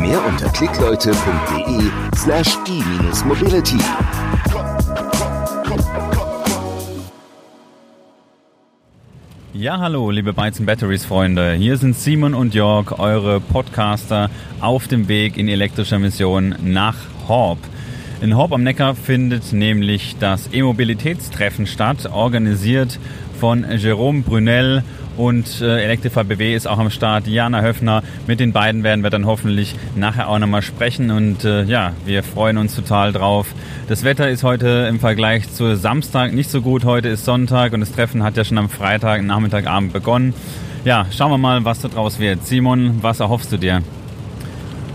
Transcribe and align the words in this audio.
Mehr 0.00 0.24
unter 0.24 0.48
klickleute.de 0.50 1.90
slash 2.14 2.56
e-mobility. 2.68 3.78
Ja, 9.52 9.78
hallo, 9.80 10.10
liebe 10.10 10.32
Bytes 10.32 10.64
Batteries 10.64 11.04
Freunde. 11.04 11.52
Hier 11.54 11.76
sind 11.76 11.96
Simon 11.96 12.34
und 12.34 12.54
Jörg, 12.54 12.98
eure 12.98 13.40
Podcaster 13.40 14.30
auf 14.60 14.86
dem 14.86 15.08
Weg 15.08 15.36
in 15.36 15.48
elektrischer 15.48 15.98
Mission 15.98 16.54
nach 16.62 16.96
Horb. 17.26 17.58
In 18.20 18.36
Horb 18.36 18.52
am 18.52 18.62
Neckar 18.62 18.94
findet 18.94 19.52
nämlich 19.52 20.16
das 20.18 20.48
E-Mobilitätstreffen 20.52 21.66
statt, 21.66 22.06
organisiert 22.12 22.98
von 23.38 23.64
Jerome 23.76 24.22
Brunel 24.22 24.82
und 25.16 25.60
äh, 25.60 25.82
Elektrify 25.82 26.24
BW 26.24 26.54
ist 26.54 26.66
auch 26.66 26.78
am 26.78 26.90
Start. 26.90 27.26
Jana 27.26 27.60
Höfner, 27.62 28.02
mit 28.26 28.40
den 28.40 28.52
beiden 28.52 28.82
werden 28.82 29.02
wir 29.02 29.10
dann 29.10 29.26
hoffentlich 29.26 29.74
nachher 29.96 30.28
auch 30.28 30.38
nochmal 30.38 30.62
sprechen 30.62 31.10
und 31.10 31.44
äh, 31.44 31.64
ja, 31.64 31.92
wir 32.04 32.22
freuen 32.22 32.58
uns 32.58 32.74
total 32.74 33.12
drauf. 33.12 33.48
Das 33.88 34.04
Wetter 34.04 34.28
ist 34.28 34.44
heute 34.44 34.86
im 34.88 35.00
Vergleich 35.00 35.52
zu 35.52 35.76
Samstag 35.76 36.32
nicht 36.32 36.50
so 36.50 36.62
gut. 36.62 36.84
Heute 36.84 37.08
ist 37.08 37.24
Sonntag 37.24 37.72
und 37.72 37.80
das 37.80 37.92
Treffen 37.92 38.22
hat 38.22 38.36
ja 38.36 38.44
schon 38.44 38.58
am 38.58 38.68
Freitag, 38.68 39.22
Nachmittagabend 39.22 39.92
begonnen. 39.92 40.34
Ja, 40.84 41.06
schauen 41.10 41.30
wir 41.30 41.38
mal, 41.38 41.64
was 41.64 41.80
da 41.80 41.88
draus 41.88 42.18
wird. 42.18 42.46
Simon, 42.46 42.98
was 43.02 43.20
erhoffst 43.20 43.52
du 43.52 43.56
dir? 43.56 43.82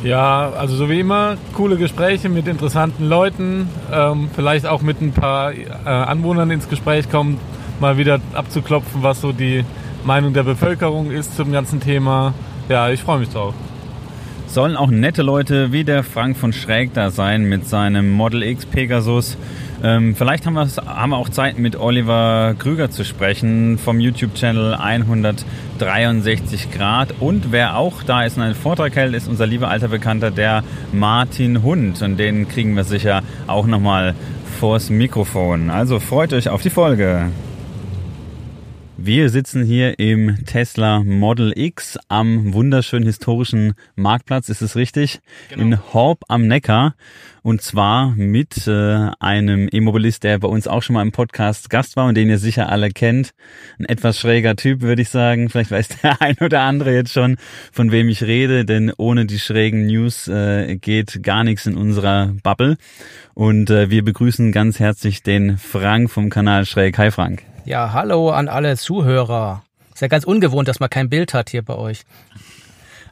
Ja, 0.04 0.52
also 0.52 0.76
so 0.76 0.90
wie 0.90 1.00
immer, 1.00 1.38
coole 1.54 1.78
Gespräche 1.78 2.28
mit 2.28 2.46
interessanten 2.48 3.08
Leuten, 3.08 3.70
ähm, 3.92 4.30
vielleicht 4.36 4.66
auch 4.66 4.82
mit 4.82 5.02
ein 5.02 5.14
paar 5.14 5.54
äh, 5.54 5.66
Anwohnern 5.86 6.52
ins 6.52 6.68
Gespräch 6.68 7.10
kommen, 7.10 7.40
mal 7.84 7.98
wieder 7.98 8.22
abzuklopfen, 8.34 9.04
was 9.04 9.20
so 9.20 9.34
die 9.34 9.66
Meinung 10.06 10.32
der 10.32 10.44
Bevölkerung 10.44 11.12
ist 11.12 11.36
zum 11.36 11.52
ganzen 11.52 11.82
Thema. 11.82 12.34
Ja, 12.70 12.90
ich 12.90 13.02
freue 13.02 13.20
mich 13.20 13.28
drauf. 13.28 13.54
Sollen 14.48 14.78
auch 14.78 14.90
nette 14.90 15.22
Leute 15.22 15.74
wie 15.74 15.84
der 15.84 16.06
Frank 16.06 16.38
von 16.38 16.54
Schräg 16.54 16.94
da 16.94 17.12
sein 17.12 17.44
mit 17.44 17.68
seinem 17.68 18.10
Model 18.10 18.42
X 18.42 18.66
Pegasus. 18.66 19.38
Ähm, 19.84 20.16
vielleicht 20.16 20.46
haben 20.46 20.58
haben 20.58 21.10
wir 21.10 21.18
auch 21.18 21.28
Zeit, 21.28 21.60
mit 21.60 21.76
Oliver 21.76 22.56
Krüger 22.58 22.90
zu 22.90 23.04
sprechen 23.04 23.78
vom 23.78 24.00
YouTube-Channel 24.00 24.76
163 24.76 26.72
Grad. 26.72 27.16
Und 27.20 27.52
wer 27.52 27.76
auch 27.76 28.02
da 28.04 28.24
ist 28.24 28.38
und 28.38 28.44
einen 28.44 28.56
Vortrag 28.56 28.96
hält, 28.96 29.14
ist 29.14 29.28
unser 29.28 29.46
lieber 29.46 29.68
alter 29.68 29.90
Bekannter, 29.90 30.32
der 30.32 30.64
Martin 30.94 31.64
Hund. 31.64 32.02
Und 32.02 32.16
den 32.16 32.48
kriegen 32.48 32.78
wir 32.78 32.86
sicher 32.86 33.24
auch 33.46 33.68
nochmal 33.68 34.16
vors 34.62 34.90
Mikrofon. 34.90 35.70
Also 35.70 36.00
freut 36.00 36.32
euch 36.32 36.48
auf 36.48 36.62
die 36.62 36.70
Folge. 36.70 37.30
Wir 39.06 39.30
sitzen 39.30 39.66
hier 39.66 40.00
im 40.00 40.46
Tesla 40.46 41.04
Model 41.04 41.52
X 41.58 42.00
am 42.08 42.54
wunderschönen 42.54 43.06
historischen 43.06 43.74
Marktplatz, 43.98 44.48
ist 44.48 44.62
es 44.62 44.78
richtig? 44.78 45.20
Genau. 45.50 45.62
In 45.62 45.94
Horb 45.94 46.24
am 46.30 46.48
Neckar. 46.48 46.96
Und 47.42 47.62
zwar 47.62 48.12
mit 48.16 48.66
äh, 48.66 49.10
einem 49.20 49.68
E-Mobilist, 49.70 50.24
der 50.24 50.40
bei 50.40 50.48
uns 50.48 50.70
auch 50.70 50.82
schon 50.82 50.94
mal 50.94 51.02
im 51.02 51.12
Podcast 51.12 51.70
Gast 51.70 51.98
war 51.98 52.06
und 52.08 52.16
den 52.16 52.30
ihr 52.30 52.38
sicher 52.38 52.70
alle 52.70 52.92
kennt. 52.92 53.32
Ein 53.78 53.84
etwas 53.88 54.18
schräger 54.18 54.56
Typ, 54.56 54.80
würde 54.80 55.02
ich 55.02 55.10
sagen. 55.10 55.50
Vielleicht 55.50 55.72
weiß 55.72 55.90
der 56.02 56.22
ein 56.22 56.38
oder 56.40 56.62
andere 56.62 56.94
jetzt 56.94 57.12
schon, 57.12 57.36
von 57.74 57.92
wem 57.92 58.08
ich 58.08 58.24
rede, 58.24 58.64
denn 58.64 58.94
ohne 58.96 59.26
die 59.26 59.40
schrägen 59.40 59.86
News 59.86 60.30
äh, 60.30 60.78
geht 60.78 61.24
gar 61.24 61.44
nichts 61.44 61.66
in 61.66 61.76
unserer 61.76 62.34
Bubble. 62.42 62.78
Und 63.34 63.70
äh, 63.70 63.90
wir 63.90 64.06
begrüßen 64.06 64.54
ganz 64.54 64.80
herzlich 64.80 65.24
den 65.24 65.58
Frank 65.58 66.10
vom 66.10 66.30
Kanal 66.30 66.66
Schräg. 66.66 66.98
Hi 66.98 67.12
Frank. 67.12 67.44
Ja, 67.66 67.94
hallo 67.94 68.30
an 68.30 68.50
alle 68.50 68.76
Zuhörer. 68.76 69.64
Ist 69.94 70.02
ja 70.02 70.10
ganz 70.10 70.26
ungewohnt, 70.26 70.68
dass 70.68 70.82
man 70.82 70.90
kein 70.90 71.10
Bild 71.10 71.34
hat 71.34 71.50
hier 71.50 71.62
bei 71.62 71.76
euch. 71.76 72.02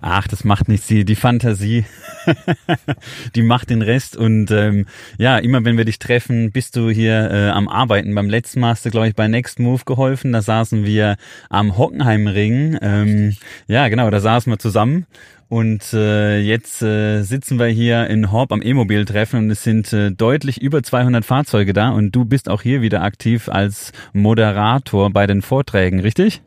Ach, 0.04 0.28
das 0.28 0.44
macht 0.44 0.68
nichts. 0.68 0.88
Die, 0.88 1.06
die 1.06 1.16
Fantasie, 1.16 1.86
die 3.36 3.44
macht 3.44 3.70
den 3.70 3.84
Rest. 3.84 4.18
Und 4.18 4.50
ähm, 4.50 4.88
ja, 5.20 5.38
immer 5.38 5.64
wenn 5.64 5.78
wir 5.78 5.86
dich 5.86 6.00
treffen, 6.00 6.52
bist 6.52 6.76
du 6.76 6.90
hier 6.90 7.30
äh, 7.32 7.50
am 7.50 7.68
Arbeiten. 7.68 8.16
Beim 8.16 8.28
letzten 8.28 8.62
Mal 8.62 8.72
hast 8.72 8.84
du, 8.84 8.90
glaube 8.90 9.10
ich, 9.10 9.16
bei 9.16 9.28
Next 9.28 9.60
Move 9.60 9.84
geholfen. 9.86 10.32
Da 10.32 10.42
saßen 10.42 10.86
wir 10.86 11.18
am 11.50 11.78
Hockenheimring. 11.78 12.80
Ähm, 12.82 13.36
ja, 13.68 13.88
genau, 13.90 14.10
da 14.10 14.20
saßen 14.20 14.52
wir 14.52 14.58
zusammen. 14.58 15.06
Und 15.50 15.94
äh, 15.94 16.40
jetzt 16.40 16.82
äh, 16.82 17.22
sitzen 17.24 17.60
wir 17.60 17.68
hier 17.68 18.08
in 18.08 18.32
Horb 18.32 18.54
am 18.54 18.62
E-Mobil-Treffen 18.62 19.38
und 19.38 19.52
es 19.52 19.64
sind 19.64 19.92
äh, 19.92 20.10
deutlich 20.10 20.62
über 20.62 20.82
200 20.82 21.26
Fahrzeuge 21.26 21.74
da 21.74 21.90
und 21.90 22.16
du 22.16 22.24
bist 22.24 22.48
auch 22.48 22.62
hier 22.62 22.82
wieder 22.82 23.04
aktiv 23.04 23.50
als 23.50 23.92
Moderator 24.14 25.10
bei 25.10 25.28
den 25.28 25.42
Vorträgen, 25.42 26.00
richtig? 26.00 26.42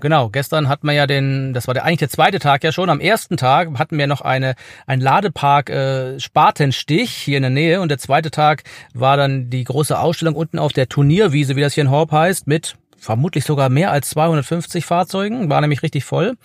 Genau, 0.00 0.28
gestern 0.28 0.68
hatten 0.68 0.86
wir 0.86 0.92
ja 0.92 1.06
den, 1.06 1.54
das 1.54 1.66
war 1.66 1.74
der, 1.74 1.84
eigentlich 1.84 2.00
der 2.00 2.10
zweite 2.10 2.38
Tag 2.38 2.62
ja 2.62 2.70
schon. 2.70 2.90
Am 2.90 3.00
ersten 3.00 3.36
Tag 3.36 3.78
hatten 3.78 3.96
wir 3.96 4.06
noch 4.06 4.20
eine, 4.20 4.54
ein 4.86 5.00
Ladepark 5.00 5.70
äh, 5.70 6.20
Spatenstich 6.20 7.10
hier 7.10 7.38
in 7.38 7.42
der 7.42 7.50
Nähe 7.50 7.80
und 7.80 7.88
der 7.88 7.98
zweite 7.98 8.30
Tag 8.30 8.64
war 8.92 9.16
dann 9.16 9.48
die 9.48 9.64
große 9.64 9.98
Ausstellung 9.98 10.34
unten 10.34 10.58
auf 10.58 10.72
der 10.72 10.88
Turnierwiese, 10.88 11.56
wie 11.56 11.62
das 11.62 11.74
hier 11.74 11.84
in 11.84 11.90
Horb 11.90 12.12
heißt, 12.12 12.46
mit 12.46 12.76
vermutlich 12.98 13.44
sogar 13.44 13.68
mehr 13.68 13.90
als 13.90 14.10
250 14.10 14.84
Fahrzeugen, 14.84 15.48
war 15.48 15.60
nämlich 15.60 15.82
richtig 15.82 16.04
voll, 16.04 16.36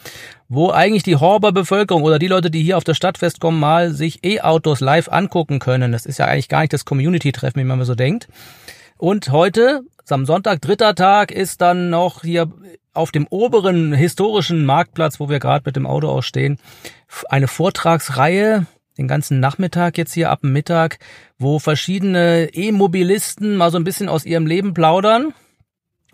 wo 0.47 0.69
eigentlich 0.69 1.03
die 1.03 1.16
Horber 1.16 1.51
Bevölkerung 1.51 2.03
oder 2.03 2.19
die 2.19 2.28
Leute, 2.28 2.51
die 2.51 2.61
hier 2.61 2.78
auf 2.78 2.84
das 2.84 2.97
Stadtfest 2.97 3.40
kommen, 3.40 3.59
mal 3.59 3.91
sich 3.91 4.23
E-Autos 4.23 4.79
live 4.79 5.09
angucken 5.09 5.59
können. 5.59 5.91
Das 5.91 6.06
ist 6.06 6.19
ja 6.19 6.25
eigentlich 6.25 6.50
gar 6.50 6.61
nicht 6.61 6.73
das 6.73 6.85
Community-Treffen, 6.85 7.59
wie 7.59 7.66
man 7.66 7.84
so 7.84 7.95
denkt. 7.95 8.28
Und 9.01 9.31
heute, 9.31 9.81
am 10.09 10.28
Sonntag, 10.28 10.62
dritter 10.62 10.94
Tag, 10.94 11.31
ist 11.31 11.59
dann 11.59 11.89
noch 11.89 12.22
hier 12.22 12.51
auf 12.94 13.09
dem 13.09 13.25
oberen 13.31 13.94
historischen 13.94 14.63
Marktplatz, 14.63 15.19
wo 15.19 15.28
wir 15.28 15.39
gerade 15.39 15.63
mit 15.66 15.75
dem 15.75 15.88
Auto 15.88 16.07
ausstehen, 16.07 16.59
eine 17.28 17.47
Vortragsreihe, 17.47 18.67
den 19.00 19.07
ganzen 19.07 19.40
Nachmittag 19.40 19.97
jetzt 19.97 20.13
hier 20.13 20.29
ab 20.29 20.41
dem 20.41 20.53
Mittag, 20.53 21.00
wo 21.40 21.57
verschiedene 21.57 22.50
E-Mobilisten 22.53 23.57
mal 23.57 23.72
so 23.72 23.79
ein 23.79 23.84
bisschen 23.84 24.07
aus 24.07 24.23
ihrem 24.23 24.45
Leben 24.45 24.75
plaudern 24.75 25.34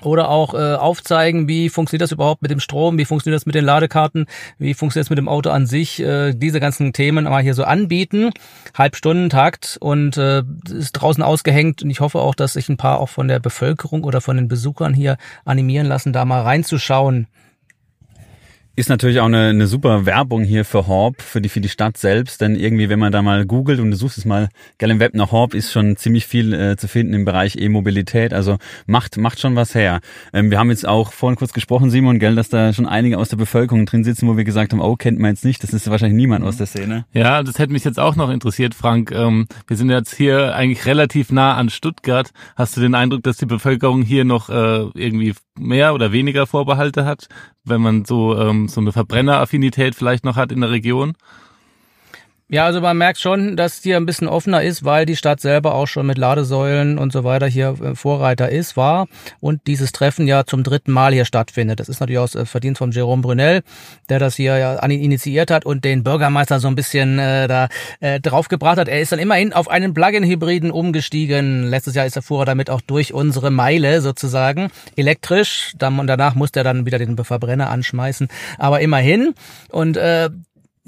oder 0.01 0.29
auch 0.29 0.53
äh, 0.53 0.75
aufzeigen, 0.75 1.47
wie 1.47 1.69
funktioniert 1.69 2.03
das 2.03 2.11
überhaupt 2.11 2.41
mit 2.41 2.51
dem 2.51 2.59
Strom, 2.59 2.97
wie 2.97 3.05
funktioniert 3.05 3.39
das 3.39 3.45
mit 3.45 3.55
den 3.55 3.65
Ladekarten, 3.65 4.27
wie 4.59 4.73
funktioniert 4.73 5.05
das 5.05 5.09
mit 5.09 5.17
dem 5.17 5.27
Auto 5.27 5.49
an 5.49 5.65
sich, 5.65 5.99
äh, 5.99 6.33
diese 6.33 6.59
ganzen 6.59 6.93
Themen 6.93 7.25
mal 7.25 7.41
hier 7.41 7.53
so 7.53 7.63
anbieten, 7.63 8.31
Halbstundentakt 8.77 9.77
und 9.79 10.17
äh, 10.17 10.43
ist 10.69 10.93
draußen 10.93 11.23
ausgehängt 11.23 11.81
und 11.81 11.89
ich 11.89 11.99
hoffe 11.99 12.19
auch, 12.19 12.35
dass 12.35 12.53
sich 12.53 12.69
ein 12.69 12.77
paar 12.77 12.99
auch 12.99 13.09
von 13.09 13.27
der 13.27 13.39
Bevölkerung 13.39 14.03
oder 14.03 14.21
von 14.21 14.37
den 14.37 14.47
Besuchern 14.47 14.93
hier 14.93 15.17
animieren 15.45 15.87
lassen, 15.87 16.13
da 16.13 16.25
mal 16.25 16.41
reinzuschauen. 16.41 17.27
Ist 18.77 18.89
natürlich 18.89 19.19
auch 19.21 19.25
eine, 19.25 19.47
eine 19.47 19.65
super 19.65 20.05
Werbung 20.05 20.43
hier 20.43 20.63
für 20.63 20.85
Horb, 20.85 21.23
für 21.23 21.41
die, 21.41 21.49
für 21.49 21.61
die 21.61 21.67
Stadt 21.67 21.97
selbst, 21.97 22.41
denn 22.41 22.55
irgendwie, 22.55 22.89
wenn 22.89 22.99
man 22.99 23.11
da 23.11 23.23
mal 23.23 23.43
googelt 23.43 23.79
und 23.79 23.89
du 23.89 23.97
suchst 23.97 24.19
es 24.19 24.25
mal 24.25 24.49
geil 24.77 24.91
im 24.91 24.99
Web 24.99 25.15
nach 25.15 25.31
Horb, 25.31 25.55
ist 25.55 25.71
schon 25.71 25.97
ziemlich 25.97 26.27
viel 26.27 26.53
äh, 26.53 26.77
zu 26.77 26.87
finden 26.87 27.15
im 27.15 27.25
Bereich 27.25 27.55
E-Mobilität, 27.55 28.35
also 28.35 28.57
macht, 28.85 29.17
macht 29.17 29.39
schon 29.39 29.55
was 29.55 29.73
her. 29.73 29.99
Ähm, 30.31 30.51
wir 30.51 30.59
haben 30.59 30.69
jetzt 30.69 30.87
auch 30.87 31.11
vorhin 31.11 31.37
kurz 31.37 31.53
gesprochen, 31.53 31.89
Simon, 31.89 32.19
gell, 32.19 32.35
dass 32.35 32.49
da 32.49 32.71
schon 32.71 32.85
einige 32.85 33.17
aus 33.17 33.29
der 33.29 33.37
Bevölkerung 33.37 33.87
drin 33.87 34.03
sitzen, 34.03 34.27
wo 34.27 34.37
wir 34.37 34.43
gesagt 34.43 34.73
haben, 34.73 34.79
oh, 34.79 34.95
kennt 34.95 35.17
man 35.17 35.31
jetzt 35.31 35.43
nicht, 35.43 35.63
das 35.63 35.73
ist 35.73 35.89
wahrscheinlich 35.89 36.15
niemand 36.15 36.45
aus 36.45 36.57
der 36.57 36.67
Szene. 36.67 37.07
Ja, 37.13 37.41
das 37.41 37.57
hätte 37.57 37.73
mich 37.73 37.83
jetzt 37.83 37.99
auch 37.99 38.15
noch 38.15 38.29
interessiert, 38.29 38.75
Frank. 38.75 39.09
Ähm, 39.09 39.47
wir 39.65 39.75
sind 39.75 39.89
jetzt 39.89 40.13
hier 40.13 40.53
eigentlich 40.53 40.85
relativ 40.85 41.31
nah 41.31 41.55
an 41.55 41.71
Stuttgart. 41.71 42.29
Hast 42.55 42.77
du 42.77 42.81
den 42.81 42.93
Eindruck, 42.93 43.23
dass 43.23 43.37
die 43.37 43.47
Bevölkerung 43.47 44.03
hier 44.03 44.23
noch 44.23 44.51
äh, 44.51 44.85
irgendwie 44.93 45.33
mehr 45.57 45.95
oder 45.95 46.11
weniger 46.11 46.45
Vorbehalte 46.45 47.05
hat, 47.05 47.27
wenn 47.69 47.81
man 47.81 48.05
so 48.05 48.37
ähm, 48.37 48.67
so 48.67 48.81
eine 48.81 48.91
Verbrenneraffinität 48.91 49.95
vielleicht 49.95 50.23
noch 50.23 50.35
hat 50.35 50.51
in 50.51 50.61
der 50.61 50.71
Region? 50.71 51.13
Ja, 52.49 52.65
also 52.65 52.79
man 52.79 52.97
merkt 52.97 53.19
schon, 53.19 53.57
dass 53.57 53.83
hier 53.83 53.97
ein 53.97 54.05
bisschen 54.05 54.29
offener 54.29 54.63
ist, 54.63 54.85
weil 54.85 55.05
die 55.05 55.17
Stadt 55.17 55.41
selber 55.41 55.75
auch 55.75 55.87
schon 55.87 56.05
mit 56.05 56.17
Ladesäulen 56.17 56.97
und 56.97 57.11
so 57.11 57.25
weiter 57.25 57.45
hier 57.45 57.75
äh, 57.83 57.93
Vorreiter 57.93 58.47
ist, 58.47 58.77
war 58.77 59.07
und 59.41 59.67
dieses 59.67 59.91
Treffen 59.91 60.27
ja 60.27 60.45
zum 60.45 60.63
dritten 60.63 60.93
Mal 60.93 61.11
hier 61.11 61.25
stattfindet. 61.25 61.81
Das 61.81 61.89
ist 61.89 61.99
natürlich 61.99 62.19
auch 62.19 62.45
Verdienst 62.45 62.79
von 62.79 62.91
Jerome 62.91 63.21
Brunel, 63.21 63.63
der 64.07 64.19
das 64.19 64.37
hier 64.37 64.57
ja 64.57 64.75
initiiert 64.85 65.51
hat 65.51 65.65
und 65.65 65.83
den 65.83 66.05
Bürgermeister 66.05 66.61
so 66.61 66.69
ein 66.69 66.75
bisschen 66.75 67.19
äh, 67.19 67.49
da 67.49 67.67
äh, 67.99 68.21
draufgebracht 68.21 68.77
hat. 68.77 68.87
Er 68.87 69.01
ist 69.01 69.11
dann 69.11 69.19
immerhin 69.19 69.51
auf 69.51 69.69
einen 69.69 69.93
Plug-in-Hybriden 69.93 70.71
umgestiegen. 70.71 71.63
Letztes 71.63 71.95
Jahr 71.95 72.05
ist 72.05 72.15
er 72.15 72.21
vorher 72.21 72.45
damit 72.45 72.69
auch 72.69 72.79
durch 72.79 73.13
unsere 73.13 73.51
Meile 73.51 73.99
sozusagen 73.99 74.69
elektrisch. 74.95 75.73
Dann, 75.77 75.99
und 75.99 76.07
danach 76.07 76.33
musste 76.35 76.61
er 76.61 76.63
dann 76.63 76.85
wieder 76.85 76.97
den 76.97 77.17
Verbrenner 77.17 77.69
anschmeißen. 77.69 78.29
Aber 78.57 78.79
immerhin. 78.79 79.33
Und 79.69 79.97
äh, 79.97 80.29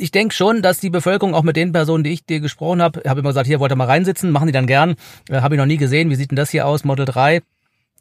ich 0.01 0.11
denke 0.11 0.33
schon, 0.33 0.61
dass 0.61 0.79
die 0.79 0.89
Bevölkerung 0.89 1.33
auch 1.33 1.43
mit 1.43 1.55
den 1.55 1.71
Personen, 1.71 2.03
die 2.03 2.11
ich 2.11 2.25
dir 2.25 2.39
gesprochen 2.39 2.81
habe, 2.81 3.01
habe 3.07 3.19
immer 3.19 3.29
gesagt, 3.29 3.47
hier 3.47 3.59
wollt 3.59 3.71
ihr 3.71 3.75
mal 3.75 3.85
reinsitzen, 3.85 4.31
machen 4.31 4.47
die 4.47 4.53
dann 4.53 4.67
gern. 4.67 4.95
Äh, 5.29 5.41
habe 5.41 5.55
ich 5.55 5.59
noch 5.59 5.65
nie 5.65 5.77
gesehen. 5.77 6.09
Wie 6.09 6.15
sieht 6.15 6.31
denn 6.31 6.35
das 6.35 6.49
hier 6.49 6.65
aus, 6.65 6.83
Model 6.83 7.05
3 7.05 7.41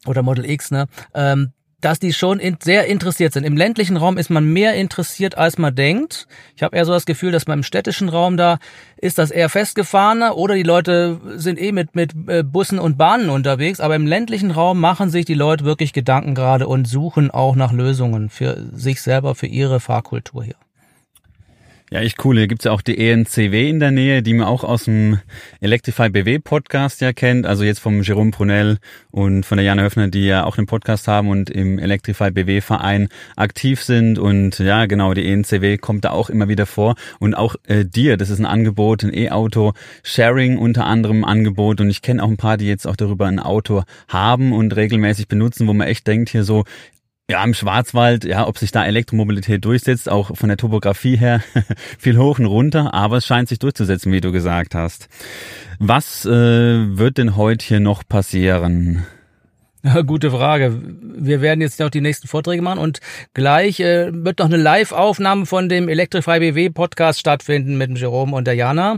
oder 0.05 0.23
Model 0.23 0.49
X, 0.49 0.71
ne? 0.71 0.87
Ähm, 1.13 1.51
dass 1.81 1.99
die 1.99 2.13
schon 2.13 2.39
in, 2.39 2.57
sehr 2.61 2.87
interessiert 2.87 3.33
sind. 3.33 3.45
Im 3.45 3.55
ländlichen 3.55 3.97
Raum 3.97 4.17
ist 4.17 4.29
man 4.29 4.45
mehr 4.45 4.73
interessiert, 4.73 5.37
als 5.37 5.57
man 5.57 5.73
denkt. 5.73 6.27
Ich 6.55 6.63
habe 6.63 6.75
eher 6.75 6.85
so 6.85 6.91
das 6.91 7.05
Gefühl, 7.05 7.31
dass 7.31 7.47
man 7.47 7.59
im 7.59 7.63
städtischen 7.63 8.09
Raum 8.09 8.35
da 8.35 8.59
ist 8.97 9.17
das 9.17 9.31
eher 9.31 9.47
festgefahrener 9.47 10.35
oder 10.35 10.55
die 10.55 10.63
Leute 10.63 11.21
sind 11.35 11.59
eh 11.59 11.71
mit, 11.71 11.95
mit 11.95 12.13
äh, 12.27 12.43
Bussen 12.43 12.79
und 12.79 12.97
Bahnen 12.97 13.29
unterwegs. 13.29 13.79
Aber 13.79 13.95
im 13.95 14.07
ländlichen 14.07 14.51
Raum 14.51 14.79
machen 14.79 15.09
sich 15.09 15.25
die 15.25 15.35
Leute 15.35 15.63
wirklich 15.63 15.93
Gedanken 15.93 16.35
gerade 16.35 16.67
und 16.67 16.85
suchen 16.85 17.31
auch 17.31 17.55
nach 17.55 17.71
Lösungen 17.71 18.29
für 18.29 18.57
sich 18.73 19.01
selber, 19.01 19.35
für 19.35 19.47
ihre 19.47 19.79
Fahrkultur 19.79 20.43
hier. 20.43 20.55
Ja, 21.91 22.01
echt 22.01 22.23
cool. 22.23 22.37
Hier 22.37 22.47
gibt's 22.47 22.65
ja 22.65 22.71
auch 22.71 22.83
die 22.83 22.99
ENCW 22.99 23.67
in 23.67 23.79
der 23.79 23.89
Nähe, 23.89 24.21
die 24.21 24.35
man 24.35 24.45
auch 24.45 24.63
aus 24.63 24.83
dem 24.83 25.17
Electrify 25.59 26.09
BW 26.09 26.37
Podcast 26.37 27.01
ja 27.01 27.13
kennt. 27.13 27.47
Also 27.47 27.63
jetzt 27.63 27.79
vom 27.79 28.03
Jerome 28.03 28.29
Brunel 28.29 28.77
und 29.09 29.43
von 29.43 29.57
der 29.57 29.65
Jana 29.65 29.81
Höfner, 29.81 30.07
die 30.07 30.25
ja 30.25 30.43
auch 30.43 30.59
einen 30.59 30.67
Podcast 30.67 31.07
haben 31.07 31.29
und 31.29 31.49
im 31.49 31.79
Electrify 31.79 32.29
BW 32.29 32.61
Verein 32.61 33.09
aktiv 33.35 33.81
sind. 33.81 34.19
Und 34.19 34.59
ja, 34.59 34.85
genau, 34.85 35.15
die 35.15 35.25
ENCW 35.27 35.77
kommt 35.77 36.05
da 36.05 36.11
auch 36.11 36.29
immer 36.29 36.47
wieder 36.47 36.67
vor. 36.67 36.93
Und 37.19 37.33
auch 37.33 37.55
äh, 37.65 37.85
dir, 37.85 38.17
das 38.17 38.29
ist 38.29 38.37
ein 38.37 38.45
Angebot, 38.45 39.03
ein 39.03 39.11
E-Auto 39.11 39.73
Sharing 40.03 40.59
unter 40.59 40.85
anderem 40.85 41.25
Angebot. 41.25 41.81
Und 41.81 41.89
ich 41.89 42.03
kenne 42.03 42.21
auch 42.21 42.29
ein 42.29 42.37
paar, 42.37 42.57
die 42.57 42.67
jetzt 42.67 42.85
auch 42.85 42.97
darüber 42.97 43.25
ein 43.25 43.39
Auto 43.39 43.81
haben 44.07 44.53
und 44.53 44.75
regelmäßig 44.75 45.27
benutzen, 45.27 45.65
wo 45.65 45.73
man 45.73 45.87
echt 45.87 46.05
denkt 46.05 46.29
hier 46.29 46.43
so, 46.43 46.65
ja, 47.29 47.43
im 47.43 47.53
Schwarzwald, 47.53 48.25
ja, 48.25 48.47
ob 48.47 48.57
sich 48.57 48.71
da 48.71 48.83
Elektromobilität 48.83 49.63
durchsetzt, 49.63 50.09
auch 50.09 50.35
von 50.35 50.49
der 50.49 50.57
Topografie 50.57 51.15
her 51.15 51.41
viel 51.99 52.17
hoch 52.17 52.39
und 52.39 52.47
runter, 52.47 52.93
aber 52.93 53.17
es 53.17 53.27
scheint 53.27 53.47
sich 53.47 53.59
durchzusetzen, 53.59 54.11
wie 54.11 54.19
du 54.19 54.31
gesagt 54.31 54.73
hast. 54.73 55.07
Was 55.77 56.25
äh, 56.25 56.31
wird 56.31 57.19
denn 57.19 57.35
heute 57.35 57.65
hier 57.65 57.79
noch 57.79 58.03
passieren? 58.07 59.05
Gute 60.05 60.29
Frage. 60.29 60.77
Wir 60.81 61.39
werden 61.39 61.61
jetzt 61.61 61.79
noch 61.79 61.89
die 61.89 62.01
nächsten 62.01 62.27
Vorträge 62.27 62.61
machen 62.61 62.79
und 62.79 62.99
gleich 63.33 63.79
äh, 63.79 64.09
wird 64.11 64.39
noch 64.39 64.47
eine 64.47 64.57
Live-Aufnahme 64.57 65.45
von 65.45 65.69
dem 65.69 65.87
Electrify 65.87 66.39
BW 66.39 66.69
Podcast 66.71 67.21
stattfinden 67.21 67.77
mit 67.77 67.89
dem 67.89 67.95
Jerome 67.95 68.35
und 68.35 68.45
der 68.45 68.55
Jana 68.55 68.97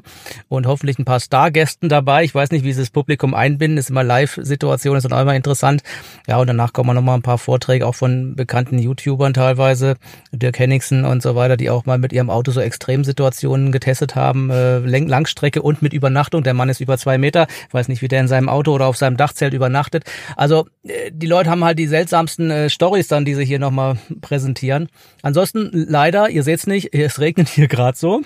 und 0.50 0.66
hoffentlich 0.66 0.98
ein 0.98 1.06
paar 1.06 1.20
Stargästen 1.20 1.88
dabei. 1.88 2.24
Ich 2.24 2.34
weiß 2.34 2.50
nicht, 2.50 2.66
wie 2.66 2.74
sie 2.74 2.82
das 2.82 2.90
Publikum 2.90 3.36
einbinden. 3.36 3.76
Das 3.76 3.86
ist 3.86 3.90
immer 3.92 4.04
Live-Situation, 4.04 4.98
ist 4.98 5.04
dann 5.04 5.14
auch 5.14 5.22
immer 5.22 5.36
interessant. 5.36 5.84
Ja, 6.28 6.38
und 6.38 6.48
danach 6.48 6.74
kommen 6.74 6.96
noch 6.96 7.04
mal 7.04 7.14
ein 7.14 7.22
paar 7.22 7.38
Vorträge 7.38 7.86
auch 7.86 7.96
von 7.96 8.36
bekannten 8.36 8.80
YouTubern 8.80 9.36
teilweise, 9.36 9.98
Dirk 10.32 10.58
Henningsen 10.58 11.06
und 11.06 11.22
so 11.22 11.36
weiter, 11.36 11.58
die 11.58 11.70
auch 11.70 11.86
mal 11.86 12.00
mit 12.00 12.12
ihrem 12.12 12.32
Auto 12.32 12.52
so 12.52 12.60
Extremsituationen 12.60 13.72
getestet 13.72 14.16
haben, 14.16 14.50
äh, 14.50 14.80
Langstrecke 14.80 15.62
und 15.62 15.84
mit 15.84 15.94
Übernachtung. 15.94 16.42
Der 16.42 16.56
Mann 16.56 16.70
ist 16.70 16.82
über 16.82 16.98
zwei 16.98 17.20
Meter. 17.20 17.46
Ich 17.68 17.74
weiß 17.74 17.88
nicht, 17.88 18.02
wie 18.02 18.08
der 18.08 18.22
in 18.22 18.28
seinem 18.28 18.50
Auto 18.50 18.74
oder 18.74 18.88
auf 18.88 18.98
seinem 18.98 19.16
Dachzelt 19.16 19.54
übernachtet. 19.54 20.06
Also 20.36 20.66
die 20.84 21.28
Leute 21.28 21.50
haben 21.50 21.64
halt 21.64 21.78
die 21.78 21.88
seltsamsten 21.88 22.50
äh, 22.50 22.70
Stories 22.70 23.08
dann, 23.08 23.26
die 23.26 23.36
sie 23.36 23.46
hier 23.46 23.60
nochmal 23.60 23.98
präsentieren. 24.22 24.90
Ansonsten 25.22 25.70
leider, 25.74 26.30
ihr 26.30 26.44
seht's 26.44 26.66
nicht, 26.66 26.94
es 26.94 27.20
regnet 27.20 27.50
hier 27.50 27.68
gerade 27.68 27.98
so. 27.98 28.22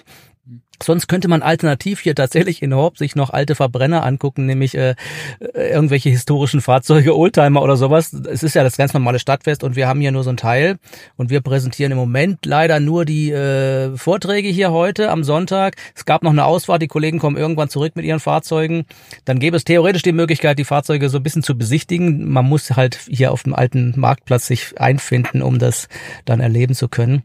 Sonst 0.83 1.07
könnte 1.07 1.27
man 1.27 1.41
alternativ 1.41 2.01
hier 2.01 2.15
tatsächlich 2.15 2.61
in 2.61 2.73
Horb 2.73 2.97
sich 2.97 3.15
noch 3.15 3.29
alte 3.29 3.55
Verbrenner 3.55 4.03
angucken, 4.03 4.45
nämlich 4.45 4.75
äh, 4.75 4.95
äh, 5.39 5.71
irgendwelche 5.71 6.09
historischen 6.09 6.61
Fahrzeuge, 6.61 7.15
Oldtimer 7.15 7.61
oder 7.61 7.77
sowas. 7.77 8.13
Es 8.13 8.43
ist 8.43 8.55
ja 8.55 8.63
das 8.63 8.77
ganz 8.77 8.93
normale 8.93 9.19
Stadtfest 9.19 9.63
und 9.63 9.75
wir 9.75 9.87
haben 9.87 10.01
hier 10.01 10.11
nur 10.11 10.23
so 10.23 10.29
ein 10.29 10.37
Teil 10.37 10.77
und 11.15 11.29
wir 11.29 11.41
präsentieren 11.41 11.91
im 11.91 11.97
Moment 11.97 12.45
leider 12.45 12.79
nur 12.79 13.05
die 13.05 13.31
äh, 13.31 13.95
Vorträge 13.95 14.49
hier 14.49 14.71
heute 14.71 15.11
am 15.11 15.23
Sonntag. 15.23 15.75
Es 15.95 16.05
gab 16.05 16.23
noch 16.23 16.31
eine 16.31 16.45
Ausfahrt, 16.45 16.81
die 16.81 16.87
Kollegen 16.87 17.19
kommen 17.19 17.37
irgendwann 17.37 17.69
zurück 17.69 17.95
mit 17.95 18.05
ihren 18.05 18.19
Fahrzeugen. 18.19 18.85
Dann 19.23 19.39
gäbe 19.39 19.57
es 19.57 19.63
theoretisch 19.63 20.03
die 20.03 20.11
Möglichkeit, 20.11 20.59
die 20.59 20.65
Fahrzeuge 20.65 21.09
so 21.09 21.17
ein 21.17 21.23
bisschen 21.23 21.43
zu 21.43 21.57
besichtigen. 21.57 22.29
Man 22.29 22.45
muss 22.45 22.71
halt 22.71 22.99
hier 23.07 23.31
auf 23.31 23.43
dem 23.43 23.53
alten 23.53 23.93
Marktplatz 23.95 24.47
sich 24.47 24.79
einfinden, 24.79 25.41
um 25.41 25.59
das 25.59 25.87
dann 26.25 26.39
erleben 26.39 26.75
zu 26.75 26.89
können. 26.89 27.23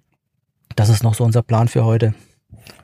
Das 0.76 0.88
ist 0.88 1.02
noch 1.02 1.14
so 1.14 1.24
unser 1.24 1.42
Plan 1.42 1.68
für 1.68 1.84
heute. 1.84 2.14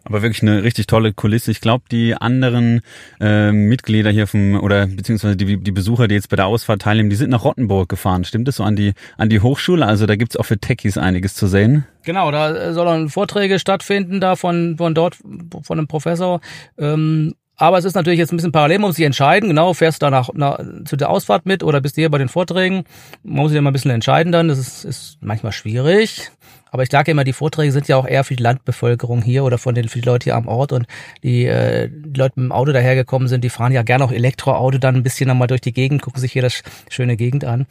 Aber 0.04 0.22
wirklich 0.22 0.42
eine 0.42 0.62
richtig 0.62 0.86
tolle 0.86 1.12
Kulisse. 1.12 1.50
Ich 1.50 1.60
glaube, 1.60 1.84
die 1.90 2.14
anderen 2.14 2.80
äh, 3.20 3.50
Mitglieder 3.50 4.10
hier 4.10 4.26
vom 4.26 4.60
oder 4.60 4.86
beziehungsweise 4.86 5.36
die, 5.36 5.56
die 5.56 5.72
Besucher, 5.72 6.06
die 6.06 6.14
jetzt 6.14 6.28
bei 6.28 6.36
der 6.36 6.46
Ausfahrt 6.46 6.82
teilnehmen, 6.82 7.10
die 7.10 7.16
sind 7.16 7.30
nach 7.30 7.44
Rottenburg 7.44 7.88
gefahren. 7.88 8.24
Stimmt 8.24 8.46
das 8.46 8.56
so 8.56 8.64
an 8.64 8.76
die 8.76 8.94
an 9.16 9.28
die 9.28 9.40
Hochschule? 9.40 9.84
Also 9.84 10.06
da 10.06 10.16
gibt's 10.16 10.36
auch 10.36 10.44
für 10.44 10.58
Techies 10.58 10.96
einiges 10.96 11.34
zu 11.34 11.46
sehen. 11.48 11.86
Genau, 12.04 12.30
da 12.30 12.72
sollen 12.72 13.08
Vorträge 13.08 13.58
stattfinden, 13.58 14.20
da 14.20 14.36
von 14.36 14.76
von 14.78 14.94
dort 14.94 15.16
von 15.62 15.78
einem 15.78 15.88
Professor. 15.88 16.40
Ähm, 16.78 17.34
aber 17.56 17.78
es 17.78 17.84
ist 17.84 17.94
natürlich 17.94 18.18
jetzt 18.18 18.32
ein 18.32 18.36
bisschen 18.36 18.52
parallel, 18.52 18.78
man 18.78 18.88
muss 18.88 18.96
sich 18.96 19.06
entscheiden, 19.06 19.48
genau, 19.48 19.72
fährst 19.72 20.02
du 20.02 20.06
da 20.06 20.10
nach, 20.10 20.30
nach, 20.34 20.58
zu 20.84 20.96
der 20.96 21.10
Ausfahrt 21.10 21.46
mit 21.46 21.62
oder 21.62 21.80
bist 21.80 21.96
du 21.96 22.02
hier 22.02 22.10
bei 22.10 22.18
den 22.18 22.28
Vorträgen? 22.28 22.84
Man 23.22 23.42
muss 23.42 23.50
sich 23.50 23.56
ja 23.56 23.62
mal 23.62 23.70
ein 23.70 23.72
bisschen 23.72 23.90
entscheiden 23.90 24.32
dann, 24.32 24.48
das 24.48 24.58
ist, 24.58 24.84
ist 24.84 25.18
manchmal 25.20 25.52
schwierig. 25.52 26.30
Aber 26.70 26.82
ich 26.82 26.90
sage 26.90 27.12
immer, 27.12 27.24
die 27.24 27.32
Vorträge 27.32 27.72
sind 27.72 27.88
ja 27.88 27.96
auch 27.96 28.06
eher 28.06 28.24
für 28.24 28.36
die 28.36 28.42
Landbevölkerung 28.42 29.22
hier 29.22 29.44
oder 29.44 29.56
von 29.56 29.74
den 29.74 29.88
für 29.88 30.00
die 30.00 30.06
Leute 30.06 30.24
hier 30.24 30.36
am 30.36 30.46
Ort 30.48 30.72
und 30.72 30.86
die, 31.22 31.46
äh, 31.46 31.88
die 31.88 32.18
Leute 32.18 32.38
mit 32.38 32.50
dem 32.50 32.52
Auto 32.52 32.72
dahergekommen 32.72 33.28
sind, 33.28 33.44
die 33.44 33.50
fahren 33.50 33.72
ja 33.72 33.82
gerne 33.82 34.04
auch 34.04 34.12
Elektroauto 34.12 34.76
dann 34.76 34.96
ein 34.96 35.02
bisschen 35.02 35.28
nochmal 35.28 35.48
durch 35.48 35.62
die 35.62 35.72
Gegend, 35.72 36.02
gucken 36.02 36.20
sich 36.20 36.32
hier 36.32 36.42
das 36.42 36.62
schöne 36.90 37.16
Gegend 37.16 37.44
an. 37.44 37.66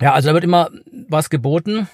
Ja, 0.00 0.14
also 0.14 0.28
da 0.28 0.34
wird 0.34 0.42
immer 0.42 0.70
was 1.08 1.30
geboten. 1.30 1.88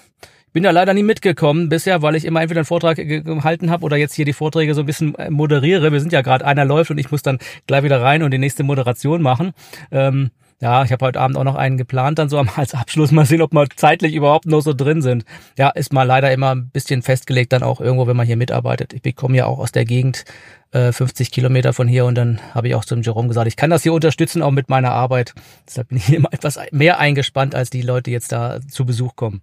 Bin 0.52 0.62
da 0.62 0.70
leider 0.70 0.94
nie 0.94 1.02
mitgekommen 1.02 1.69
bisher, 1.69 2.02
weil 2.02 2.17
ich 2.17 2.25
immer 2.25 2.41
entweder 2.43 2.61
einen 2.61 2.67
Vortrag 2.67 2.97
gehalten 2.97 3.70
habe 3.70 3.85
oder 3.85 3.97
jetzt 3.97 4.14
hier 4.14 4.25
die 4.25 4.32
Vorträge 4.32 4.75
so 4.75 4.81
ein 4.81 4.87
bisschen 4.87 5.14
äh, 5.14 5.31
moderiere. 5.31 5.93
Wir 5.93 6.00
sind 6.00 6.12
ja 6.12 6.23
gerade, 6.23 6.44
einer 6.44 6.64
läuft 6.64 6.91
und 6.91 6.99
ich 6.99 7.11
muss 7.11 7.23
dann 7.23 7.38
gleich 7.67 7.85
wieder 7.85 8.02
rein 8.02 8.23
und 8.23 8.32
die 8.32 8.38
nächste 8.38 8.64
Moderation 8.64 9.23
machen. 9.23 9.52
Ähm, 9.93 10.31
ja, 10.61 10.85
ich 10.85 10.93
habe 10.93 11.06
heute 11.06 11.20
Abend 11.20 11.38
auch 11.38 11.44
noch 11.44 11.55
einen 11.55 11.79
geplant, 11.79 12.19
dann 12.19 12.29
so 12.29 12.38
als 12.56 12.75
Abschluss 12.75 13.12
mal 13.12 13.25
sehen, 13.25 13.43
ob 13.43 13.52
wir 13.52 13.67
zeitlich 13.75 14.14
überhaupt 14.14 14.47
noch 14.47 14.61
so 14.61 14.75
drin 14.75 15.02
sind. 15.02 15.25
Ja, 15.56 15.70
ist 15.70 15.93
mal 15.93 16.02
leider 16.02 16.32
immer 16.32 16.55
ein 16.55 16.69
bisschen 16.70 17.03
festgelegt, 17.03 17.53
dann 17.53 17.62
auch 17.62 17.81
irgendwo, 17.81 18.06
wenn 18.06 18.17
man 18.17 18.26
hier 18.26 18.37
mitarbeitet. 18.37 18.94
Ich 19.03 19.17
komme 19.17 19.37
ja 19.37 19.46
auch 19.46 19.58
aus 19.58 19.73
der 19.73 19.85
Gegend, 19.85 20.25
äh, 20.73 20.93
50 20.93 21.31
Kilometer 21.31 21.73
von 21.73 21.88
hier 21.88 22.05
und 22.05 22.14
dann 22.14 22.41
habe 22.55 22.69
ich 22.69 22.75
auch 22.75 22.85
zum 22.85 23.03
Jerome 23.03 23.29
gesagt, 23.29 23.49
ich 23.49 23.56
kann 23.56 23.70
das 23.70 23.82
hier 23.82 23.93
unterstützen, 23.93 24.43
auch 24.43 24.50
mit 24.50 24.69
meiner 24.69 24.93
Arbeit. 24.93 25.35
Deshalb 25.67 25.88
bin 25.88 25.99
ich 25.99 26.12
immer 26.12 26.29
etwas 26.32 26.58
mehr 26.73 26.99
eingespannt, 26.99 27.55
als 27.55 27.70
die 27.70 27.82
Leute 27.82 28.11
jetzt 28.11 28.32
da 28.32 28.61
zu 28.69 28.85
Besuch 28.85 29.17
kommen. 29.17 29.41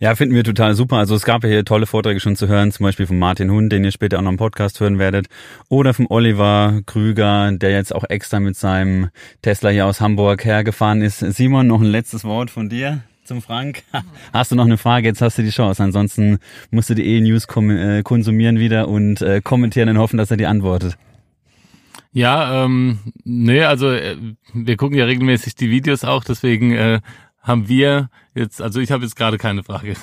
Ja, 0.00 0.14
finden 0.14 0.36
wir 0.36 0.44
total 0.44 0.74
super. 0.74 0.96
Also 0.96 1.16
es 1.16 1.24
gab 1.24 1.42
ja 1.42 1.50
hier 1.50 1.64
tolle 1.64 1.86
Vorträge 1.86 2.20
schon 2.20 2.36
zu 2.36 2.46
hören, 2.46 2.70
zum 2.70 2.84
Beispiel 2.84 3.06
von 3.06 3.18
Martin 3.18 3.50
Hund, 3.50 3.72
den 3.72 3.82
ihr 3.82 3.90
später 3.90 4.18
auch 4.18 4.22
noch 4.22 4.30
im 4.30 4.36
Podcast 4.36 4.78
hören 4.78 5.00
werdet, 5.00 5.26
oder 5.68 5.92
vom 5.92 6.06
Oliver 6.08 6.82
Krüger, 6.86 7.50
der 7.50 7.70
jetzt 7.70 7.92
auch 7.92 8.04
extra 8.08 8.38
mit 8.38 8.56
seinem 8.56 9.08
Tesla 9.42 9.70
hier 9.70 9.86
aus 9.86 10.00
Hamburg 10.00 10.44
hergefahren 10.44 11.02
ist. 11.02 11.18
Simon, 11.18 11.66
noch 11.66 11.80
ein 11.80 11.86
letztes 11.86 12.22
Wort 12.22 12.50
von 12.50 12.68
dir 12.68 13.02
zum 13.24 13.42
Frank. 13.42 13.82
Hast 14.32 14.52
du 14.52 14.56
noch 14.56 14.66
eine 14.66 14.78
Frage? 14.78 15.08
Jetzt 15.08 15.20
hast 15.20 15.36
du 15.36 15.42
die 15.42 15.50
Chance. 15.50 15.82
Ansonsten 15.82 16.38
musst 16.70 16.90
du 16.90 16.94
die 16.94 17.04
E-News 17.04 17.46
äh, 17.56 18.02
konsumieren 18.02 18.58
wieder 18.58 18.88
und 18.88 19.20
äh, 19.20 19.40
kommentieren 19.42 19.88
und 19.90 19.98
hoffen, 19.98 20.16
dass 20.16 20.30
er 20.30 20.36
die 20.36 20.46
antwortet. 20.46 20.96
Ja, 22.12 22.64
ähm, 22.64 23.00
nee, 23.24 23.62
also 23.64 23.90
äh, 23.90 24.16
wir 24.54 24.76
gucken 24.76 24.96
ja 24.96 25.04
regelmäßig 25.04 25.56
die 25.56 25.70
Videos 25.70 26.04
auch, 26.04 26.24
deswegen 26.24 26.72
äh, 26.72 27.00
haben 27.48 27.68
wir 27.68 28.10
jetzt, 28.34 28.62
also 28.62 28.80
ich 28.80 28.92
habe 28.92 29.04
jetzt 29.04 29.16
gerade 29.16 29.38
keine 29.38 29.64
Frage. 29.64 29.94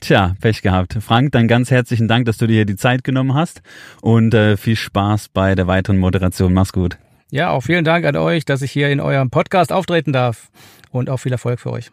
Tja, 0.00 0.34
Pech 0.40 0.62
gehabt. 0.62 0.98
Frank, 1.00 1.30
dann 1.30 1.46
ganz 1.46 1.70
herzlichen 1.70 2.08
Dank, 2.08 2.26
dass 2.26 2.36
du 2.36 2.48
dir 2.48 2.54
hier 2.54 2.64
die 2.66 2.76
Zeit 2.76 3.04
genommen 3.04 3.34
hast 3.34 3.62
und 4.00 4.34
äh, 4.34 4.56
viel 4.56 4.74
Spaß 4.74 5.28
bei 5.28 5.54
der 5.54 5.68
weiteren 5.68 5.98
Moderation. 5.98 6.52
Mach's 6.52 6.72
gut. 6.72 6.98
Ja, 7.30 7.50
auch 7.50 7.62
vielen 7.62 7.84
Dank 7.84 8.04
an 8.04 8.16
euch, 8.16 8.44
dass 8.44 8.62
ich 8.62 8.72
hier 8.72 8.90
in 8.90 9.00
eurem 9.00 9.30
Podcast 9.30 9.72
auftreten 9.72 10.12
darf 10.12 10.50
und 10.90 11.08
auch 11.08 11.18
viel 11.18 11.32
Erfolg 11.32 11.60
für 11.60 11.70
euch. 11.70 11.90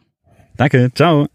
Danke, 0.57 0.91
ciao. 0.93 1.27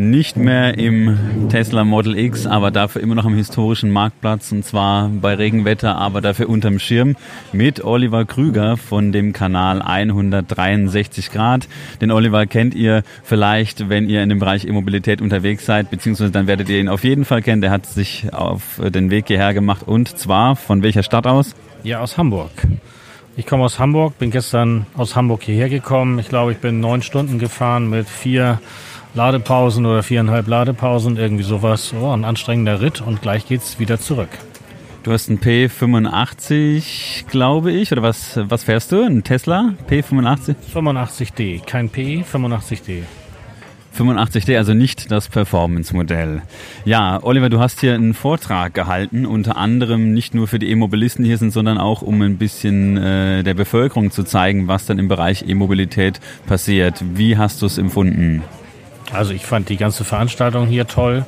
Nicht 0.00 0.38
mehr 0.38 0.78
im 0.78 1.48
Tesla 1.50 1.84
Model 1.84 2.18
X, 2.18 2.46
aber 2.46 2.70
dafür 2.70 3.02
immer 3.02 3.14
noch 3.14 3.26
am 3.26 3.34
historischen 3.34 3.90
Marktplatz 3.90 4.50
und 4.50 4.64
zwar 4.64 5.08
bei 5.08 5.34
Regenwetter, 5.34 5.96
aber 5.96 6.22
dafür 6.22 6.48
unterm 6.48 6.78
Schirm 6.78 7.16
mit 7.52 7.84
Oliver 7.84 8.24
Krüger 8.24 8.78
von 8.78 9.12
dem 9.12 9.34
Kanal 9.34 9.82
163 9.82 11.30
Grad. 11.30 11.68
Den 12.00 12.10
Oliver 12.10 12.46
kennt 12.46 12.74
ihr 12.74 13.02
vielleicht, 13.22 13.90
wenn 13.90 14.08
ihr 14.08 14.22
in 14.22 14.30
dem 14.30 14.38
Bereich 14.38 14.64
E-Mobilität 14.64 15.20
unterwegs 15.20 15.66
seid, 15.66 15.90
beziehungsweise 15.90 16.30
dann 16.32 16.46
werdet 16.46 16.70
ihr 16.70 16.80
ihn 16.80 16.88
auf 16.88 17.04
jeden 17.04 17.26
Fall 17.26 17.42
kennen. 17.42 17.60
Der 17.60 17.70
hat 17.70 17.84
sich 17.84 18.32
auf 18.32 18.80
den 18.82 19.10
Weg 19.10 19.26
hierher 19.28 19.52
gemacht 19.52 19.82
und 19.86 20.16
zwar 20.16 20.56
von 20.56 20.82
welcher 20.82 21.02
Stadt 21.02 21.26
aus? 21.26 21.54
Ja, 21.82 22.00
aus 22.00 22.16
Hamburg. 22.16 22.50
Ich 23.36 23.46
komme 23.46 23.64
aus 23.64 23.78
Hamburg, 23.78 24.18
bin 24.18 24.30
gestern 24.30 24.86
aus 24.96 25.14
Hamburg 25.14 25.42
hierher 25.42 25.68
gekommen. 25.68 26.18
Ich 26.18 26.28
glaube, 26.28 26.52
ich 26.52 26.58
bin 26.58 26.80
neun 26.80 27.02
Stunden 27.02 27.38
gefahren 27.38 27.88
mit 27.90 28.08
vier 28.08 28.60
Ladepausen 29.14 29.86
oder 29.86 30.02
viereinhalb 30.02 30.46
Ladepausen, 30.46 31.16
irgendwie 31.16 31.42
sowas. 31.42 31.92
Oh, 32.00 32.12
ein 32.12 32.24
anstrengender 32.24 32.80
Ritt 32.80 33.00
und 33.00 33.22
gleich 33.22 33.46
geht's 33.46 33.78
wieder 33.80 33.98
zurück. 33.98 34.28
Du 35.02 35.12
hast 35.12 35.28
einen 35.28 35.40
P85, 35.40 37.26
glaube 37.26 37.72
ich, 37.72 37.90
oder 37.90 38.02
was, 38.02 38.38
was 38.40 38.64
fährst 38.64 38.92
du? 38.92 39.02
Ein 39.02 39.24
Tesla 39.24 39.74
P85? 39.88 40.54
85D, 40.74 41.64
kein 41.64 41.88
P, 41.88 42.22
85D. 42.22 43.04
85D, 43.98 44.56
also 44.56 44.74
nicht 44.74 45.10
das 45.10 45.28
Performance-Modell. 45.28 46.42
Ja, 46.84 47.18
Oliver, 47.22 47.48
du 47.48 47.58
hast 47.58 47.80
hier 47.80 47.94
einen 47.94 48.14
Vortrag 48.14 48.74
gehalten, 48.74 49.26
unter 49.26 49.56
anderem 49.56 50.12
nicht 50.12 50.34
nur 50.34 50.46
für 50.46 50.58
die 50.58 50.70
E-Mobilisten 50.70 51.24
hier 51.24 51.38
sind, 51.38 51.50
sondern 51.50 51.78
auch 51.78 52.02
um 52.02 52.22
ein 52.22 52.36
bisschen 52.36 52.96
äh, 52.96 53.42
der 53.42 53.54
Bevölkerung 53.54 54.10
zu 54.10 54.22
zeigen, 54.22 54.68
was 54.68 54.86
dann 54.86 54.98
im 54.98 55.08
Bereich 55.08 55.48
E-Mobilität 55.48 56.20
passiert. 56.46 57.02
Wie 57.14 57.36
hast 57.36 57.62
du 57.62 57.66
es 57.66 57.78
empfunden? 57.78 58.44
Also 59.12 59.32
ich 59.32 59.44
fand 59.44 59.68
die 59.68 59.76
ganze 59.76 60.04
Veranstaltung 60.04 60.66
hier 60.66 60.86
toll. 60.86 61.24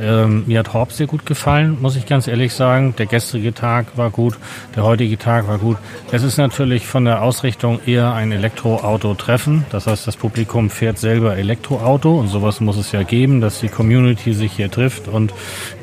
Ähm, 0.00 0.44
mir 0.46 0.58
hat 0.58 0.72
Horb 0.72 0.90
sehr 0.92 1.06
gut 1.06 1.24
gefallen, 1.24 1.78
muss 1.80 1.94
ich 1.94 2.06
ganz 2.06 2.26
ehrlich 2.26 2.52
sagen. 2.52 2.94
Der 2.98 3.06
gestrige 3.06 3.54
Tag 3.54 3.96
war 3.96 4.10
gut, 4.10 4.36
der 4.74 4.82
heutige 4.82 5.18
Tag 5.18 5.46
war 5.46 5.58
gut. 5.58 5.76
Es 6.10 6.22
ist 6.22 6.36
natürlich 6.36 6.86
von 6.86 7.04
der 7.04 7.22
Ausrichtung 7.22 7.78
eher 7.86 8.12
ein 8.12 8.32
Elektroauto-Treffen. 8.32 9.66
Das 9.70 9.86
heißt, 9.86 10.06
das 10.06 10.16
Publikum 10.16 10.70
fährt 10.70 10.98
selber 10.98 11.36
Elektroauto 11.36 12.18
und 12.18 12.28
sowas 12.28 12.60
muss 12.60 12.76
es 12.76 12.90
ja 12.90 13.04
geben, 13.04 13.40
dass 13.40 13.60
die 13.60 13.68
Community 13.68 14.34
sich 14.34 14.52
hier 14.52 14.70
trifft 14.70 15.06
und 15.06 15.32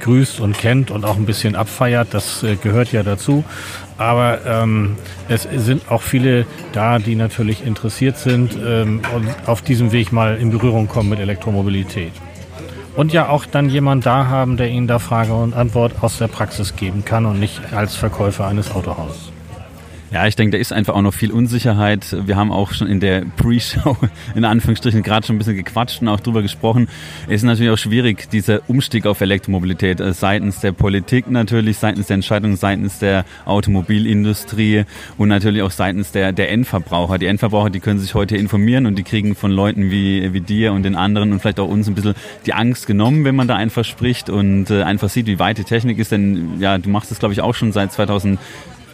grüßt 0.02 0.42
und 0.42 0.58
kennt 0.58 0.92
und 0.92 1.06
auch 1.06 1.16
ein 1.16 1.26
bisschen 1.26 1.56
abfeiert. 1.56 2.10
Das 2.12 2.44
äh, 2.44 2.58
gehört 2.58 2.92
ja 2.92 3.04
dazu. 3.04 3.46
Aber 3.98 4.40
ähm, 4.46 4.96
es 5.30 5.44
sind 5.44 5.90
auch 5.92 6.02
viele 6.02 6.46
da, 6.74 7.00
die 7.00 7.16
natürlich 7.16 7.66
interessiert 7.66 8.18
sind 8.18 8.58
ähm, 8.64 9.02
und 9.16 9.28
auf 9.48 9.62
diesem 9.62 9.92
Weg 9.92 10.12
mal 10.12 10.38
in 10.38 10.52
Berührung 10.52 10.88
kommen 10.88 11.10
mit 11.10 11.20
Elektromobilität 11.20 12.14
und 12.96 13.14
ja 13.14 13.30
auch 13.30 13.46
dann 13.46 13.70
jemand 13.70 14.06
da 14.06 14.28
haben, 14.28 14.58
der 14.58 14.70
Ihnen 14.70 14.88
da 14.88 15.00
Frage 15.00 15.34
und 15.34 15.54
Antwort 15.54 15.94
aus 16.02 16.18
der 16.18 16.28
Praxis 16.28 16.76
geben 16.76 17.06
kann 17.06 17.26
und 17.26 17.40
nicht 17.40 17.74
als 17.74 17.96
Verkäufer 17.96 18.48
eines 18.48 18.72
Autohauses. 18.72 19.32
Ja, 20.12 20.28
ich 20.28 20.36
denke, 20.36 20.58
da 20.58 20.58
ist 20.58 20.74
einfach 20.74 20.94
auch 20.94 21.02
noch 21.02 21.14
viel 21.14 21.32
Unsicherheit. 21.32 22.18
Wir 22.28 22.36
haben 22.36 22.52
auch 22.52 22.74
schon 22.74 22.88
in 22.88 23.00
der 23.00 23.24
Pre-Show 23.38 23.96
in 24.36 24.44
Anführungsstrichen 24.44 25.04
gerade 25.04 25.26
schon 25.26 25.38
ein 25.38 25.40
bisschen 25.40 25.56
gequatscht 25.56 26.02
und 26.02 26.10
auch 26.10 26.20
drüber 26.20 26.42
gesprochen. 26.42 26.90
Es 27.28 27.36
ist 27.36 27.44
natürlich 27.44 27.72
auch 27.72 27.78
schwierig, 27.78 28.30
dieser 28.30 28.60
Umstieg 28.68 29.06
auf 29.06 29.22
Elektromobilität 29.22 30.02
äh, 30.02 30.12
seitens 30.12 30.60
der 30.60 30.74
Politik 30.74 31.32
natürlich, 31.32 31.78
seitens 31.78 32.08
der 32.08 32.16
Entscheidungen, 32.16 32.58
seitens 32.58 33.00
der 33.00 33.24
Automobilindustrie 33.46 34.84
und 35.18 35.30
natürlich 35.30 35.62
auch 35.62 35.72
seitens 35.72 36.12
der, 36.12 36.34
der 36.34 36.52
Endverbraucher. 36.52 37.18
Die 37.18 37.28
Endverbraucher, 37.28 37.70
die 37.70 37.80
können 37.80 38.02
sich 38.02 38.14
heute 38.14 38.36
informieren 38.36 38.88
und 38.88 38.98
die 38.98 39.04
kriegen 39.04 39.34
von 39.34 39.50
Leuten 39.52 39.92
wie, 39.92 40.34
wie 40.34 40.42
dir 40.42 40.74
und 40.74 40.84
den 40.84 40.98
anderen 40.98 41.32
und 41.32 41.40
vielleicht 41.40 41.62
auch 41.62 41.70
uns 41.70 41.88
ein 41.88 41.96
bisschen 41.96 42.16
die 42.46 42.54
Angst 42.54 42.86
genommen, 42.86 43.24
wenn 43.24 43.38
man 43.38 43.48
da 43.48 43.56
einfach 43.56 43.86
spricht 43.86 44.30
und 44.30 44.72
äh, 44.72 44.84
einfach 44.84 45.08
sieht, 45.08 45.28
wie 45.28 45.40
weit 45.40 45.58
die 45.58 45.64
Technik 45.64 46.00
ist. 46.00 46.12
Denn 46.12 46.60
ja, 46.60 46.78
du 46.78 46.90
machst 46.90 47.12
das, 47.12 47.20
glaube 47.20 47.32
ich, 47.32 47.40
auch 47.40 47.56
schon 47.56 47.72
seit 47.72 47.94
2000 47.94 48.38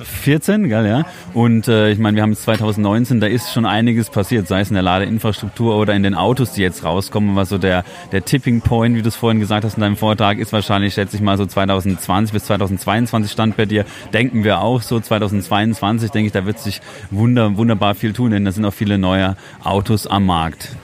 14, 0.03 0.69
gell, 0.69 0.87
ja. 0.87 1.05
Und 1.33 1.67
äh, 1.67 1.89
ich 1.89 1.99
meine, 1.99 2.15
wir 2.15 2.23
haben 2.23 2.31
es 2.31 2.41
2019, 2.43 3.19
da 3.19 3.27
ist 3.27 3.53
schon 3.53 3.65
einiges 3.65 4.09
passiert, 4.09 4.47
sei 4.47 4.61
es 4.61 4.69
in 4.69 4.75
der 4.75 4.83
Ladeinfrastruktur 4.83 5.77
oder 5.77 5.93
in 5.93 6.03
den 6.03 6.15
Autos, 6.15 6.53
die 6.53 6.61
jetzt 6.61 6.83
rauskommen. 6.83 7.35
Was 7.35 7.49
so 7.49 7.57
der, 7.57 7.83
der 8.11 8.23
Tipping 8.23 8.61
Point, 8.61 8.95
wie 8.95 9.01
du 9.01 9.07
es 9.07 9.15
vorhin 9.15 9.39
gesagt 9.39 9.65
hast 9.65 9.75
in 9.75 9.81
deinem 9.81 9.97
Vortrag, 9.97 10.39
ist 10.39 10.53
wahrscheinlich, 10.53 10.93
schätze 10.93 11.15
ich 11.15 11.21
mal, 11.21 11.37
so 11.37 11.45
2020 11.45 12.33
bis 12.33 12.45
2022 12.45 13.31
stand 13.31 13.57
bei 13.57 13.65
dir. 13.65 13.85
Denken 14.13 14.43
wir 14.43 14.61
auch 14.61 14.81
so 14.81 14.99
2022, 14.99 16.11
denke 16.11 16.27
ich, 16.27 16.33
da 16.33 16.45
wird 16.45 16.59
sich 16.59 16.81
wunder, 17.11 17.57
wunderbar 17.57 17.95
viel 17.95 18.13
tun, 18.13 18.31
denn 18.31 18.45
da 18.45 18.51
sind 18.51 18.65
auch 18.65 18.73
viele 18.73 18.97
neue 18.97 19.35
Autos 19.63 20.07
am 20.07 20.25
Markt. 20.25 20.75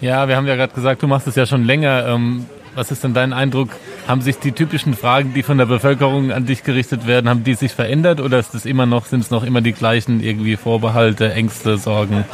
Ja, 0.00 0.26
wir 0.26 0.36
haben 0.36 0.46
ja 0.46 0.56
gerade 0.56 0.74
gesagt, 0.74 1.02
du 1.02 1.06
machst 1.06 1.28
es 1.28 1.36
ja 1.36 1.46
schon 1.46 1.64
länger. 1.64 2.06
Ähm, 2.08 2.46
was 2.74 2.90
ist 2.90 3.04
denn 3.04 3.14
dein 3.14 3.32
Eindruck? 3.32 3.68
Haben 4.06 4.20
sich 4.20 4.38
die 4.38 4.52
typischen 4.52 4.94
Fragen, 4.94 5.32
die 5.32 5.42
von 5.42 5.58
der 5.58 5.66
Bevölkerung 5.66 6.32
an 6.32 6.44
dich 6.44 6.64
gerichtet 6.64 7.06
werden, 7.06 7.28
haben 7.28 7.44
die 7.44 7.54
sich 7.54 7.72
verändert 7.72 8.20
oder 8.20 8.38
ist 8.38 8.54
es 8.54 8.66
immer 8.66 8.84
noch, 8.84 9.06
sind 9.06 9.20
es 9.20 9.30
noch 9.30 9.44
immer 9.44 9.60
die 9.60 9.72
gleichen 9.72 10.20
irgendwie 10.20 10.56
Vorbehalte, 10.56 11.32
Ängste, 11.32 11.78
Sorgen? 11.78 12.24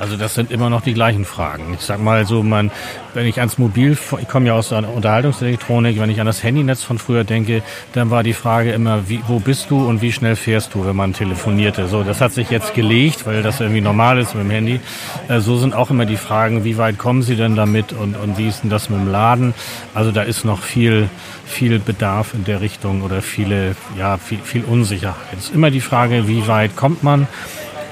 Also 0.00 0.16
das 0.16 0.34
sind 0.34 0.50
immer 0.50 0.70
noch 0.70 0.80
die 0.80 0.94
gleichen 0.94 1.26
Fragen. 1.26 1.74
Ich 1.74 1.82
sag 1.82 2.00
mal 2.00 2.26
so, 2.26 2.42
man, 2.42 2.70
wenn 3.12 3.26
ich 3.26 3.38
ans 3.38 3.58
Mobil, 3.58 3.98
ich 4.18 4.28
komme 4.28 4.46
ja 4.46 4.54
aus 4.54 4.70
der 4.70 4.88
Unterhaltungselektronik, 4.88 6.00
wenn 6.00 6.08
ich 6.08 6.20
an 6.20 6.26
das 6.26 6.42
Handynetz 6.42 6.82
von 6.82 6.98
früher 6.98 7.22
denke, 7.22 7.62
dann 7.92 8.08
war 8.08 8.22
die 8.22 8.32
Frage 8.32 8.72
immer, 8.72 9.10
wie, 9.10 9.20
wo 9.28 9.40
bist 9.40 9.70
du 9.70 9.86
und 9.86 10.00
wie 10.00 10.10
schnell 10.10 10.36
fährst 10.36 10.74
du, 10.74 10.86
wenn 10.86 10.96
man 10.96 11.12
telefonierte. 11.12 11.86
So, 11.86 12.02
das 12.02 12.22
hat 12.22 12.32
sich 12.32 12.48
jetzt 12.50 12.74
gelegt, 12.74 13.26
weil 13.26 13.42
das 13.42 13.60
irgendwie 13.60 13.82
normal 13.82 14.18
ist 14.18 14.34
mit 14.34 14.44
dem 14.44 14.50
Handy. 14.50 14.80
Äh, 15.28 15.40
so 15.40 15.58
sind 15.58 15.74
auch 15.74 15.90
immer 15.90 16.06
die 16.06 16.16
Fragen, 16.16 16.64
wie 16.64 16.78
weit 16.78 16.96
kommen 16.96 17.22
Sie 17.22 17.36
denn 17.36 17.54
damit 17.54 17.92
und, 17.92 18.16
und 18.16 18.38
wie 18.38 18.48
ist 18.48 18.62
denn 18.62 18.70
das 18.70 18.88
mit 18.88 19.00
dem 19.00 19.12
Laden? 19.12 19.52
Also 19.94 20.12
da 20.12 20.22
ist 20.22 20.46
noch 20.46 20.62
viel, 20.62 21.10
viel 21.44 21.78
Bedarf 21.78 22.32
in 22.32 22.44
der 22.44 22.62
Richtung 22.62 23.02
oder 23.02 23.20
viele, 23.20 23.76
ja, 23.98 24.16
viel, 24.16 24.38
viel 24.38 24.64
Unsicherheit. 24.64 25.36
Es 25.36 25.44
ist 25.46 25.54
immer 25.54 25.70
die 25.70 25.82
Frage, 25.82 26.26
wie 26.26 26.46
weit 26.48 26.74
kommt 26.74 27.02
man? 27.02 27.28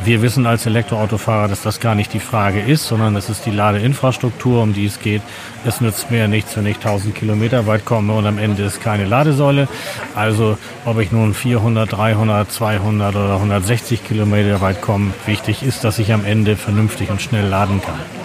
Wir 0.04 0.22
wissen 0.22 0.46
als 0.46 0.64
Elektroautofahrer, 0.64 1.48
dass 1.48 1.62
das 1.62 1.80
gar 1.80 1.94
nicht 1.94 2.14
die 2.14 2.20
Frage 2.20 2.60
ist, 2.60 2.86
sondern 2.86 3.16
es 3.16 3.28
ist 3.28 3.46
die 3.46 3.50
Ladeinfrastruktur, 3.50 4.62
um 4.62 4.72
die 4.72 4.86
es 4.86 5.00
geht. 5.00 5.22
Es 5.64 5.80
nützt 5.80 6.10
mir 6.10 6.28
nichts, 6.28 6.56
wenn 6.56 6.66
ich 6.66 6.76
1000 6.76 7.14
Kilometer 7.14 7.66
weit 7.66 7.84
komme 7.84 8.12
und 8.12 8.26
am 8.26 8.38
Ende 8.38 8.62
ist 8.62 8.80
keine 8.80 9.04
Ladesäule. 9.04 9.68
Also 10.14 10.56
ob 10.84 10.98
ich 11.00 11.12
nun 11.12 11.34
400, 11.34 11.92
300, 11.92 12.50
200 12.50 13.16
oder 13.16 13.34
160 13.34 14.04
Kilometer 14.04 14.60
weit 14.60 14.80
komme, 14.80 15.12
wichtig 15.26 15.62
ist, 15.62 15.84
dass 15.84 15.98
ich 15.98 16.12
am 16.12 16.24
Ende 16.24 16.56
vernünftig 16.56 17.10
und 17.10 17.20
schnell 17.20 17.46
laden 17.46 17.82
kann. 17.82 18.17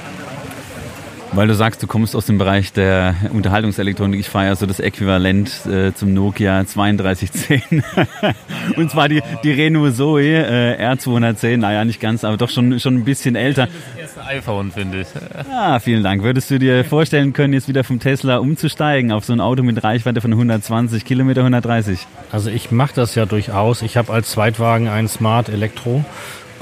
Weil 1.35 1.47
du 1.47 1.55
sagst, 1.55 1.81
du 1.81 1.87
kommst 1.87 2.15
aus 2.15 2.27
dem 2.27 2.37
Bereich 2.37 2.73
der 2.73 3.15
Unterhaltungselektronik. 3.31 4.19
Ich 4.19 4.29
fahre 4.29 4.45
ja 4.45 4.55
so 4.55 4.67
das 4.67 4.79
Äquivalent 4.79 5.65
äh, 5.65 5.91
zum 5.91 6.13
Nokia 6.13 6.63
3210. 6.63 7.83
Und 8.77 8.91
zwar 8.91 9.09
die, 9.09 9.23
die 9.43 9.51
Renault 9.51 9.95
Zoe 9.95 10.21
äh, 10.21 10.93
R210. 10.93 11.57
Naja, 11.57 11.85
nicht 11.85 11.99
ganz, 11.99 12.23
aber 12.23 12.37
doch 12.37 12.51
schon, 12.51 12.79
schon 12.79 12.97
ein 12.97 13.03
bisschen 13.03 13.35
älter. 13.35 13.67
Das 13.95 14.15
erste 14.15 14.25
iPhone, 14.25 14.71
finde 14.71 15.01
ich. 15.01 15.07
Ah, 15.51 15.79
vielen 15.79 16.03
Dank. 16.03 16.21
Würdest 16.21 16.51
du 16.51 16.59
dir 16.59 16.85
vorstellen 16.85 17.33
können, 17.33 17.53
jetzt 17.53 17.67
wieder 17.67 17.83
vom 17.83 17.99
Tesla 17.99 18.37
umzusteigen 18.37 19.11
auf 19.11 19.25
so 19.25 19.33
ein 19.33 19.41
Auto 19.41 19.63
mit 19.63 19.83
Reichweite 19.83 20.21
von 20.21 20.31
120 20.31 21.03
Kilometer, 21.03 21.41
130? 21.41 22.05
Also 22.31 22.51
ich 22.51 22.69
mache 22.69 22.93
das 22.93 23.15
ja 23.15 23.25
durchaus. 23.25 23.81
Ich 23.81 23.97
habe 23.97 24.13
als 24.13 24.29
Zweitwagen 24.29 24.87
einen 24.87 25.07
Smart 25.07 25.49
Elektro 25.49 26.05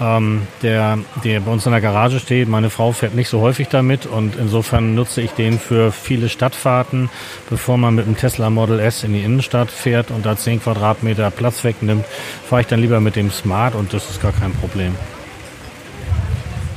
ähm, 0.02 0.48
der, 0.64 0.98
der 1.24 1.40
bei 1.42 1.52
uns 1.52 1.66
in 1.66 1.72
der 1.72 1.82
Garage 1.82 2.20
steht. 2.20 2.50
Meine 2.50 2.70
Frau 2.70 2.92
fährt 2.92 3.14
nicht 3.14 3.30
so 3.30 3.40
häufig 3.40 3.68
damit 3.68 4.06
und 4.06 4.36
insofern 4.36 4.96
nutze 4.96 5.22
ich 5.22 5.32
den 5.32 5.60
für 5.60 5.92
viele 5.92 6.28
Stadtfahrten, 6.28 7.10
bevor 7.50 7.78
man 7.78 7.96
mit 7.96 8.08
dem 8.08 8.18
Tesla 8.18 8.50
Model 8.50 8.80
S 8.80 9.04
in 9.04 9.14
die 9.14 9.22
Innenstadt 9.22 9.70
fährt 9.70 10.10
und 10.10 10.26
da 10.26 10.36
10 10.36 10.62
Quadratmeter 10.64 11.30
Platz 11.30 11.64
wegnimmt, 11.64 12.06
fahre 12.50 12.62
ich 12.62 12.68
dann 12.68 12.82
lieber 12.82 13.00
mit 13.00 13.16
dem 13.16 13.32
Smart 13.32 13.76
und 13.76 13.94
das 13.94 14.10
ist 14.10 14.22
gar 14.22 14.34
kein 14.34 14.52
Problem. 14.54 14.96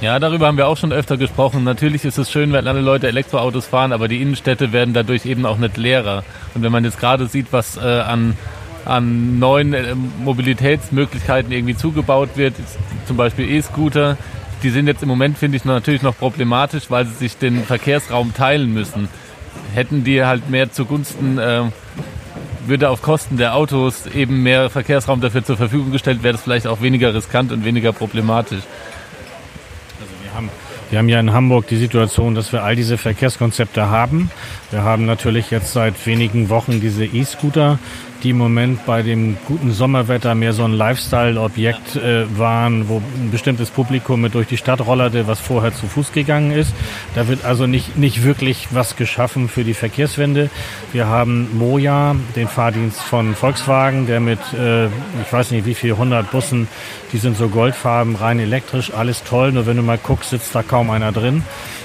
Ja, 0.00 0.18
darüber 0.18 0.48
haben 0.48 0.58
wir 0.58 0.68
auch 0.68 0.76
schon 0.76 0.92
öfter 0.92 1.16
gesprochen. 1.16 1.64
Natürlich 1.64 2.04
ist 2.04 2.18
es 2.18 2.30
schön, 2.30 2.52
wenn 2.52 2.68
alle 2.68 2.82
Leute 2.82 3.08
Elektroautos 3.08 3.64
fahren, 3.64 3.90
aber 3.90 4.06
die 4.06 4.20
Innenstädte 4.20 4.70
werden 4.70 4.92
dadurch 4.92 5.24
eben 5.24 5.46
auch 5.46 5.56
nicht 5.56 5.78
leerer. 5.78 6.24
Und 6.54 6.62
wenn 6.62 6.72
man 6.72 6.84
jetzt 6.84 7.00
gerade 7.00 7.26
sieht, 7.26 7.46
was 7.52 7.78
äh, 7.78 7.80
an 7.80 8.36
an 8.84 9.38
neuen 9.38 9.74
äh, 9.74 9.94
Mobilitätsmöglichkeiten 10.22 11.52
irgendwie 11.52 11.76
zugebaut 11.76 12.30
wird, 12.36 12.54
zum 13.06 13.16
Beispiel 13.16 13.50
E-Scooter. 13.50 14.16
Die 14.62 14.70
sind 14.70 14.86
jetzt 14.86 15.02
im 15.02 15.08
Moment, 15.08 15.38
finde 15.38 15.56
ich, 15.56 15.64
natürlich 15.64 16.02
noch 16.02 16.16
problematisch, 16.16 16.84
weil 16.90 17.06
sie 17.06 17.14
sich 17.14 17.36
den 17.36 17.64
Verkehrsraum 17.64 18.34
teilen 18.34 18.72
müssen. 18.72 19.08
Hätten 19.74 20.04
die 20.04 20.24
halt 20.24 20.48
mehr 20.50 20.72
zugunsten, 20.72 21.38
äh, 21.38 21.62
würde 22.66 22.88
auf 22.88 23.02
Kosten 23.02 23.36
der 23.36 23.54
Autos 23.54 24.06
eben 24.06 24.42
mehr 24.42 24.70
Verkehrsraum 24.70 25.20
dafür 25.20 25.44
zur 25.44 25.56
Verfügung 25.56 25.92
gestellt, 25.92 26.22
wäre 26.22 26.32
das 26.32 26.42
vielleicht 26.42 26.66
auch 26.66 26.80
weniger 26.80 27.14
riskant 27.14 27.52
und 27.52 27.64
weniger 27.64 27.92
problematisch. 27.92 28.62
Also 30.00 30.12
wir 30.22 30.34
haben 30.34 30.50
wir 30.90 30.98
haben 30.98 31.08
ja 31.08 31.18
in 31.18 31.32
Hamburg 31.32 31.66
die 31.66 31.76
Situation, 31.76 32.34
dass 32.36 32.52
wir 32.52 32.62
all 32.62 32.76
diese 32.76 32.98
Verkehrskonzepte 32.98 33.88
haben. 33.88 34.30
Wir 34.70 34.84
haben 34.84 35.06
natürlich 35.06 35.50
jetzt 35.50 35.72
seit 35.72 36.06
wenigen 36.06 36.50
Wochen 36.50 36.80
diese 36.80 37.04
E-Scooter, 37.04 37.78
die 38.22 38.30
im 38.30 38.38
Moment 38.38 38.86
bei 38.86 39.02
dem 39.02 39.36
guten 39.46 39.72
Sommerwetter 39.72 40.34
mehr 40.34 40.52
so 40.52 40.64
ein 40.64 40.72
Lifestyle-Objekt 40.72 41.96
äh, 41.96 42.24
waren, 42.38 42.88
wo 42.88 42.98
ein 42.98 43.30
bestimmtes 43.30 43.70
Publikum 43.70 44.20
mit 44.20 44.34
durch 44.34 44.46
die 44.46 44.56
Stadt 44.56 44.80
rollerte, 44.80 45.26
was 45.26 45.40
vorher 45.40 45.74
zu 45.74 45.86
Fuß 45.86 46.12
gegangen 46.12 46.50
ist. 46.50 46.72
Da 47.14 47.28
wird 47.28 47.44
also 47.44 47.66
nicht, 47.66 47.96
nicht 47.98 48.24
wirklich 48.24 48.68
was 48.70 48.96
geschaffen 48.96 49.48
für 49.48 49.64
die 49.64 49.74
Verkehrswende. 49.74 50.50
Wir 50.92 51.06
haben 51.06 51.58
Moja, 51.58 52.16
den 52.36 52.48
Fahrdienst 52.48 53.00
von 53.00 53.34
Volkswagen, 53.34 54.06
der 54.06 54.20
mit, 54.20 54.40
äh, 54.54 54.86
ich 54.86 55.32
weiß 55.32 55.50
nicht 55.50 55.66
wie 55.66 55.74
viel, 55.74 55.92
100 55.92 56.30
Bussen, 56.30 56.68
die 57.12 57.18
sind 57.18 57.36
so 57.36 57.48
goldfarben, 57.48 58.16
rein 58.16 58.38
elektrisch, 58.38 58.92
alles 58.92 59.22
toll. 59.24 59.52
Nur 59.52 59.66
wenn 59.66 59.76
du 59.76 59.82
mal 59.82 59.98
guckst, 59.98 60.30
sitzt 60.30 60.54
da 60.54 60.62
kaum 60.62 60.90
einer 60.90 61.12
drin. 61.12 61.42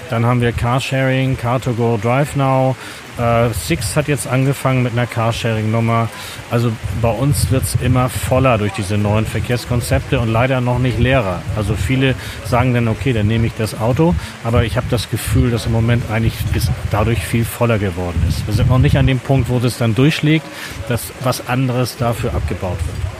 Dann 0.09 0.25
haben 0.25 0.41
wir 0.41 0.51
Carsharing, 0.51 1.37
Car2Go, 1.37 2.01
DriveNow. 2.01 2.75
Äh, 3.19 3.49
Six 3.53 3.95
hat 3.95 4.07
jetzt 4.07 4.27
angefangen 4.27 4.83
mit 4.83 4.93
einer 4.93 5.05
Carsharing-Nummer. 5.05 6.09
Also 6.49 6.71
bei 7.01 7.09
uns 7.09 7.51
wird's 7.51 7.75
immer 7.81 8.09
voller 8.09 8.57
durch 8.57 8.71
diese 8.73 8.97
neuen 8.97 9.25
Verkehrskonzepte 9.25 10.19
und 10.19 10.29
leider 10.29 10.61
noch 10.61 10.79
nicht 10.79 10.99
leerer. 10.99 11.41
Also 11.55 11.75
viele 11.75 12.15
sagen 12.45 12.73
dann, 12.73 12.87
okay, 12.87 13.11
dann 13.13 13.27
nehme 13.27 13.47
ich 13.47 13.53
das 13.57 13.79
Auto. 13.79 14.15
Aber 14.43 14.63
ich 14.63 14.77
habe 14.77 14.87
das 14.89 15.09
Gefühl, 15.09 15.51
dass 15.51 15.65
im 15.65 15.73
Moment 15.73 16.09
eigentlich 16.09 16.33
es 16.55 16.71
dadurch 16.91 17.19
viel 17.19 17.45
voller 17.45 17.77
geworden 17.77 18.23
ist. 18.27 18.47
Wir 18.47 18.53
sind 18.53 18.69
noch 18.69 18.79
nicht 18.79 18.97
an 18.97 19.07
dem 19.07 19.19
Punkt, 19.19 19.49
wo 19.49 19.59
das 19.59 19.77
dann 19.77 19.95
durchschlägt, 19.95 20.45
dass 20.87 21.11
was 21.23 21.47
anderes 21.47 21.97
dafür 21.97 22.33
abgebaut 22.33 22.77
wird. 22.77 23.18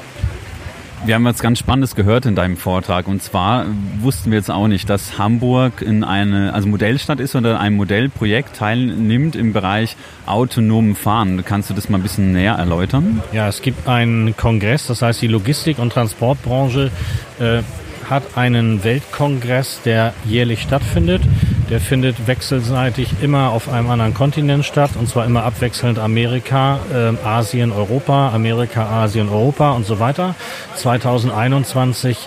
Wir 1.06 1.16
haben 1.16 1.24
was 1.24 1.40
ganz 1.40 1.60
Spannendes 1.60 1.96
gehört 1.96 2.26
in 2.26 2.36
deinem 2.36 2.58
Vortrag. 2.58 3.08
Und 3.08 3.24
zwar 3.24 3.66
wussten 4.02 4.32
wir 4.32 4.38
jetzt 4.38 4.52
auch 4.52 4.68
nicht, 4.68 4.90
dass 4.90 5.18
Hamburg 5.18 5.82
in 5.82 6.04
eine, 6.04 6.54
also 6.54 6.68
Modellstadt 6.68 7.20
ist 7.22 7.36
oder 7.36 7.60
ein 7.60 7.76
Modellprojekt 7.76 8.58
teilnimmt 8.58 9.36
im 9.36 9.54
Bereich 9.54 9.96
autonomen 10.26 10.96
Fahren. 10.96 11.44
Kannst 11.46 11.70
du 11.70 11.74
das 11.74 11.90
mal 11.90 12.00
ein 12.00 12.04
bisschen 12.04 12.34
näher 12.34 12.56
erläutern? 12.56 13.22
Ja, 13.32 13.48
es 13.48 13.62
gibt 13.62 13.88
einen 13.88 14.36
Kongress, 14.36 14.88
das 14.88 15.02
heißt 15.02 15.22
die 15.22 15.28
Logistik- 15.28 15.80
und 15.80 15.94
Transportbranche 15.94 16.92
äh, 17.40 17.62
hat 18.10 18.38
einen 18.38 18.84
Weltkongress, 18.84 19.82
der 19.86 20.14
jährlich 20.26 20.62
stattfindet. 20.62 21.22
Der 21.70 21.80
findet 21.80 22.26
wechselseitig 22.26 23.22
immer 23.22 23.52
auf 23.52 23.70
einem 23.70 23.92
anderen 23.92 24.16
Kontinent 24.16 24.66
statt, 24.66 24.92
und 25.00 25.08
zwar 25.08 25.26
immer 25.26 25.44
abwechselnd 25.44 26.00
Amerika, 26.00 26.80
äh, 26.92 27.28
Asien, 27.28 27.72
Europa, 27.72 28.32
Amerika, 28.34 29.04
Asien, 29.04 29.30
Europa 29.30 29.72
und 29.74 29.86
so 29.86 30.00
weiter. 30.00 30.34
2021 30.76 32.18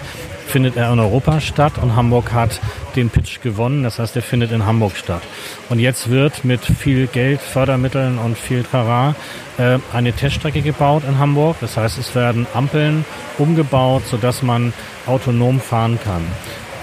findet 0.47 0.77
er 0.77 0.93
in 0.93 1.01
Europa 1.01 1.41
statt 1.41 1.73
und 1.81 1.97
Hamburg 1.97 2.33
hat 2.33 2.61
den 2.95 3.11
Pitch 3.11 3.41
gewonnen. 3.41 3.83
Das 3.83 3.99
heißt, 3.99 4.15
er 4.15 4.23
findet 4.23 4.53
in 4.53 4.65
Hamburg 4.65 4.97
statt. 4.97 5.23
Und 5.71 5.81
jetzt 5.81 6.11
wird 6.11 6.45
mit 6.45 6.65
viel 6.65 7.09
Geld, 7.09 7.41
Fördermitteln 7.41 8.19
und 8.19 8.39
viel 8.39 8.63
Trara 8.63 9.17
äh, 9.59 9.79
eine 9.93 10.13
Teststrecke 10.13 10.63
gebaut 10.63 11.03
in 11.09 11.19
Hamburg. 11.19 11.57
Das 11.61 11.77
heißt, 11.77 11.99
es 11.99 12.15
werden 12.15 12.47
Ampeln 12.55 13.05
umgebaut, 13.39 14.03
sodass 14.07 14.43
man 14.43 14.73
autonom 15.07 15.59
fahren 15.59 15.99
kann. 16.05 16.23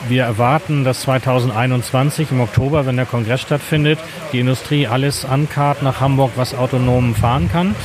Wir 0.08 0.24
erwarten, 0.24 0.84
dass 0.84 1.02
2021 1.02 2.32
im 2.32 2.42
Oktober, 2.42 2.86
wenn 2.86 2.96
der 2.96 3.06
Kongress 3.06 3.42
stattfindet, 3.42 4.00
die 4.32 4.40
Industrie 4.40 4.88
alles 4.88 5.26
ankarrt 5.26 5.84
nach 5.84 6.00
Hamburg, 6.00 6.32
was 6.36 6.56
autonom 6.56 7.14
fahren 7.16 7.50
kann. 7.52 7.76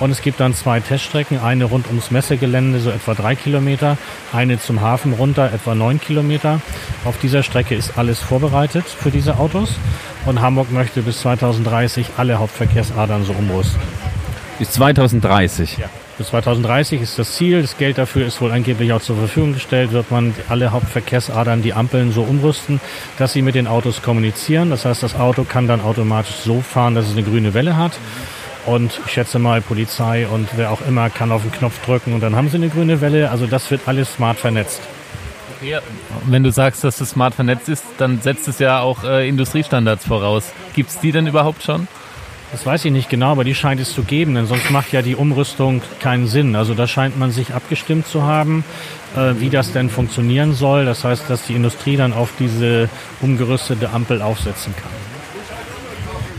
Und 0.00 0.10
es 0.10 0.22
gibt 0.22 0.40
dann 0.40 0.54
zwei 0.54 0.80
Teststrecken, 0.80 1.38
eine 1.38 1.64
rund 1.64 1.86
ums 1.88 2.10
Messegelände, 2.10 2.80
so 2.80 2.90
etwa 2.90 3.14
drei 3.14 3.34
Kilometer, 3.34 3.98
eine 4.32 4.58
zum 4.58 4.80
Hafen 4.80 5.12
runter, 5.12 5.52
etwa 5.52 5.74
neun 5.74 6.00
Kilometer. 6.00 6.60
Auf 7.04 7.18
dieser 7.18 7.42
Strecke 7.42 7.74
ist 7.74 7.98
alles 7.98 8.18
vorbereitet 8.18 8.86
für 8.86 9.10
diese 9.10 9.36
Autos. 9.38 9.74
Und 10.24 10.40
Hamburg 10.40 10.72
möchte 10.72 11.02
bis 11.02 11.20
2030 11.20 12.12
alle 12.16 12.38
Hauptverkehrsadern 12.38 13.24
so 13.24 13.32
umrüsten. 13.32 13.80
Bis 14.58 14.70
2030? 14.72 15.78
Ja. 15.78 15.88
Bis 16.20 16.28
2030 16.28 17.00
ist 17.00 17.18
das 17.18 17.32
Ziel. 17.32 17.62
Das 17.62 17.78
Geld 17.78 17.96
dafür 17.96 18.26
ist 18.26 18.42
wohl 18.42 18.52
angeblich 18.52 18.92
auch 18.92 19.00
zur 19.00 19.16
Verfügung 19.16 19.54
gestellt. 19.54 19.92
Wird 19.92 20.10
man 20.10 20.34
alle 20.50 20.70
Hauptverkehrsadern, 20.70 21.62
die 21.62 21.72
Ampeln 21.72 22.12
so 22.12 22.24
umrüsten, 22.24 22.78
dass 23.16 23.32
sie 23.32 23.40
mit 23.40 23.54
den 23.54 23.66
Autos 23.66 24.02
kommunizieren. 24.02 24.68
Das 24.68 24.84
heißt, 24.84 25.02
das 25.02 25.14
Auto 25.14 25.44
kann 25.44 25.66
dann 25.66 25.80
automatisch 25.80 26.36
so 26.44 26.60
fahren, 26.60 26.94
dass 26.94 27.06
es 27.06 27.12
eine 27.12 27.22
grüne 27.22 27.54
Welle 27.54 27.78
hat. 27.78 27.92
Und 28.66 29.00
ich 29.06 29.12
schätze 29.12 29.38
mal, 29.38 29.62
Polizei 29.62 30.26
und 30.26 30.46
wer 30.56 30.72
auch 30.72 30.82
immer 30.86 31.08
kann 31.08 31.32
auf 31.32 31.40
den 31.40 31.52
Knopf 31.52 31.82
drücken 31.86 32.12
und 32.12 32.20
dann 32.20 32.36
haben 32.36 32.50
sie 32.50 32.58
eine 32.58 32.68
grüne 32.68 33.00
Welle. 33.00 33.30
Also 33.30 33.46
das 33.46 33.70
wird 33.70 33.80
alles 33.86 34.12
smart 34.12 34.38
vernetzt. 34.38 34.82
Ja. 35.62 35.80
Wenn 36.26 36.42
du 36.42 36.52
sagst, 36.52 36.84
dass 36.84 37.00
es 37.00 37.08
smart 37.08 37.32
vernetzt 37.32 37.70
ist, 37.70 37.82
dann 37.96 38.20
setzt 38.20 38.46
es 38.46 38.58
ja 38.58 38.80
auch 38.80 39.04
äh, 39.04 39.26
Industriestandards 39.26 40.04
voraus. 40.04 40.52
Gibt 40.74 40.90
es 40.90 41.00
die 41.00 41.12
denn 41.12 41.26
überhaupt 41.26 41.62
schon? 41.62 41.88
Das 42.52 42.66
weiß 42.66 42.84
ich 42.86 42.92
nicht 42.92 43.08
genau, 43.08 43.30
aber 43.30 43.44
die 43.44 43.54
scheint 43.54 43.80
es 43.80 43.94
zu 43.94 44.02
geben, 44.02 44.34
denn 44.34 44.46
sonst 44.46 44.70
macht 44.70 44.92
ja 44.92 45.02
die 45.02 45.14
Umrüstung 45.14 45.82
keinen 46.00 46.26
Sinn. 46.26 46.56
Also 46.56 46.74
da 46.74 46.88
scheint 46.88 47.16
man 47.16 47.30
sich 47.30 47.54
abgestimmt 47.54 48.08
zu 48.08 48.24
haben, 48.24 48.64
äh, 49.16 49.34
wie 49.38 49.50
das 49.50 49.72
denn 49.72 49.88
funktionieren 49.88 50.52
soll. 50.52 50.84
Das 50.84 51.04
heißt, 51.04 51.30
dass 51.30 51.46
die 51.46 51.54
Industrie 51.54 51.96
dann 51.96 52.12
auf 52.12 52.32
diese 52.38 52.88
umgerüstete 53.20 53.90
Ampel 53.90 54.20
aufsetzen 54.20 54.74
kann. 54.74 54.99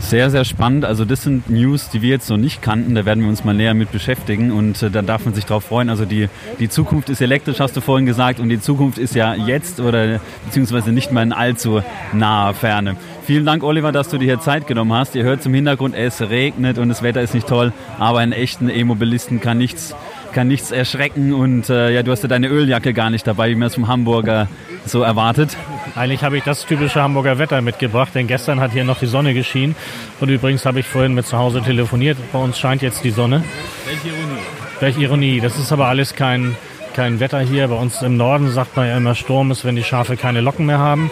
Sehr, 0.02 0.30
sehr 0.30 0.44
spannend. 0.44 0.84
Also 0.84 1.06
das 1.06 1.22
sind 1.22 1.48
News, 1.48 1.88
die 1.88 2.02
wir 2.02 2.10
jetzt 2.10 2.28
noch 2.28 2.36
nicht 2.36 2.60
kannten. 2.60 2.94
Da 2.94 3.06
werden 3.06 3.22
wir 3.22 3.30
uns 3.30 3.44
mal 3.44 3.54
näher 3.54 3.72
mit 3.72 3.92
beschäftigen 3.92 4.50
und 4.50 4.82
äh, 4.82 4.90
da 4.90 5.00
darf 5.00 5.24
man 5.24 5.32
sich 5.32 5.46
drauf 5.46 5.64
freuen. 5.64 5.88
Also 5.88 6.04
die, 6.04 6.28
die 6.58 6.68
Zukunft 6.68 7.08
ist 7.08 7.22
elektrisch, 7.22 7.60
hast 7.60 7.76
du 7.76 7.80
vorhin 7.80 8.04
gesagt, 8.04 8.38
und 8.38 8.50
die 8.50 8.60
Zukunft 8.60 8.98
ist 8.98 9.14
ja 9.14 9.34
jetzt 9.34 9.80
oder 9.80 10.20
beziehungsweise 10.44 10.92
nicht 10.92 11.12
mehr 11.12 11.22
in 11.22 11.32
allzu 11.32 11.82
naher 12.12 12.52
Ferne. 12.52 12.96
Vielen 13.24 13.46
Dank, 13.46 13.62
Oliver, 13.62 13.90
dass 13.90 14.08
du 14.08 14.18
dir 14.18 14.26
hier 14.26 14.40
Zeit 14.40 14.66
genommen 14.66 14.92
hast. 14.92 15.14
Ihr 15.14 15.22
hört 15.22 15.42
zum 15.42 15.54
Hintergrund, 15.54 15.94
es 15.94 16.20
regnet 16.20 16.76
und 16.76 16.90
das 16.90 17.02
Wetter 17.02 17.22
ist 17.22 17.32
nicht 17.32 17.46
toll, 17.46 17.72
aber 17.98 18.18
einen 18.18 18.32
echten 18.32 18.68
E-Mobilisten 18.68 19.40
kann 19.40 19.56
nichts 19.56 19.94
kann 20.32 20.48
nichts 20.48 20.70
erschrecken 20.70 21.34
und 21.34 21.68
äh, 21.68 21.92
ja, 21.92 22.02
du 22.02 22.10
hast 22.10 22.22
ja 22.22 22.28
deine 22.28 22.48
Öljacke 22.48 22.94
gar 22.94 23.10
nicht 23.10 23.26
dabei, 23.26 23.50
wie 23.50 23.54
man 23.54 23.68
es 23.68 23.74
vom 23.74 23.86
Hamburger 23.86 24.48
so 24.86 25.02
erwartet. 25.02 25.56
Eigentlich 25.94 26.24
habe 26.24 26.38
ich 26.38 26.44
das 26.44 26.64
typische 26.64 27.02
Hamburger 27.02 27.38
Wetter 27.38 27.60
mitgebracht, 27.60 28.14
denn 28.14 28.26
gestern 28.26 28.60
hat 28.60 28.72
hier 28.72 28.84
noch 28.84 28.98
die 28.98 29.06
Sonne 29.06 29.34
geschienen 29.34 29.76
und 30.20 30.30
übrigens 30.30 30.64
habe 30.64 30.80
ich 30.80 30.86
vorhin 30.86 31.12
mit 31.14 31.26
zu 31.26 31.36
Hause 31.36 31.60
telefoniert. 31.60 32.16
Bei 32.32 32.38
uns 32.38 32.58
scheint 32.58 32.80
jetzt 32.80 33.04
die 33.04 33.10
Sonne. 33.10 33.44
Welche 33.84 34.08
Ironie? 34.08 34.42
Welche 34.80 35.00
Ironie. 35.00 35.40
Das 35.40 35.58
ist 35.58 35.70
aber 35.70 35.88
alles 35.88 36.14
kein, 36.14 36.56
kein 36.94 37.20
Wetter 37.20 37.40
hier. 37.40 37.68
Bei 37.68 37.76
uns 37.76 38.00
im 38.00 38.16
Norden 38.16 38.50
sagt 38.50 38.74
man 38.74 38.88
ja 38.88 38.96
immer, 38.96 39.14
Sturm 39.14 39.50
ist, 39.50 39.66
wenn 39.66 39.76
die 39.76 39.84
Schafe 39.84 40.16
keine 40.16 40.40
Locken 40.40 40.64
mehr 40.64 40.78
haben. 40.78 41.10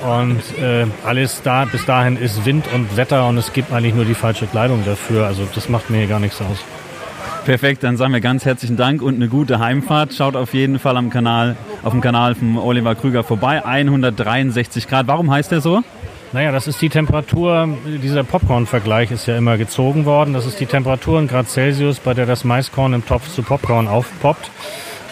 Und 0.00 0.40
äh, 0.62 0.86
alles 1.04 1.42
da, 1.42 1.64
bis 1.64 1.84
dahin 1.84 2.16
ist 2.16 2.44
Wind 2.44 2.66
und 2.72 2.96
Wetter 2.96 3.26
und 3.26 3.38
es 3.38 3.52
gibt 3.52 3.72
eigentlich 3.72 3.94
nur 3.94 4.04
die 4.04 4.14
falsche 4.14 4.46
Kleidung 4.46 4.84
dafür. 4.84 5.26
Also 5.26 5.48
das 5.52 5.68
macht 5.68 5.90
mir 5.90 5.98
hier 5.98 6.08
gar 6.08 6.20
nichts 6.20 6.40
aus. 6.40 6.64
Perfekt, 7.44 7.82
dann 7.82 7.96
sagen 7.96 8.12
wir 8.12 8.20
ganz 8.20 8.44
herzlichen 8.44 8.76
Dank 8.76 9.02
und 9.02 9.16
eine 9.16 9.26
gute 9.26 9.58
Heimfahrt. 9.58 10.14
Schaut 10.14 10.36
auf 10.36 10.54
jeden 10.54 10.78
Fall 10.78 10.96
am 10.96 11.10
Kanal, 11.10 11.56
auf 11.82 11.90
dem 11.90 12.00
Kanal 12.00 12.36
von 12.36 12.56
Oliver 12.56 12.94
Krüger 12.94 13.24
vorbei. 13.24 13.64
163 13.64 14.86
Grad. 14.86 15.08
Warum 15.08 15.28
heißt 15.28 15.50
der 15.50 15.60
so? 15.60 15.82
Naja, 16.32 16.52
das 16.52 16.68
ist 16.68 16.80
die 16.80 16.88
Temperatur, 16.88 17.68
dieser 17.84 18.22
Popcorn-Vergleich 18.22 19.10
ist 19.10 19.26
ja 19.26 19.36
immer 19.36 19.58
gezogen 19.58 20.04
worden. 20.04 20.34
Das 20.34 20.46
ist 20.46 20.60
die 20.60 20.66
Temperatur 20.66 21.18
in 21.18 21.26
Grad 21.26 21.48
Celsius, 21.48 21.98
bei 21.98 22.14
der 22.14 22.26
das 22.26 22.44
Maiskorn 22.44 22.92
im 22.92 23.04
Topf 23.04 23.28
zu 23.28 23.42
Popcorn 23.42 23.88
aufpoppt. 23.88 24.48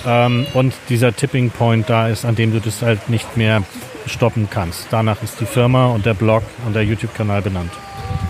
Ähm, 0.07 0.47
und 0.55 0.73
dieser 0.89 1.15
Tipping 1.15 1.51
Point 1.51 1.91
da 1.91 2.09
ist, 2.09 2.25
an 2.25 2.37
dem 2.37 2.53
du 2.53 2.61
das 2.61 2.81
halt 2.81 3.11
nicht 3.11 3.37
mehr 3.37 3.65
stoppen 4.07 4.49
kannst. 4.51 4.87
Danach 4.91 5.23
ist 5.23 5.41
die 5.41 5.47
Firma 5.47 5.89
und 5.89 6.07
der 6.07 6.15
Blog 6.15 6.45
und 6.65 6.77
der 6.77 6.85
YouTube-Kanal 6.85 7.43
benannt. 7.43 7.73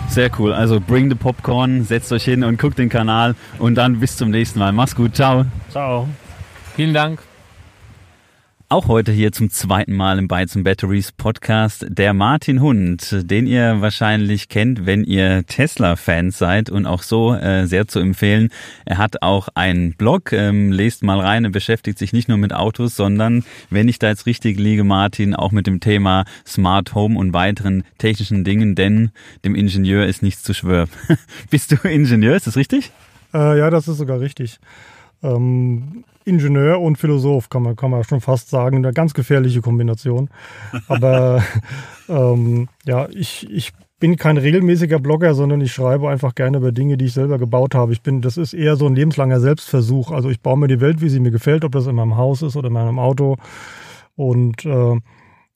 Sehr 0.09 0.29
cool. 0.39 0.53
Also 0.53 0.79
bring 0.79 1.09
the 1.09 1.15
Popcorn, 1.15 1.83
setzt 1.83 2.11
euch 2.11 2.25
hin 2.25 2.43
und 2.43 2.59
guckt 2.59 2.77
den 2.77 2.89
Kanal 2.89 3.35
und 3.59 3.75
dann 3.75 3.99
bis 3.99 4.17
zum 4.17 4.29
nächsten 4.29 4.59
Mal. 4.59 4.71
Mach's 4.73 4.95
gut. 4.95 5.15
Ciao. 5.15 5.45
Ciao. 5.69 6.07
Vielen 6.75 6.93
Dank. 6.93 7.19
Auch 8.71 8.87
heute 8.87 9.11
hier 9.11 9.33
zum 9.33 9.49
zweiten 9.49 9.93
Mal 9.93 10.17
im 10.17 10.29
Bytes 10.29 10.55
and 10.55 10.63
Batteries 10.63 11.11
Podcast 11.11 11.85
der 11.89 12.13
Martin 12.13 12.61
Hund, 12.61 13.29
den 13.29 13.45
ihr 13.45 13.81
wahrscheinlich 13.81 14.47
kennt, 14.47 14.85
wenn 14.85 15.03
ihr 15.03 15.45
Tesla-Fans 15.45 16.37
seid 16.37 16.69
und 16.69 16.85
auch 16.85 17.03
so 17.03 17.35
äh, 17.35 17.67
sehr 17.67 17.89
zu 17.89 17.99
empfehlen. 17.99 18.47
Er 18.85 18.97
hat 18.97 19.23
auch 19.23 19.49
einen 19.55 19.95
Blog, 19.95 20.31
ähm, 20.31 20.71
lest 20.71 21.03
mal 21.03 21.19
rein, 21.19 21.43
er 21.43 21.49
beschäftigt 21.49 21.99
sich 21.99 22.13
nicht 22.13 22.29
nur 22.29 22.37
mit 22.37 22.53
Autos, 22.53 22.95
sondern, 22.95 23.43
wenn 23.69 23.89
ich 23.89 23.99
da 23.99 24.07
jetzt 24.07 24.25
richtig 24.25 24.57
liege, 24.57 24.85
Martin, 24.85 25.35
auch 25.35 25.51
mit 25.51 25.67
dem 25.67 25.81
Thema 25.81 26.23
Smart 26.47 26.95
Home 26.95 27.19
und 27.19 27.33
weiteren 27.33 27.83
technischen 27.97 28.45
Dingen, 28.45 28.75
denn 28.75 29.11
dem 29.43 29.53
Ingenieur 29.53 30.05
ist 30.05 30.23
nichts 30.23 30.43
zu 30.43 30.53
schwören. 30.53 30.87
Bist 31.49 31.73
du 31.73 31.89
Ingenieur, 31.89 32.37
ist 32.37 32.47
das 32.47 32.55
richtig? 32.55 32.93
Äh, 33.33 33.59
ja, 33.59 33.69
das 33.69 33.89
ist 33.89 33.97
sogar 33.97 34.21
richtig. 34.21 34.59
Ähm, 35.23 36.03
Ingenieur 36.23 36.79
und 36.79 36.97
Philosoph, 36.97 37.49
kann 37.49 37.63
man, 37.63 37.75
kann 37.75 37.91
man 37.91 38.03
schon 38.03 38.21
fast 38.21 38.49
sagen. 38.49 38.77
Eine 38.77 38.93
ganz 38.93 39.13
gefährliche 39.13 39.61
Kombination. 39.61 40.29
Aber 40.87 41.43
ähm, 42.09 42.69
ja, 42.85 43.07
ich, 43.09 43.49
ich 43.51 43.73
bin 43.99 44.17
kein 44.17 44.37
regelmäßiger 44.37 44.99
Blogger, 44.99 45.33
sondern 45.33 45.61
ich 45.61 45.71
schreibe 45.71 46.09
einfach 46.09 46.35
gerne 46.35 46.57
über 46.57 46.71
Dinge, 46.71 46.97
die 46.97 47.05
ich 47.05 47.13
selber 47.13 47.37
gebaut 47.37 47.75
habe. 47.75 47.93
Ich 47.93 48.01
bin, 48.01 48.21
das 48.21 48.37
ist 48.37 48.53
eher 48.53 48.75
so 48.75 48.87
ein 48.87 48.95
lebenslanger 48.95 49.39
Selbstversuch. 49.39 50.11
Also 50.11 50.29
ich 50.29 50.41
baue 50.41 50.57
mir 50.57 50.67
die 50.67 50.81
Welt, 50.81 51.01
wie 51.01 51.09
sie 51.09 51.19
mir 51.19 51.31
gefällt, 51.31 51.63
ob 51.63 51.71
das 51.71 51.87
in 51.87 51.95
meinem 51.95 52.17
Haus 52.17 52.41
ist 52.41 52.55
oder 52.55 52.67
in 52.67 52.73
meinem 52.73 52.99
Auto. 52.99 53.37
Und 54.15 54.65
äh, 54.65 54.99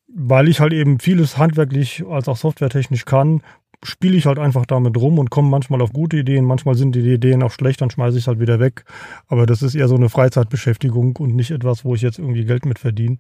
weil 0.08 0.48
ich 0.48 0.62
halt 0.62 0.74
eben 0.74 1.00
vieles 1.00 1.38
handwerklich 1.38 2.06
als 2.08 2.30
auch 2.30 2.38
softwaretechnisch 2.38 3.06
kann, 3.06 3.42
spiele 3.86 4.18
ich 4.18 4.26
halt 4.26 4.40
einfach 4.40 4.66
damit 4.66 4.98
rum 4.98 5.20
und 5.20 5.30
komme 5.30 5.50
manchmal 5.50 5.82
auf 5.82 5.94
gute 5.94 6.18
Ideen, 6.18 6.46
manchmal 6.46 6.76
sind 6.76 6.96
die 6.96 7.14
Ideen 7.14 7.44
auch 7.44 7.52
schlecht, 7.52 7.82
dann 7.82 7.90
schmeiße 7.90 8.18
ich 8.18 8.24
es 8.24 8.28
halt 8.28 8.40
wieder 8.40 8.60
weg. 8.60 8.84
Aber 9.28 9.46
das 9.46 9.62
ist 9.62 9.76
eher 9.76 9.88
so 9.88 9.96
eine 9.96 10.10
Freizeitbeschäftigung 10.10 11.16
und 11.18 11.36
nicht 11.36 11.52
etwas, 11.52 11.86
wo 11.86 11.96
ich 11.96 12.02
jetzt 12.02 12.20
irgendwie 12.20 12.46
Geld 12.46 12.66
mit 12.66 12.80
verdiene. 12.80 13.18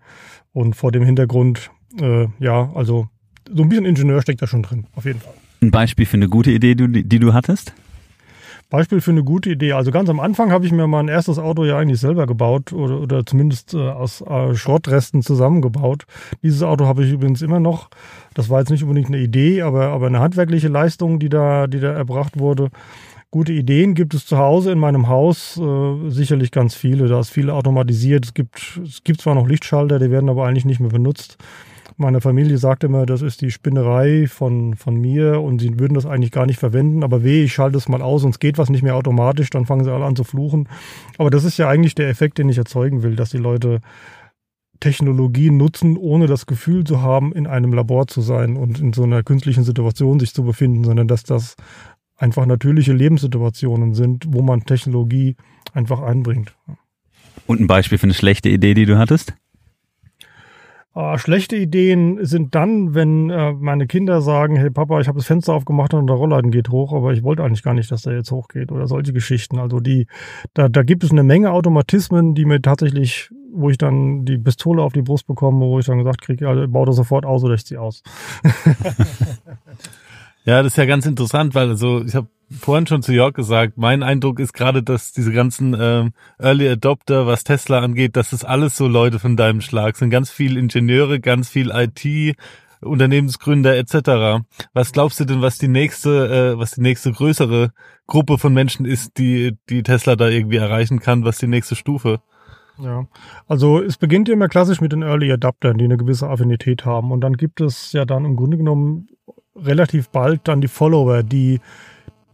Und 0.53 0.75
vor 0.75 0.91
dem 0.91 1.03
Hintergrund, 1.03 1.71
äh, 2.01 2.27
ja, 2.39 2.71
also 2.73 3.07
so 3.53 3.63
ein 3.63 3.69
bisschen 3.69 3.85
Ingenieur 3.85 4.21
steckt 4.21 4.41
da 4.41 4.47
schon 4.47 4.63
drin, 4.63 4.87
auf 4.95 5.05
jeden 5.05 5.21
Fall. 5.21 5.33
Ein 5.61 5.71
Beispiel 5.71 6.05
für 6.05 6.17
eine 6.17 6.27
gute 6.27 6.51
Idee, 6.51 6.75
die, 6.75 7.03
die 7.03 7.19
du 7.19 7.33
hattest? 7.33 7.73
Beispiel 8.69 9.01
für 9.01 9.11
eine 9.11 9.23
gute 9.23 9.51
Idee. 9.51 9.73
Also 9.73 9.91
ganz 9.91 10.09
am 10.09 10.19
Anfang 10.19 10.51
habe 10.51 10.65
ich 10.65 10.71
mir 10.71 10.87
mein 10.87 11.07
erstes 11.07 11.37
Auto 11.37 11.65
ja 11.65 11.77
eigentlich 11.77 11.99
selber 11.99 12.25
gebaut 12.25 12.73
oder, 12.73 12.99
oder 12.99 13.25
zumindest 13.25 13.73
äh, 13.73 13.89
aus 13.89 14.21
äh, 14.21 14.55
Schrottresten 14.55 15.21
zusammengebaut. 15.21 16.05
Dieses 16.41 16.63
Auto 16.63 16.85
habe 16.85 17.03
ich 17.03 17.11
übrigens 17.11 17.41
immer 17.41 17.59
noch. 17.59 17.89
Das 18.33 18.49
war 18.49 18.59
jetzt 18.59 18.71
nicht 18.71 18.83
unbedingt 18.83 19.07
eine 19.07 19.19
Idee, 19.19 19.61
aber, 19.61 19.87
aber 19.87 20.07
eine 20.07 20.19
handwerkliche 20.19 20.67
Leistung, 20.67 21.19
die 21.19 21.29
da, 21.29 21.67
die 21.67 21.79
da 21.79 21.91
erbracht 21.91 22.39
wurde. 22.39 22.69
Gute 23.31 23.51
Ideen 23.51 23.95
gibt 23.95 24.13
es 24.13 24.25
zu 24.25 24.37
Hause 24.37 24.71
in 24.71 24.79
meinem 24.79 25.09
Haus 25.09 25.57
äh, 25.57 26.09
sicherlich 26.09 26.51
ganz 26.51 26.73
viele. 26.73 27.07
Da 27.07 27.19
ist 27.19 27.29
viel 27.29 27.49
automatisiert. 27.49 28.25
Es 28.25 28.33
gibt, 28.33 28.79
es 28.83 29.03
gibt 29.03 29.21
zwar 29.21 29.35
noch 29.35 29.47
Lichtschalter, 29.47 29.99
die 29.99 30.09
werden 30.09 30.29
aber 30.29 30.45
eigentlich 30.45 30.65
nicht 30.65 30.79
mehr 30.79 30.91
benutzt. 30.91 31.37
Meine 31.97 32.19
Familie 32.19 32.57
sagt 32.57 32.83
immer, 32.83 33.05
das 33.05 33.21
ist 33.21 33.41
die 33.41 33.51
Spinnerei 33.51 34.27
von, 34.27 34.75
von 34.75 34.95
mir 34.95 35.41
und 35.41 35.59
sie 35.59 35.79
würden 35.79 35.93
das 35.93 36.05
eigentlich 36.05 36.31
gar 36.31 36.45
nicht 36.45 36.59
verwenden. 36.59 37.03
Aber 37.03 37.23
weh, 37.23 37.43
ich 37.43 37.53
schalte 37.53 37.77
es 37.77 37.87
mal 37.87 38.01
aus 38.01 38.25
es 38.25 38.39
geht 38.39 38.57
was 38.57 38.69
nicht 38.69 38.83
mehr 38.83 38.95
automatisch, 38.95 39.49
dann 39.49 39.65
fangen 39.65 39.85
sie 39.85 39.93
alle 39.93 40.03
an 40.03 40.15
zu 40.15 40.25
fluchen. 40.25 40.67
Aber 41.17 41.29
das 41.29 41.45
ist 41.45 41.57
ja 41.57 41.69
eigentlich 41.69 41.95
der 41.95 42.09
Effekt, 42.09 42.37
den 42.37 42.49
ich 42.49 42.57
erzeugen 42.57 43.01
will, 43.01 43.15
dass 43.15 43.29
die 43.29 43.37
Leute 43.37 43.79
Technologie 44.81 45.51
nutzen, 45.51 45.95
ohne 45.95 46.27
das 46.27 46.45
Gefühl 46.45 46.83
zu 46.83 47.01
haben, 47.01 47.31
in 47.31 47.47
einem 47.47 47.71
Labor 47.71 48.07
zu 48.07 48.21
sein 48.21 48.57
und 48.57 48.79
in 48.79 48.91
so 48.91 49.03
einer 49.03 49.23
künstlichen 49.23 49.63
Situation 49.63 50.19
sich 50.19 50.33
zu 50.33 50.43
befinden, 50.43 50.83
sondern 50.83 51.07
dass 51.07 51.23
das 51.23 51.55
einfach 52.17 52.45
natürliche 52.45 52.93
Lebenssituationen 52.93 53.93
sind, 53.93 54.25
wo 54.27 54.41
man 54.41 54.65
Technologie 54.65 55.35
einfach 55.73 56.01
einbringt. 56.01 56.55
Und 57.47 57.61
ein 57.61 57.67
Beispiel 57.67 57.97
für 57.97 58.05
eine 58.05 58.13
schlechte 58.13 58.49
Idee, 58.49 58.73
die 58.73 58.85
du 58.85 58.97
hattest? 58.97 59.33
Äh, 60.95 61.17
schlechte 61.17 61.57
Ideen 61.57 62.23
sind 62.25 62.55
dann, 62.55 62.95
wenn 62.95 63.29
äh, 63.29 63.51
meine 63.51 63.85
Kinder 63.85 64.21
sagen, 64.21 64.55
hey 64.55 64.69
Papa, 64.69 65.01
ich 65.01 65.07
habe 65.09 65.17
das 65.17 65.27
Fenster 65.27 65.53
aufgemacht 65.53 65.93
und 65.93 66.07
der 66.07 66.15
Rollladen 66.15 66.51
geht 66.51 66.69
hoch, 66.69 66.93
aber 66.93 67.11
ich 67.11 67.21
wollte 67.21 67.43
eigentlich 67.43 67.63
gar 67.63 67.73
nicht, 67.73 67.91
dass 67.91 68.03
der 68.03 68.13
jetzt 68.13 68.31
hochgeht 68.31 68.71
oder 68.71 68.87
solche 68.87 69.11
Geschichten. 69.11 69.59
Also 69.59 69.81
die, 69.81 70.07
da, 70.53 70.69
da 70.69 70.83
gibt 70.83 71.03
es 71.03 71.11
eine 71.11 71.23
Menge 71.23 71.51
Automatismen, 71.51 72.33
die 72.33 72.45
mir 72.45 72.61
tatsächlich, 72.61 73.29
wo 73.51 73.69
ich 73.69 73.77
dann 73.77 74.23
die 74.23 74.37
Pistole 74.37 74.81
auf 74.81 74.93
die 74.93 75.01
Brust 75.01 75.27
bekomme, 75.27 75.65
wo 75.65 75.79
ich 75.79 75.85
dann 75.85 75.97
gesagt 75.97 76.21
kriege, 76.21 76.47
also, 76.47 76.65
baue 76.67 76.85
das 76.85 76.95
sofort 76.95 77.25
aus 77.25 77.43
oder 77.43 77.55
ich 77.55 77.65
ziehe 77.65 77.81
aus. 77.81 78.01
Ja, 80.45 80.61
das 80.61 80.73
ist 80.73 80.77
ja 80.77 80.85
ganz 80.85 81.05
interessant, 81.07 81.55
weil 81.55 81.69
also 81.69 82.03
ich 82.03 82.15
habe 82.15 82.27
vorhin 82.51 82.85
schon 82.85 83.01
zu 83.01 83.11
Jörg 83.11 83.33
gesagt, 83.33 83.77
mein 83.77 84.03
Eindruck 84.03 84.39
ist 84.39 84.53
gerade, 84.53 84.83
dass 84.83 85.11
diese 85.11 85.31
ganzen 85.31 85.75
ähm, 85.79 86.13
Early 86.37 86.69
Adopter, 86.69 87.25
was 87.25 87.43
Tesla 87.43 87.79
angeht, 87.79 88.15
dass 88.15 88.29
das 88.29 88.43
alles 88.43 88.77
so 88.77 88.87
Leute 88.87 89.17
von 89.17 89.35
deinem 89.35 89.61
Schlag 89.61 89.95
sind. 89.97 90.11
Ganz 90.11 90.29
viel 90.29 90.55
Ingenieure, 90.57 91.19
ganz 91.19 91.49
viel 91.49 91.71
IT, 91.71 92.37
Unternehmensgründer 92.81 93.75
etc. 93.75 94.45
Was 94.73 94.91
glaubst 94.91 95.19
du 95.19 95.25
denn, 95.25 95.41
was 95.41 95.57
die 95.57 95.67
nächste, 95.67 96.53
äh, 96.53 96.59
was 96.59 96.71
die 96.71 96.81
nächste 96.81 97.11
größere 97.11 97.71
Gruppe 98.05 98.37
von 98.37 98.53
Menschen 98.53 98.85
ist, 98.85 99.17
die 99.17 99.57
die 99.69 99.81
Tesla 99.81 100.15
da 100.15 100.29
irgendwie 100.29 100.57
erreichen 100.57 100.99
kann? 100.99 101.25
Was 101.25 101.39
die 101.39 101.47
nächste 101.47 101.75
Stufe? 101.75 102.21
Ja, 102.77 103.07
also 103.47 103.81
es 103.81 103.97
beginnt 103.97 104.27
ja 104.27 104.33
immer 104.33 104.49
klassisch 104.49 104.81
mit 104.81 104.91
den 104.91 105.01
Early 105.01 105.31
Adaptern, 105.31 105.77
die 105.77 105.85
eine 105.85 105.97
gewisse 105.97 106.27
Affinität 106.27 106.85
haben. 106.85 107.11
Und 107.11 107.21
dann 107.21 107.37
gibt 107.37 107.61
es 107.61 107.93
ja 107.93 108.05
dann 108.05 108.25
im 108.25 108.35
Grunde 108.35 108.57
genommen 108.57 109.07
relativ 109.55 110.09
bald 110.09 110.47
dann 110.47 110.61
die 110.61 110.67
Follower, 110.67 111.23
die 111.23 111.59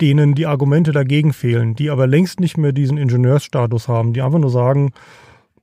denen 0.01 0.33
die 0.33 0.47
Argumente 0.47 0.91
dagegen 0.91 1.31
fehlen, 1.31 1.75
die 1.75 1.91
aber 1.91 2.07
längst 2.07 2.39
nicht 2.39 2.57
mehr 2.57 2.71
diesen 2.71 2.97
Ingenieursstatus 2.97 3.87
haben, 3.87 4.13
die 4.13 4.21
einfach 4.21 4.39
nur 4.39 4.49
sagen, 4.49 4.93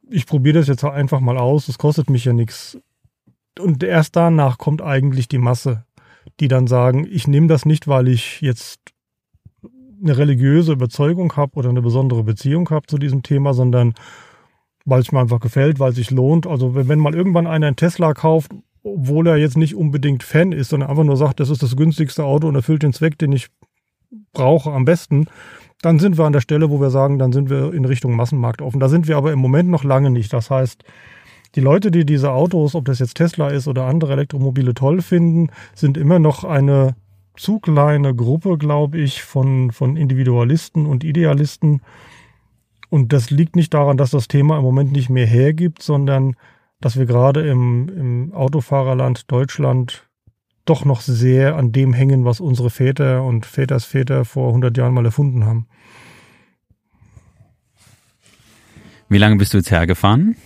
ich 0.09 0.27
probiere 0.27 0.59
das 0.59 0.69
jetzt 0.69 0.85
einfach 0.85 1.21
mal 1.21 1.37
aus, 1.37 1.67
das 1.67 1.77
kostet 1.77 2.09
mich 2.09 2.25
ja 2.25 2.33
nichts. 2.33 2.79
Und 3.59 3.83
erst 3.83 4.15
danach 4.15 4.57
kommt 4.59 4.81
eigentlich 4.81 5.27
die 5.27 5.39
Masse, 5.39 5.85
die 6.39 6.49
dann 6.49 6.69
sagen, 6.69 7.07
ich 7.11 7.27
nehme 7.27 7.49
das 7.49 7.67
nicht, 7.67 7.89
weil 7.89 8.07
ich 8.09 8.41
jetzt 8.41 8.79
eine 10.01 10.17
religiöse 10.17 10.73
Überzeugung 10.73 11.35
habe 11.37 11.57
oder 11.57 11.71
eine 11.71 11.83
besondere 11.83 12.23
Beziehung 12.23 12.71
habe 12.71 12.87
zu 12.87 12.99
diesem 12.99 13.25
Thema, 13.25 13.53
sondern 13.53 13.95
weil 14.85 15.01
es 15.01 15.11
mir 15.11 15.21
einfach 15.21 15.41
gefällt, 15.41 15.81
weil 15.81 15.91
es 15.91 15.97
sich 15.97 16.13
lohnt. 16.13 16.47
Also 16.47 16.75
wenn 16.75 17.01
mal 17.01 17.15
irgendwann 17.15 17.49
einer 17.49 17.67
einen 17.67 17.77
Tesla 17.77 18.15
kauft, 18.15 18.53
obwohl 18.89 19.27
er 19.27 19.37
jetzt 19.37 19.57
nicht 19.57 19.75
unbedingt 19.75 20.23
Fan 20.23 20.53
ist, 20.53 20.71
sondern 20.71 20.91
einfach 20.91 21.05
nur 21.05 21.17
sagt, 21.17 21.41
das 21.41 21.51
ist 21.51 21.63
das 21.63 21.77
günstigste 21.77 22.25
Auto 22.25 22.49
und 22.49 22.55
erfüllt 22.55 22.83
den 22.83 22.93
Zweck, 22.93 23.19
den 23.19 23.33
ich 23.33 23.49
brauche 24.33 24.73
am 24.73 24.85
besten, 24.85 25.27
dann 25.83 25.99
sind 25.99 26.19
wir 26.19 26.25
an 26.25 26.33
der 26.33 26.41
Stelle, 26.41 26.71
wo 26.71 26.81
wir 26.81 26.91
sagen, 26.91 27.19
dann 27.19 27.33
sind 27.33 27.51
wir 27.51 27.73
in 27.73 27.85
Richtung 27.85 28.17
Massenmarkt 28.17 28.63
offen. 28.63 28.81
Da 28.81 28.89
sind 28.89 29.07
wir 29.07 29.17
aber 29.17 29.33
im 29.33 29.39
Moment 29.39 29.69
noch 29.69 29.85
lange 29.85 30.11
nicht. 30.11 30.33
Das 30.33 30.51
heißt, 30.51 30.83
die 31.55 31.61
Leute, 31.61 31.91
die 31.91 32.05
diese 32.05 32.33
Autos, 32.33 32.75
ob 32.75 32.85
das 32.85 32.99
jetzt 32.99 33.15
Tesla 33.15 33.49
ist 33.49 33.69
oder 33.69 33.85
andere 33.85 34.13
Elektromobile 34.13 34.75
toll 34.75 35.03
finden, 35.03 35.51
sind 35.75 35.97
immer 35.97 36.19
noch 36.19 36.45
eine 36.45 36.97
zu 37.37 37.61
kleine 37.61 38.15
Gruppe, 38.15 38.59
glaube 38.59 38.99
ich, 38.99 39.23
von, 39.23 39.71
von 39.71 39.97
Individualisten 39.97 40.87
und 40.87 41.05
Idealisten. 41.05 41.83
Und 42.91 43.13
das 43.13 43.31
liegt 43.31 43.55
nicht 43.55 43.73
daran, 43.73 43.97
dass 43.97 44.11
das 44.11 44.29
Thema 44.29 44.59
im 44.59 44.65
Moment 44.65 44.93
nicht 44.93 45.09
mehr 45.09 45.27
hergibt, 45.27 45.83
sondern 45.83 46.35
dass 46.81 46.99
wir 46.99 47.07
gerade 47.07 47.49
im, 47.49 47.89
im 47.89 48.33
Autofahrerland 48.33 49.31
Deutschland 49.31 50.09
doch 50.65 50.85
noch 50.85 51.01
sehr 51.01 51.57
an 51.57 51.73
dem 51.73 51.93
hängen, 51.93 52.25
was 52.25 52.41
unsere 52.41 52.71
Väter 52.71 53.23
und 53.23 53.47
Vätersväter 53.47 54.25
vor 54.25 54.49
100 54.49 54.77
Jahren 54.77 54.93
mal 54.93 55.05
erfunden 55.05 55.45
haben. 55.47 55.67
Wie 59.09 59.19
lange 59.19 59.37
bist 59.37 59.55
du 59.55 59.59
jetzt 59.59 59.71
hergefahren? 59.71 60.37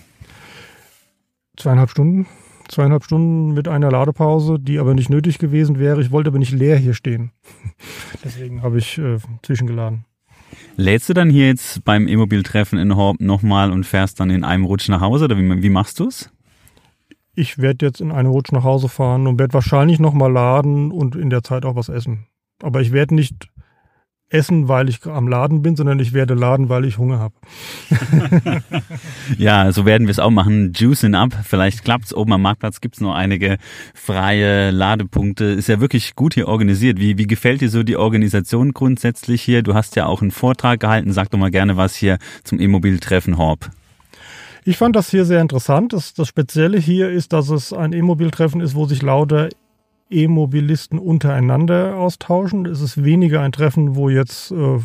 Zweieinhalb 1.56 1.90
Stunden. 1.90 2.26
Zweieinhalb 2.68 3.04
Stunden 3.04 3.52
mit 3.52 3.66
einer 3.66 3.90
Ladepause, 3.90 4.58
die 4.58 4.78
aber 4.78 4.94
nicht 4.94 5.10
nötig 5.10 5.38
gewesen 5.38 5.78
wäre. 5.78 6.00
Ich 6.00 6.12
wollte 6.12 6.28
aber 6.28 6.38
nicht 6.38 6.52
leer 6.52 6.76
hier 6.76 6.94
stehen. 6.94 7.32
Deswegen 8.24 8.62
habe 8.62 8.78
ich 8.78 8.98
äh, 8.98 9.18
zwischengeladen. 9.42 10.04
Lädst 10.76 11.08
du 11.08 11.14
dann 11.14 11.30
hier 11.30 11.48
jetzt 11.48 11.84
beim 11.84 12.08
E-Mobil-Treffen 12.08 12.78
in 12.78 12.96
Horb 12.96 13.20
nochmal 13.20 13.70
und 13.70 13.84
fährst 13.84 14.20
dann 14.20 14.30
in 14.30 14.44
einem 14.44 14.64
Rutsch 14.64 14.88
nach 14.88 15.00
Hause 15.00 15.26
oder 15.26 15.38
wie, 15.38 15.62
wie 15.62 15.70
machst 15.70 16.00
du 16.00 16.08
es? 16.08 16.30
Ich 17.34 17.58
werde 17.58 17.86
jetzt 17.86 18.00
in 18.00 18.12
einem 18.12 18.30
Rutsch 18.30 18.52
nach 18.52 18.64
Hause 18.64 18.88
fahren 18.88 19.26
und 19.26 19.38
werde 19.38 19.54
wahrscheinlich 19.54 19.98
nochmal 19.98 20.30
laden 20.30 20.90
und 20.90 21.16
in 21.16 21.30
der 21.30 21.42
Zeit 21.42 21.64
auch 21.64 21.76
was 21.76 21.88
essen. 21.88 22.26
Aber 22.62 22.80
ich 22.80 22.92
werde 22.92 23.14
nicht 23.14 23.48
essen, 24.32 24.68
weil 24.68 24.88
ich 24.88 25.04
am 25.06 25.28
Laden 25.28 25.62
bin, 25.62 25.76
sondern 25.76 25.98
ich 25.98 26.12
werde 26.12 26.34
laden, 26.34 26.68
weil 26.68 26.84
ich 26.84 26.98
Hunger 26.98 27.18
habe. 27.18 27.34
ja, 29.38 29.72
so 29.72 29.84
werden 29.84 30.06
wir 30.06 30.12
es 30.12 30.18
auch 30.18 30.30
machen. 30.30 30.72
Juicing 30.74 31.14
up. 31.14 31.32
Vielleicht 31.44 31.84
klappt's. 31.84 32.14
Oben 32.14 32.32
am 32.32 32.42
Marktplatz 32.42 32.80
gibt's 32.80 33.00
noch 33.00 33.14
einige 33.14 33.58
freie 33.94 34.70
Ladepunkte. 34.70 35.44
Ist 35.44 35.68
ja 35.68 35.80
wirklich 35.80 36.14
gut 36.14 36.34
hier 36.34 36.48
organisiert. 36.48 36.98
Wie, 36.98 37.18
wie 37.18 37.26
gefällt 37.26 37.60
dir 37.60 37.70
so 37.70 37.82
die 37.82 37.96
Organisation 37.96 38.72
grundsätzlich 38.72 39.42
hier? 39.42 39.62
Du 39.62 39.74
hast 39.74 39.96
ja 39.96 40.06
auch 40.06 40.22
einen 40.22 40.30
Vortrag 40.30 40.80
gehalten. 40.80 41.12
Sag 41.12 41.30
doch 41.30 41.38
mal 41.38 41.50
gerne 41.50 41.76
was 41.76 41.94
hier 41.94 42.18
zum 42.44 42.60
E-Mobil-Treffen 42.60 43.36
Horb. 43.36 43.70
Ich 44.64 44.76
fand 44.76 44.94
das 44.94 45.10
hier 45.10 45.24
sehr 45.24 45.40
interessant. 45.40 45.92
Das, 45.92 46.14
das 46.14 46.28
Spezielle 46.28 46.78
hier 46.78 47.10
ist, 47.10 47.32
dass 47.32 47.48
es 47.48 47.72
ein 47.72 47.92
E-Mobil-Treffen 47.92 48.60
ist, 48.60 48.74
wo 48.74 48.86
sich 48.86 49.02
lauter 49.02 49.48
E-Mobilisten 50.12 50.98
untereinander 50.98 51.96
austauschen. 51.96 52.66
Es 52.66 52.80
ist 52.80 53.02
weniger 53.02 53.40
ein 53.40 53.52
Treffen, 53.52 53.96
wo 53.96 54.08
jetzt 54.08 54.50
äh, 54.50 54.78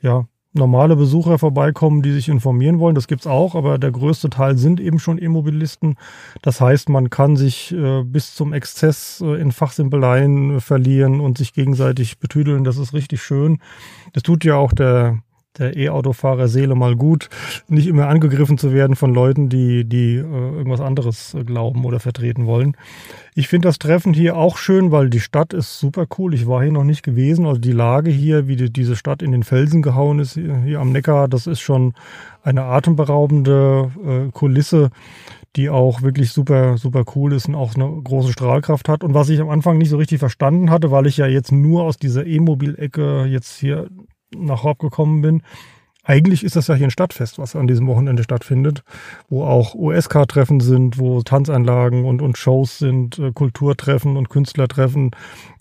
ja, 0.00 0.26
normale 0.54 0.94
Besucher 0.96 1.38
vorbeikommen, 1.38 2.02
die 2.02 2.12
sich 2.12 2.28
informieren 2.28 2.78
wollen. 2.78 2.94
Das 2.94 3.08
gibt's 3.08 3.26
auch, 3.26 3.54
aber 3.54 3.78
der 3.78 3.90
größte 3.90 4.30
Teil 4.30 4.56
sind 4.56 4.80
eben 4.80 5.00
schon 5.00 5.20
E-Mobilisten. 5.20 5.96
Das 6.42 6.60
heißt, 6.60 6.88
man 6.88 7.10
kann 7.10 7.36
sich 7.36 7.72
äh, 7.72 8.04
bis 8.04 8.34
zum 8.34 8.52
Exzess 8.52 9.20
äh, 9.20 9.40
in 9.40 9.50
Fachsimpeleien 9.50 10.60
verlieren 10.60 11.20
und 11.20 11.38
sich 11.38 11.52
gegenseitig 11.52 12.18
betüdeln. 12.20 12.62
Das 12.64 12.78
ist 12.78 12.94
richtig 12.94 13.22
schön. 13.22 13.58
Das 14.12 14.22
tut 14.22 14.44
ja 14.44 14.54
auch 14.56 14.72
der 14.72 15.18
der 15.58 15.76
E-Autofahrer 15.76 16.48
Seele 16.48 16.74
mal 16.74 16.96
gut, 16.96 17.28
nicht 17.68 17.86
immer 17.86 18.08
angegriffen 18.08 18.58
zu 18.58 18.72
werden 18.72 18.96
von 18.96 19.14
Leuten, 19.14 19.48
die, 19.48 19.84
die 19.84 20.16
äh, 20.16 20.20
irgendwas 20.20 20.80
anderes 20.80 21.34
äh, 21.34 21.44
glauben 21.44 21.84
oder 21.84 22.00
vertreten 22.00 22.46
wollen. 22.46 22.76
Ich 23.34 23.48
finde 23.48 23.68
das 23.68 23.78
Treffen 23.78 24.14
hier 24.14 24.36
auch 24.36 24.56
schön, 24.56 24.90
weil 24.90 25.10
die 25.10 25.20
Stadt 25.20 25.52
ist 25.52 25.78
super 25.78 26.06
cool. 26.18 26.34
Ich 26.34 26.46
war 26.46 26.62
hier 26.62 26.72
noch 26.72 26.84
nicht 26.84 27.02
gewesen. 27.02 27.46
Also 27.46 27.60
die 27.60 27.72
Lage 27.72 28.10
hier, 28.10 28.48
wie 28.48 28.56
die, 28.56 28.72
diese 28.72 28.96
Stadt 28.96 29.22
in 29.22 29.32
den 29.32 29.42
Felsen 29.42 29.82
gehauen 29.82 30.18
ist, 30.18 30.34
hier, 30.34 30.56
hier 30.58 30.80
am 30.80 30.92
Neckar, 30.92 31.28
das 31.28 31.46
ist 31.46 31.60
schon 31.60 31.94
eine 32.42 32.62
atemberaubende 32.62 33.90
äh, 34.04 34.30
Kulisse 34.32 34.90
die 35.56 35.70
auch 35.70 36.02
wirklich 36.02 36.32
super, 36.32 36.78
super 36.78 37.04
cool 37.14 37.32
ist 37.32 37.46
und 37.46 37.54
auch 37.54 37.76
eine 37.76 37.88
große 38.02 38.32
Strahlkraft 38.32 38.88
hat. 38.88 39.04
Und 39.04 39.14
was 39.14 39.28
ich 39.28 39.40
am 39.40 39.50
Anfang 39.50 39.78
nicht 39.78 39.88
so 39.88 39.96
richtig 39.96 40.18
verstanden 40.18 40.70
hatte, 40.70 40.90
weil 40.90 41.06
ich 41.06 41.16
ja 41.16 41.26
jetzt 41.26 41.52
nur 41.52 41.84
aus 41.84 41.96
dieser 41.96 42.26
E-Mobil-Ecke 42.26 43.26
jetzt 43.26 43.58
hier 43.58 43.88
nach 44.38 44.62
Horb 44.62 44.78
gekommen 44.78 45.22
bin. 45.22 45.42
Eigentlich 46.06 46.44
ist 46.44 46.54
das 46.54 46.66
ja 46.66 46.74
hier 46.74 46.86
ein 46.86 46.90
Stadtfest, 46.90 47.38
was 47.38 47.56
an 47.56 47.66
diesem 47.66 47.86
Wochenende 47.86 48.22
stattfindet, 48.22 48.84
wo 49.30 49.42
auch 49.42 49.74
USK-Treffen 49.74 50.60
sind, 50.60 50.98
wo 50.98 51.22
Tanzanlagen 51.22 52.04
und, 52.04 52.20
und 52.20 52.36
Shows 52.36 52.78
sind, 52.78 53.18
äh, 53.18 53.32
Kulturtreffen 53.32 54.18
und 54.18 54.28
Künstlertreffen. 54.28 55.12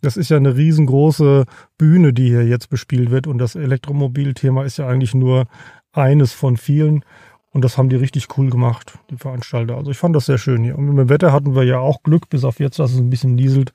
Das 0.01 0.17
ist 0.17 0.29
ja 0.29 0.35
eine 0.35 0.57
riesengroße 0.57 1.45
Bühne, 1.77 2.11
die 2.11 2.27
hier 2.27 2.45
jetzt 2.45 2.69
bespielt 2.69 3.09
wird. 3.09 3.25
Und 3.25 3.37
das 3.37 3.55
Elektromobilthema 3.55 4.65
ist 4.65 4.77
ja 4.77 4.87
eigentlich 4.87 5.15
nur 5.15 5.45
eines 5.93 6.33
von 6.33 6.57
vielen. 6.57 7.05
Und 7.51 7.63
das 7.63 7.77
haben 7.77 7.87
die 7.87 7.95
richtig 7.95 8.37
cool 8.37 8.49
gemacht, 8.49 8.99
die 9.11 9.17
Veranstalter. 9.17 9.77
Also 9.77 9.91
ich 9.91 9.97
fand 9.97 10.13
das 10.13 10.25
sehr 10.25 10.39
schön 10.39 10.63
hier. 10.63 10.77
Und 10.77 10.87
mit 10.87 10.97
dem 10.97 11.09
Wetter 11.09 11.31
hatten 11.31 11.55
wir 11.55 11.63
ja 11.63 11.79
auch 11.79 12.03
Glück, 12.03 12.29
bis 12.29 12.43
auf 12.43 12.59
jetzt, 12.59 12.79
dass 12.79 12.91
es 12.91 12.97
ein 12.97 13.09
bisschen 13.09 13.35
nieselt. 13.35 13.71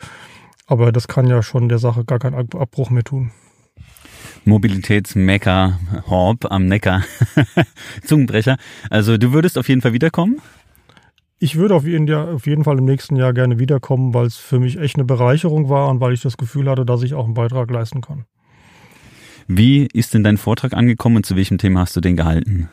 Aber 0.66 0.92
das 0.92 1.08
kann 1.08 1.28
ja 1.28 1.42
schon 1.42 1.70
der 1.70 1.78
Sache 1.78 2.04
gar 2.04 2.18
keinen 2.18 2.34
Abbruch 2.34 2.90
mehr 2.90 3.04
tun. 3.04 3.30
Mobilitätsmecker 4.44 5.78
Horb 6.06 6.50
am 6.50 6.66
Neckar. 6.66 7.04
Zungenbrecher. 8.04 8.56
Also 8.90 9.16
du 9.18 9.32
würdest 9.32 9.58
auf 9.58 9.68
jeden 9.68 9.80
Fall 9.80 9.92
wiederkommen? 9.92 10.40
Ich 11.40 11.56
würde 11.56 11.74
auf 11.74 11.84
jeden, 11.84 12.08
Jahr, 12.08 12.34
auf 12.34 12.46
jeden 12.46 12.64
Fall 12.64 12.78
im 12.78 12.84
nächsten 12.84 13.14
Jahr 13.14 13.32
gerne 13.32 13.58
wiederkommen, 13.60 14.12
weil 14.12 14.26
es 14.26 14.36
für 14.36 14.58
mich 14.58 14.78
echt 14.78 14.96
eine 14.96 15.04
Bereicherung 15.04 15.68
war 15.68 15.88
und 15.88 16.00
weil 16.00 16.12
ich 16.12 16.20
das 16.20 16.36
Gefühl 16.36 16.68
hatte, 16.68 16.84
dass 16.84 17.02
ich 17.02 17.14
auch 17.14 17.24
einen 17.24 17.34
Beitrag 17.34 17.70
leisten 17.70 18.00
kann. 18.00 18.24
Wie 19.46 19.88
ist 19.92 20.14
denn 20.14 20.24
dein 20.24 20.36
Vortrag 20.36 20.74
angekommen 20.74 21.16
und 21.16 21.26
zu 21.26 21.36
welchem 21.36 21.58
Thema 21.58 21.80
hast 21.80 21.96
du 21.96 22.00
den 22.00 22.16
gehalten? 22.16 22.68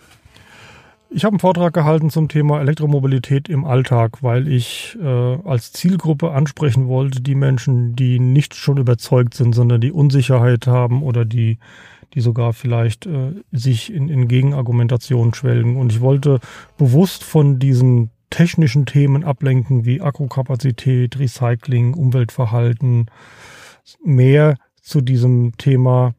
Ich 1.16 1.24
habe 1.24 1.36
einen 1.36 1.40
Vortrag 1.40 1.74
gehalten 1.74 2.10
zum 2.10 2.28
Thema 2.28 2.60
Elektromobilität 2.60 3.48
im 3.48 3.64
Alltag, 3.64 4.22
weil 4.22 4.50
ich 4.50 4.98
äh, 5.02 5.08
als 5.46 5.72
Zielgruppe 5.72 6.32
ansprechen 6.32 6.90
wollte, 6.90 7.22
die 7.22 7.36
Menschen, 7.36 7.96
die 7.96 8.20
nicht 8.20 8.54
schon 8.54 8.76
überzeugt 8.76 9.34
sind, 9.34 9.56
sondern 9.56 9.80
die 9.80 9.94
Unsicherheit 9.94 10.68
haben 10.68 11.02
oder 11.02 11.24
die, 11.24 11.58
die 12.14 12.20
sogar 12.20 12.52
vielleicht 12.52 13.06
äh, 13.06 13.32
sich 13.54 13.94
in, 13.94 14.10
in 14.10 14.28
Gegenargumentationen 14.28 15.34
schwelgen. 15.34 15.78
Und 15.78 15.94
ich 15.94 16.02
wollte 16.02 16.42
bewusst 16.78 17.24
von 17.24 17.60
diesen 17.60 18.10
technischen 18.30 18.86
Themen 18.86 19.24
ablenken, 19.24 19.86
wie 19.86 20.02
Akkukapazität, 20.02 21.18
Recycling, 21.18 21.94
Umweltverhalten, 21.94 23.06
mehr 24.04 24.58
zu 24.82 25.00
diesem 25.00 25.54
Thema 25.58 26.14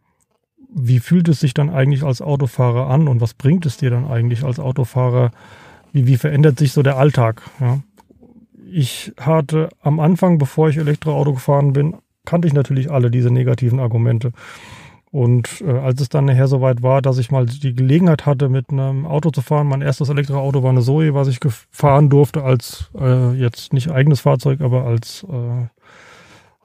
wie 0.78 1.00
fühlt 1.00 1.28
es 1.28 1.40
sich 1.40 1.54
dann 1.54 1.70
eigentlich 1.70 2.04
als 2.04 2.20
Autofahrer 2.20 2.88
an 2.88 3.08
und 3.08 3.22
was 3.22 3.32
bringt 3.32 3.64
es 3.64 3.78
dir 3.78 3.90
dann 3.90 4.06
eigentlich 4.06 4.44
als 4.44 4.60
Autofahrer? 4.60 5.30
Wie, 5.92 6.06
wie 6.06 6.18
verändert 6.18 6.58
sich 6.58 6.72
so 6.72 6.82
der 6.82 6.98
Alltag? 6.98 7.42
Ja? 7.60 7.80
Ich 8.70 9.12
hatte 9.18 9.70
am 9.80 10.00
Anfang, 10.00 10.36
bevor 10.36 10.68
ich 10.68 10.76
Elektroauto 10.76 11.32
gefahren 11.32 11.72
bin, 11.72 11.96
kannte 12.26 12.46
ich 12.46 12.52
natürlich 12.52 12.90
alle 12.90 13.10
diese 13.10 13.30
negativen 13.30 13.80
Argumente. 13.80 14.32
Und 15.10 15.62
äh, 15.66 15.78
als 15.78 16.02
es 16.02 16.10
dann 16.10 16.26
nachher 16.26 16.46
soweit 16.46 16.82
war, 16.82 17.00
dass 17.00 17.16
ich 17.16 17.30
mal 17.30 17.46
die 17.46 17.74
Gelegenheit 17.74 18.26
hatte, 18.26 18.50
mit 18.50 18.68
einem 18.68 19.06
Auto 19.06 19.30
zu 19.30 19.40
fahren, 19.40 19.68
mein 19.68 19.80
erstes 19.80 20.10
Elektroauto 20.10 20.62
war 20.62 20.70
eine 20.70 20.82
Zoe, 20.82 21.14
was 21.14 21.28
ich 21.28 21.40
gefahren 21.40 22.10
durfte 22.10 22.42
als 22.42 22.90
äh, 23.00 23.32
jetzt 23.32 23.72
nicht 23.72 23.90
eigenes 23.90 24.20
Fahrzeug, 24.20 24.60
aber 24.60 24.84
als, 24.84 25.24
äh, 25.30 25.68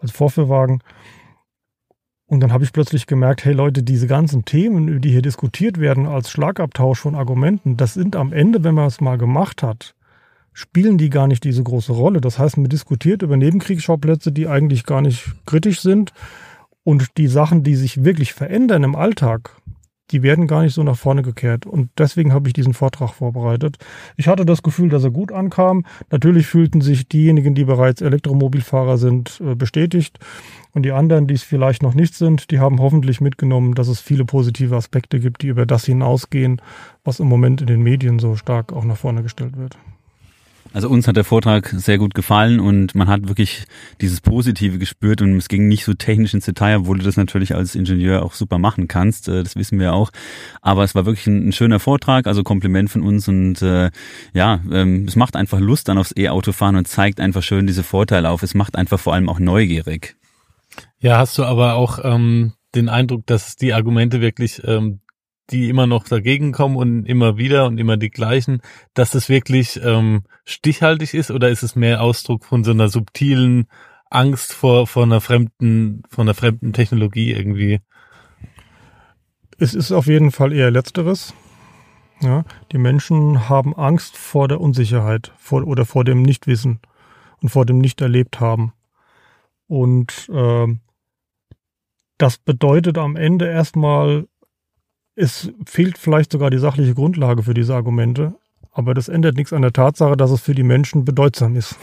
als 0.01 0.11
Vorführwagen. 0.11 0.81
Und 2.31 2.39
dann 2.39 2.53
habe 2.53 2.63
ich 2.63 2.71
plötzlich 2.71 3.07
gemerkt, 3.07 3.43
hey 3.43 3.51
Leute, 3.51 3.83
diese 3.83 4.07
ganzen 4.07 4.45
Themen, 4.45 5.01
die 5.01 5.09
hier 5.11 5.21
diskutiert 5.21 5.81
werden 5.81 6.07
als 6.07 6.31
Schlagabtausch 6.31 7.01
von 7.01 7.13
Argumenten, 7.13 7.75
das 7.75 7.93
sind 7.93 8.15
am 8.15 8.31
Ende, 8.31 8.63
wenn 8.63 8.73
man 8.73 8.87
es 8.87 9.01
mal 9.01 9.17
gemacht 9.17 9.63
hat, 9.63 9.95
spielen 10.53 10.97
die 10.97 11.09
gar 11.09 11.27
nicht 11.27 11.43
diese 11.43 11.61
große 11.61 11.91
Rolle. 11.91 12.21
Das 12.21 12.39
heißt, 12.39 12.55
man 12.55 12.69
diskutiert 12.69 13.21
über 13.21 13.35
Nebenkriegsschauplätze, 13.35 14.31
die 14.31 14.47
eigentlich 14.47 14.85
gar 14.85 15.01
nicht 15.01 15.29
kritisch 15.45 15.81
sind. 15.81 16.13
Und 16.85 17.17
die 17.17 17.27
Sachen, 17.27 17.63
die 17.63 17.75
sich 17.75 18.05
wirklich 18.05 18.31
verändern 18.31 18.85
im 18.85 18.95
Alltag, 18.95 19.57
die 20.11 20.23
werden 20.23 20.47
gar 20.47 20.61
nicht 20.61 20.73
so 20.73 20.83
nach 20.83 20.97
vorne 20.97 21.21
gekehrt. 21.21 21.65
Und 21.65 21.89
deswegen 21.97 22.33
habe 22.33 22.47
ich 22.47 22.53
diesen 22.53 22.73
Vortrag 22.73 23.13
vorbereitet. 23.13 23.77
Ich 24.17 24.27
hatte 24.27 24.45
das 24.45 24.63
Gefühl, 24.63 24.89
dass 24.89 25.03
er 25.03 25.11
gut 25.11 25.31
ankam. 25.31 25.85
Natürlich 26.09 26.47
fühlten 26.47 26.81
sich 26.81 27.07
diejenigen, 27.07 27.55
die 27.55 27.65
bereits 27.65 28.01
Elektromobilfahrer 28.01 28.97
sind, 28.97 29.41
äh, 29.45 29.55
bestätigt. 29.55 30.19
Und 30.73 30.83
die 30.83 30.91
anderen, 30.91 31.27
die 31.27 31.33
es 31.33 31.43
vielleicht 31.43 31.83
noch 31.83 31.93
nicht 31.93 32.15
sind, 32.15 32.51
die 32.51 32.59
haben 32.59 32.79
hoffentlich 32.79 33.19
mitgenommen, 33.21 33.73
dass 33.73 33.87
es 33.87 33.99
viele 33.99 34.25
positive 34.25 34.75
Aspekte 34.75 35.19
gibt, 35.19 35.41
die 35.41 35.47
über 35.47 35.65
das 35.65 35.85
hinausgehen, 35.85 36.61
was 37.03 37.19
im 37.19 37.27
Moment 37.27 37.61
in 37.61 37.67
den 37.67 37.81
Medien 37.81 38.19
so 38.19 38.35
stark 38.35 38.71
auch 38.71 38.85
nach 38.85 38.97
vorne 38.97 39.23
gestellt 39.23 39.57
wird. 39.57 39.77
Also 40.73 40.87
uns 40.87 41.05
hat 41.07 41.17
der 41.17 41.25
Vortrag 41.25 41.67
sehr 41.67 41.97
gut 41.97 42.13
gefallen 42.13 42.61
und 42.61 42.95
man 42.95 43.09
hat 43.09 43.27
wirklich 43.27 43.65
dieses 43.99 44.21
Positive 44.21 44.77
gespürt 44.77 45.21
und 45.21 45.35
es 45.35 45.49
ging 45.49 45.67
nicht 45.67 45.83
so 45.83 45.93
technisch 45.93 46.33
ins 46.33 46.45
Detail, 46.45 46.77
obwohl 46.77 46.97
du 46.97 47.03
das 47.03 47.17
natürlich 47.17 47.53
als 47.53 47.75
Ingenieur 47.75 48.23
auch 48.23 48.33
super 48.33 48.57
machen 48.57 48.87
kannst, 48.87 49.27
äh, 49.27 49.43
das 49.43 49.57
wissen 49.57 49.79
wir 49.79 49.93
auch. 49.93 50.11
Aber 50.61 50.85
es 50.85 50.95
war 50.95 51.05
wirklich 51.05 51.27
ein, 51.27 51.49
ein 51.49 51.51
schöner 51.51 51.79
Vortrag, 51.79 52.25
also 52.25 52.43
Kompliment 52.43 52.89
von 52.89 53.01
uns 53.01 53.27
und 53.27 53.61
äh, 53.61 53.91
ja, 54.33 54.61
ähm, 54.71 55.05
es 55.07 55.17
macht 55.17 55.35
einfach 55.35 55.59
Lust 55.59 55.89
dann 55.89 55.97
aufs 55.97 56.13
E-Autofahren 56.15 56.77
und 56.77 56.87
zeigt 56.87 57.19
einfach 57.19 57.43
schön 57.43 57.67
diese 57.67 57.83
Vorteile 57.83 58.29
auf. 58.29 58.41
Es 58.41 58.53
macht 58.53 58.77
einfach 58.77 58.99
vor 58.99 59.13
allem 59.13 59.27
auch 59.27 59.39
neugierig. 59.39 60.15
Ja, 60.99 61.17
hast 61.17 61.37
du 61.37 61.43
aber 61.43 61.75
auch 61.75 61.99
ähm, 62.03 62.53
den 62.75 62.87
Eindruck, 62.87 63.25
dass 63.25 63.57
die 63.57 63.73
Argumente 63.73 64.21
wirklich 64.21 64.61
ähm, 64.65 65.01
die 65.49 65.69
immer 65.69 65.87
noch 65.87 66.07
dagegen 66.07 66.51
kommen 66.51 66.75
und 66.75 67.05
immer 67.05 67.37
wieder 67.37 67.65
und 67.65 67.77
immer 67.77 67.97
die 67.97 68.09
gleichen, 68.09 68.61
dass 68.93 69.15
es 69.15 69.27
wirklich 69.27 69.79
ähm, 69.83 70.23
stichhaltig 70.45 71.13
ist 71.13 71.31
oder 71.31 71.49
ist 71.49 71.63
es 71.63 71.75
mehr 71.75 72.01
Ausdruck 72.01 72.45
von 72.45 72.63
so 72.63 72.71
einer 72.71 72.89
subtilen 72.89 73.67
Angst 74.09 74.53
vor, 74.53 74.87
vor 74.87 75.03
einer 75.03 75.21
fremden, 75.21 76.03
von 76.09 76.27
einer 76.27 76.35
fremden 76.35 76.73
Technologie 76.73 77.31
irgendwie? 77.31 77.81
Es 79.57 79.73
ist 79.73 79.91
auf 79.91 80.07
jeden 80.07 80.31
Fall 80.31 80.53
eher 80.53 80.71
Letzteres. 80.71 81.33
Ja, 82.21 82.43
die 82.71 82.77
Menschen 82.77 83.49
haben 83.49 83.75
Angst 83.75 84.15
vor 84.15 84.47
der 84.47 84.61
Unsicherheit 84.61 85.33
vor, 85.37 85.65
oder 85.65 85.85
vor 85.85 86.03
dem 86.03 86.21
Nichtwissen 86.21 86.79
und 87.41 87.49
vor 87.49 87.65
dem 87.65 87.79
Nicht-Erlebt-Haben. 87.79 88.73
Und 89.67 90.29
äh, 90.31 90.67
das 92.17 92.37
bedeutet 92.37 92.99
am 92.99 93.15
Ende 93.15 93.47
erstmal 93.47 94.27
es 95.15 95.51
fehlt 95.65 95.97
vielleicht 95.97 96.31
sogar 96.31 96.49
die 96.49 96.57
sachliche 96.57 96.93
Grundlage 96.93 97.43
für 97.43 97.53
diese 97.53 97.75
Argumente, 97.75 98.33
aber 98.71 98.93
das 98.93 99.09
ändert 99.09 99.35
nichts 99.35 99.53
an 99.53 99.61
der 99.61 99.73
Tatsache, 99.73 100.15
dass 100.15 100.31
es 100.31 100.41
für 100.41 100.55
die 100.55 100.63
Menschen 100.63 101.05
bedeutsam 101.05 101.55
ist. 101.55 101.75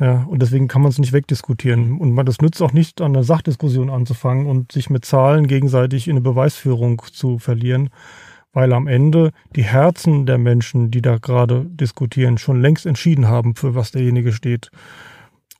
Ja, 0.00 0.24
und 0.24 0.40
deswegen 0.40 0.66
kann 0.66 0.80
man 0.80 0.90
es 0.90 0.98
nicht 0.98 1.12
wegdiskutieren. 1.12 1.98
Und 1.98 2.12
man, 2.12 2.24
das 2.24 2.40
nützt 2.40 2.62
auch 2.62 2.72
nicht, 2.72 3.02
an 3.02 3.14
einer 3.14 3.22
Sachdiskussion 3.22 3.90
anzufangen 3.90 4.46
und 4.46 4.72
sich 4.72 4.88
mit 4.88 5.04
Zahlen 5.04 5.46
gegenseitig 5.46 6.08
in 6.08 6.12
eine 6.12 6.22
Beweisführung 6.22 7.02
zu 7.12 7.38
verlieren, 7.38 7.90
weil 8.54 8.72
am 8.72 8.86
Ende 8.86 9.30
die 9.54 9.62
Herzen 9.62 10.24
der 10.24 10.38
Menschen, 10.38 10.90
die 10.90 11.02
da 11.02 11.18
gerade 11.18 11.66
diskutieren, 11.66 12.38
schon 12.38 12.62
längst 12.62 12.86
entschieden 12.86 13.28
haben, 13.28 13.54
für 13.54 13.74
was 13.74 13.92
derjenige 13.92 14.32
steht. 14.32 14.70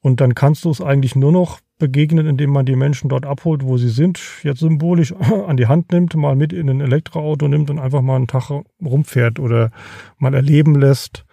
Und 0.01 0.23
dann 0.23 0.35
kannst 0.35 0.65
du 0.65 0.71
es 0.71 0.81
eigentlich 0.81 1.15
nur 1.15 1.33
noch 1.33 1.61
begegnen, 1.81 2.27
indem 2.27 2.51
man 2.51 2.65
die 2.65 2.77
Menschen 2.77 3.09
dort 3.09 3.27
abholt, 3.27 3.65
wo 3.65 3.77
sie 3.77 3.89
sind, 3.89 4.21
jetzt 4.45 4.61
symbolisch 4.61 5.13
an 5.47 5.57
die 5.57 5.67
Hand 5.67 5.91
nimmt, 5.91 6.15
mal 6.15 6.37
mit 6.37 6.53
in 6.53 6.71
ein 6.71 6.81
Elektroauto 6.81 7.49
nimmt 7.49 7.71
und 7.71 7.81
einfach 7.81 8.03
mal 8.03 8.17
einen 8.17 8.29
Tag 8.29 8.51
rumfährt 8.81 9.41
oder 9.41 9.73
mal 10.19 10.35
erleben 10.35 10.77
lässt. 10.77 11.25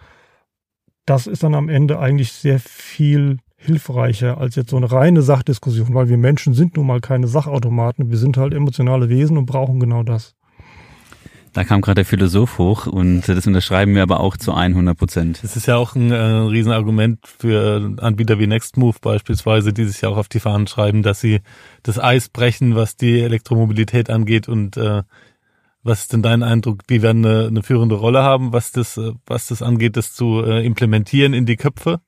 Das 1.06 1.28
ist 1.28 1.44
dann 1.44 1.54
am 1.54 1.68
Ende 1.68 2.00
eigentlich 2.00 2.32
sehr 2.32 2.58
viel 2.58 3.38
hilfreicher 3.56 4.38
als 4.38 4.56
jetzt 4.56 4.70
so 4.70 4.76
eine 4.76 4.90
reine 4.90 5.22
Sachdiskussion, 5.22 5.94
weil 5.94 6.08
wir 6.08 6.16
Menschen 6.16 6.54
sind 6.54 6.76
nun 6.76 6.86
mal 6.86 7.00
keine 7.00 7.28
Sachautomaten. 7.28 8.10
Wir 8.10 8.18
sind 8.18 8.36
halt 8.36 8.54
emotionale 8.54 9.08
Wesen 9.08 9.36
und 9.36 9.46
brauchen 9.46 9.80
genau 9.80 10.02
das. 10.02 10.37
Da 11.58 11.64
kam 11.64 11.80
gerade 11.80 11.96
der 11.96 12.04
Philosoph 12.04 12.58
hoch 12.58 12.86
und 12.86 13.22
das 13.26 13.44
unterschreiben 13.48 13.96
wir 13.96 14.04
aber 14.04 14.20
auch 14.20 14.36
zu 14.36 14.54
100 14.54 14.96
Prozent. 14.96 15.40
Das 15.42 15.56
ist 15.56 15.66
ja 15.66 15.74
auch 15.74 15.96
ein 15.96 16.12
äh, 16.12 16.16
Riesenargument 16.16 17.18
für 17.26 17.96
Anbieter 17.96 18.38
wie 18.38 18.46
Nextmove 18.46 19.00
beispielsweise, 19.00 19.72
die 19.72 19.84
sich 19.84 20.00
ja 20.00 20.08
auch 20.08 20.18
auf 20.18 20.28
die 20.28 20.38
Fahnen 20.38 20.68
schreiben, 20.68 21.02
dass 21.02 21.20
sie 21.20 21.40
das 21.82 21.98
Eis 21.98 22.28
brechen, 22.28 22.76
was 22.76 22.96
die 22.96 23.18
Elektromobilität 23.22 24.08
angeht 24.08 24.48
und 24.48 24.76
äh, 24.76 25.02
was 25.82 26.02
ist 26.02 26.12
denn 26.12 26.22
dein 26.22 26.44
Eindruck? 26.44 26.86
Die 26.86 27.02
werden 27.02 27.26
eine, 27.26 27.48
eine 27.48 27.64
führende 27.64 27.96
Rolle 27.96 28.22
haben, 28.22 28.52
was 28.52 28.70
das, 28.70 28.96
äh, 28.96 29.10
was 29.26 29.48
das 29.48 29.60
angeht, 29.60 29.96
das 29.96 30.14
zu 30.14 30.44
äh, 30.44 30.64
implementieren 30.64 31.34
in 31.34 31.44
die 31.44 31.56
Köpfe? 31.56 31.98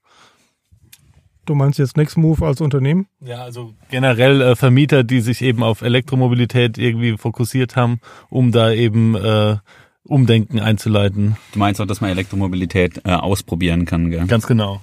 Du 1.51 1.57
meinst 1.57 1.81
jetzt 1.81 1.97
Nextmove 1.97 2.43
als 2.43 2.61
Unternehmen? 2.61 3.09
Ja, 3.21 3.43
also 3.43 3.75
generell 3.91 4.41
äh, 4.41 4.55
Vermieter, 4.55 5.03
die 5.03 5.21
sich 5.21 5.43
eben 5.43 5.65
auf 5.65 5.83
Elektromobilität 5.83 6.79
irgendwie 6.79 7.19
fokussiert 7.19 7.75
haben, 7.75 7.99
um 8.29 8.53
da 8.53 8.71
eben 8.71 9.17
äh, 9.17 9.57
Umdenken 10.05 10.61
einzuleiten. 10.61 11.37
Du 11.53 11.59
meinst 11.59 11.81
auch, 11.81 11.87
dass 11.87 12.01
man 12.01 12.11
Elektromobilität 12.11 13.01
äh, 13.05 13.11
ausprobieren 13.15 13.85
kann, 13.85 14.11
gell? 14.11 14.29
Ganz 14.29 14.47
genau. 14.47 14.81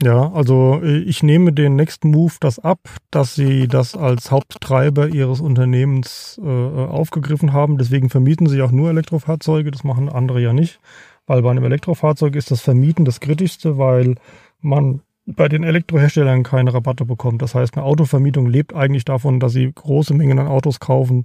Ja, 0.00 0.30
also 0.30 0.80
äh, 0.80 0.98
ich 0.98 1.24
nehme 1.24 1.52
den 1.52 1.74
Next 1.74 2.04
Move 2.04 2.34
das 2.38 2.60
ab, 2.60 2.78
dass 3.10 3.34
sie 3.34 3.66
das 3.66 3.96
als 3.96 4.30
Haupttreiber 4.30 5.08
ihres 5.08 5.40
Unternehmens 5.40 6.40
äh, 6.40 6.48
aufgegriffen 6.48 7.52
haben. 7.52 7.78
Deswegen 7.78 8.10
vermieten 8.10 8.48
sie 8.48 8.62
auch 8.62 8.70
nur 8.70 8.90
Elektrofahrzeuge. 8.90 9.72
Das 9.72 9.82
machen 9.82 10.08
andere 10.08 10.40
ja 10.40 10.52
nicht, 10.52 10.78
weil 11.26 11.42
bei 11.42 11.50
einem 11.50 11.64
Elektrofahrzeug 11.64 12.36
ist 12.36 12.52
das 12.52 12.60
Vermieten 12.60 13.04
das 13.04 13.18
Kritischste, 13.18 13.76
weil 13.76 14.14
man 14.60 15.00
bei 15.26 15.48
den 15.48 15.64
Elektroherstellern 15.64 16.44
keine 16.44 16.72
Rabatte 16.72 17.04
bekommt. 17.04 17.42
Das 17.42 17.54
heißt, 17.54 17.76
eine 17.76 17.84
Autovermietung 17.84 18.46
lebt 18.46 18.74
eigentlich 18.74 19.04
davon, 19.04 19.40
dass 19.40 19.52
sie 19.52 19.70
große 19.72 20.14
Mengen 20.14 20.38
an 20.38 20.46
Autos 20.46 20.80
kaufen 20.80 21.24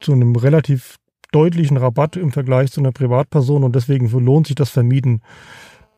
zu 0.00 0.12
einem 0.12 0.34
relativ 0.36 0.96
deutlichen 1.30 1.76
Rabatt 1.76 2.16
im 2.16 2.32
Vergleich 2.32 2.72
zu 2.72 2.80
einer 2.80 2.92
Privatperson 2.92 3.62
und 3.62 3.76
deswegen 3.76 4.08
lohnt 4.10 4.46
sich 4.46 4.56
das 4.56 4.70
Vermieten. 4.70 5.22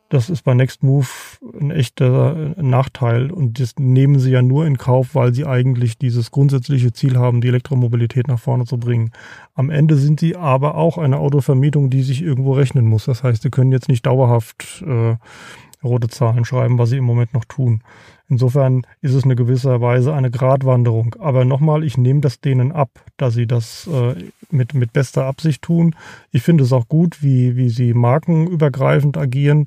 Das 0.09 0.29
ist 0.29 0.43
bei 0.43 0.53
Nextmove 0.53 1.39
ein 1.57 1.71
echter 1.71 2.53
Nachteil 2.57 3.31
und 3.31 3.61
das 3.61 3.75
nehmen 3.79 4.19
sie 4.19 4.31
ja 4.31 4.41
nur 4.41 4.65
in 4.65 4.77
Kauf, 4.77 5.15
weil 5.15 5.33
sie 5.33 5.45
eigentlich 5.45 5.97
dieses 5.97 6.31
grundsätzliche 6.31 6.91
Ziel 6.91 7.17
haben, 7.17 7.39
die 7.39 7.47
Elektromobilität 7.47 8.27
nach 8.27 8.39
vorne 8.39 8.65
zu 8.65 8.77
bringen. 8.77 9.11
Am 9.55 9.69
Ende 9.69 9.95
sind 9.95 10.19
sie 10.19 10.35
aber 10.35 10.75
auch 10.75 10.97
eine 10.97 11.17
Autovermietung, 11.17 11.89
die 11.89 12.03
sich 12.03 12.21
irgendwo 12.21 12.51
rechnen 12.51 12.87
muss. 12.87 13.05
Das 13.05 13.23
heißt, 13.23 13.41
sie 13.41 13.51
können 13.51 13.71
jetzt 13.71 13.87
nicht 13.87 14.05
dauerhaft 14.05 14.83
äh, 14.85 15.15
rote 15.83 16.07
Zahlen 16.07 16.45
schreiben, 16.45 16.77
was 16.77 16.89
sie 16.89 16.97
im 16.97 17.03
Moment 17.03 17.33
noch 17.33 17.45
tun. 17.45 17.83
Insofern 18.27 18.83
ist 19.01 19.13
es 19.13 19.23
eine 19.25 19.35
gewisse 19.35 19.81
Weise 19.81 20.13
eine 20.13 20.31
Gratwanderung. 20.31 21.15
Aber 21.19 21.43
nochmal, 21.43 21.83
ich 21.83 21.97
nehme 21.97 22.21
das 22.21 22.39
denen 22.39 22.71
ab, 22.71 22.89
dass 23.17 23.33
sie 23.33 23.47
das 23.47 23.87
äh, 23.87 24.15
mit, 24.49 24.73
mit 24.73 24.93
bester 24.93 25.25
Absicht 25.25 25.61
tun. 25.61 25.95
Ich 26.31 26.43
finde 26.43 26.63
es 26.63 26.71
auch 26.71 26.87
gut, 26.87 27.21
wie, 27.21 27.57
wie 27.57 27.69
sie 27.69 27.93
markenübergreifend 27.93 29.17
agieren. 29.17 29.65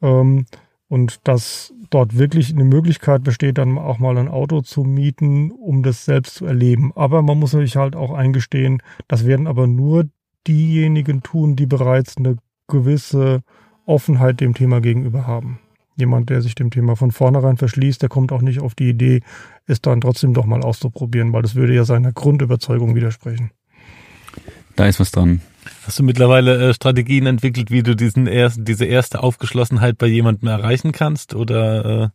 Ähm, 0.00 0.46
und 0.88 1.26
dass 1.26 1.74
dort 1.90 2.16
wirklich 2.16 2.52
eine 2.52 2.64
Möglichkeit 2.64 3.22
besteht, 3.24 3.58
dann 3.58 3.78
auch 3.78 3.98
mal 3.98 4.16
ein 4.16 4.28
Auto 4.28 4.60
zu 4.60 4.84
mieten, 4.84 5.50
um 5.50 5.82
das 5.82 6.04
selbst 6.04 6.36
zu 6.36 6.46
erleben. 6.46 6.92
Aber 6.94 7.22
man 7.22 7.38
muss 7.38 7.52
sich 7.52 7.76
halt 7.76 7.96
auch 7.96 8.12
eingestehen, 8.12 8.82
das 9.08 9.26
werden 9.26 9.46
aber 9.46 9.66
nur 9.66 10.08
diejenigen 10.46 11.22
tun, 11.22 11.56
die 11.56 11.66
bereits 11.66 12.16
eine 12.16 12.36
gewisse 12.68 13.42
Offenheit 13.86 14.40
dem 14.40 14.54
Thema 14.54 14.80
gegenüber 14.80 15.26
haben. 15.26 15.58
Jemand, 15.96 16.28
der 16.30 16.42
sich 16.42 16.54
dem 16.54 16.70
Thema 16.70 16.96
von 16.96 17.12
vornherein 17.12 17.56
verschließt, 17.56 18.02
der 18.02 18.08
kommt 18.08 18.32
auch 18.32 18.42
nicht 18.42 18.60
auf 18.60 18.74
die 18.74 18.88
Idee, 18.88 19.20
es 19.66 19.80
dann 19.80 20.00
trotzdem 20.00 20.34
doch 20.34 20.44
mal 20.44 20.62
auszuprobieren, 20.62 21.32
weil 21.32 21.42
das 21.42 21.54
würde 21.54 21.74
ja 21.74 21.84
seiner 21.84 22.12
Grundüberzeugung 22.12 22.94
widersprechen. 22.94 23.50
Da 24.74 24.86
ist 24.86 24.98
was 24.98 25.12
dran. 25.12 25.40
Hast 25.86 25.98
du 25.98 26.02
mittlerweile 26.02 26.70
äh, 26.70 26.74
Strategien 26.74 27.26
entwickelt, 27.26 27.70
wie 27.70 27.82
du 27.82 27.94
diesen 27.94 28.26
ersten, 28.26 28.64
diese 28.64 28.84
erste 28.84 29.22
Aufgeschlossenheit 29.22 29.98
bei 29.98 30.06
jemandem 30.06 30.48
erreichen 30.48 30.90
kannst? 30.90 31.34
Oder 31.34 31.84
äh, 31.84 32.08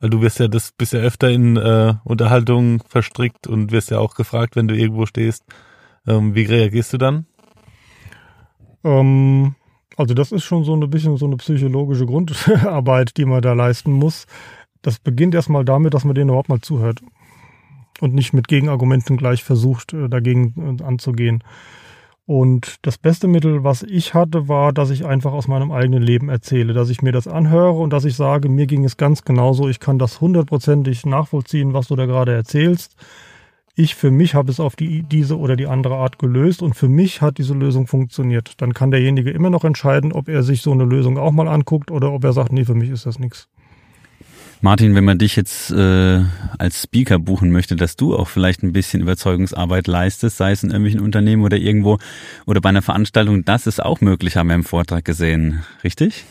weil 0.00 0.10
du 0.10 0.20
wirst 0.20 0.40
ja 0.40 0.48
das 0.48 0.72
bist 0.72 0.92
ja 0.92 1.00
öfter 1.00 1.30
in 1.30 1.56
äh, 1.56 1.94
Unterhaltungen 2.04 2.80
verstrickt 2.86 3.46
und 3.46 3.72
wirst 3.72 3.90
ja 3.90 3.98
auch 3.98 4.14
gefragt, 4.14 4.56
wenn 4.56 4.68
du 4.68 4.76
irgendwo 4.76 5.06
stehst. 5.06 5.44
Ähm, 6.06 6.34
wie 6.34 6.44
reagierst 6.44 6.92
du 6.92 6.98
dann? 6.98 7.26
Ähm, 8.84 9.54
also 9.96 10.14
das 10.14 10.32
ist 10.32 10.44
schon 10.44 10.64
so 10.64 10.74
ein 10.74 10.90
bisschen 10.90 11.16
so 11.16 11.26
eine 11.26 11.36
psychologische 11.36 12.06
Grundarbeit, 12.06 13.16
die 13.16 13.24
man 13.24 13.42
da 13.42 13.52
leisten 13.52 13.92
muss. 13.92 14.26
Das 14.82 14.98
beginnt 14.98 15.34
erstmal 15.34 15.64
damit, 15.64 15.94
dass 15.94 16.04
man 16.04 16.14
denen 16.14 16.30
überhaupt 16.30 16.48
mal 16.48 16.60
zuhört 16.60 17.00
und 18.00 18.14
nicht 18.14 18.32
mit 18.32 18.48
Gegenargumenten 18.48 19.16
gleich 19.16 19.44
versucht, 19.44 19.92
äh, 19.92 20.08
dagegen 20.08 20.78
äh, 20.80 20.82
anzugehen. 20.82 21.42
Und 22.24 22.76
das 22.82 22.98
beste 22.98 23.26
Mittel, 23.26 23.64
was 23.64 23.82
ich 23.82 24.14
hatte, 24.14 24.48
war, 24.48 24.72
dass 24.72 24.90
ich 24.90 25.04
einfach 25.04 25.32
aus 25.32 25.48
meinem 25.48 25.72
eigenen 25.72 26.02
Leben 26.02 26.28
erzähle, 26.28 26.72
dass 26.72 26.88
ich 26.88 27.02
mir 27.02 27.12
das 27.12 27.26
anhöre 27.26 27.78
und 27.78 27.92
dass 27.92 28.04
ich 28.04 28.14
sage, 28.14 28.48
mir 28.48 28.66
ging 28.66 28.84
es 28.84 28.96
ganz 28.96 29.22
genauso, 29.22 29.68
ich 29.68 29.80
kann 29.80 29.98
das 29.98 30.20
hundertprozentig 30.20 31.04
nachvollziehen, 31.04 31.74
was 31.74 31.88
du 31.88 31.96
da 31.96 32.06
gerade 32.06 32.32
erzählst. 32.32 32.94
Ich 33.74 33.94
für 33.94 34.10
mich 34.10 34.34
habe 34.34 34.50
es 34.50 34.60
auf 34.60 34.76
die, 34.76 35.02
diese 35.02 35.38
oder 35.38 35.56
die 35.56 35.66
andere 35.66 35.96
Art 35.96 36.18
gelöst 36.18 36.60
und 36.60 36.74
für 36.74 36.88
mich 36.88 37.22
hat 37.22 37.38
diese 37.38 37.54
Lösung 37.54 37.86
funktioniert. 37.86 38.52
Dann 38.58 38.74
kann 38.74 38.90
derjenige 38.90 39.30
immer 39.30 39.48
noch 39.48 39.64
entscheiden, 39.64 40.12
ob 40.12 40.28
er 40.28 40.42
sich 40.42 40.60
so 40.60 40.72
eine 40.72 40.84
Lösung 40.84 41.16
auch 41.16 41.32
mal 41.32 41.48
anguckt 41.48 41.90
oder 41.90 42.12
ob 42.12 42.22
er 42.22 42.34
sagt, 42.34 42.52
nee, 42.52 42.66
für 42.66 42.74
mich 42.74 42.90
ist 42.90 43.06
das 43.06 43.18
nichts. 43.18 43.48
Martin, 44.60 44.94
wenn 44.94 45.04
man 45.04 45.18
dich 45.18 45.36
jetzt 45.36 45.70
äh, 45.70 46.20
als 46.58 46.82
Speaker 46.82 47.18
buchen 47.18 47.50
möchte, 47.50 47.74
dass 47.74 47.96
du 47.96 48.14
auch 48.14 48.28
vielleicht 48.28 48.62
ein 48.62 48.72
bisschen 48.72 49.00
Überzeugungsarbeit 49.00 49.86
leistest, 49.86 50.36
sei 50.36 50.52
es 50.52 50.62
in 50.62 50.70
irgendwelchen 50.70 51.00
Unternehmen 51.00 51.42
oder 51.42 51.56
irgendwo 51.56 51.98
oder 52.46 52.60
bei 52.60 52.68
einer 52.68 52.82
Veranstaltung, 52.82 53.44
das 53.44 53.66
ist 53.66 53.82
auch 53.82 54.02
möglich, 54.02 54.36
haben 54.36 54.48
wir 54.48 54.54
im 54.54 54.64
Vortrag 54.64 55.04
gesehen, 55.04 55.64
richtig? 55.82 56.26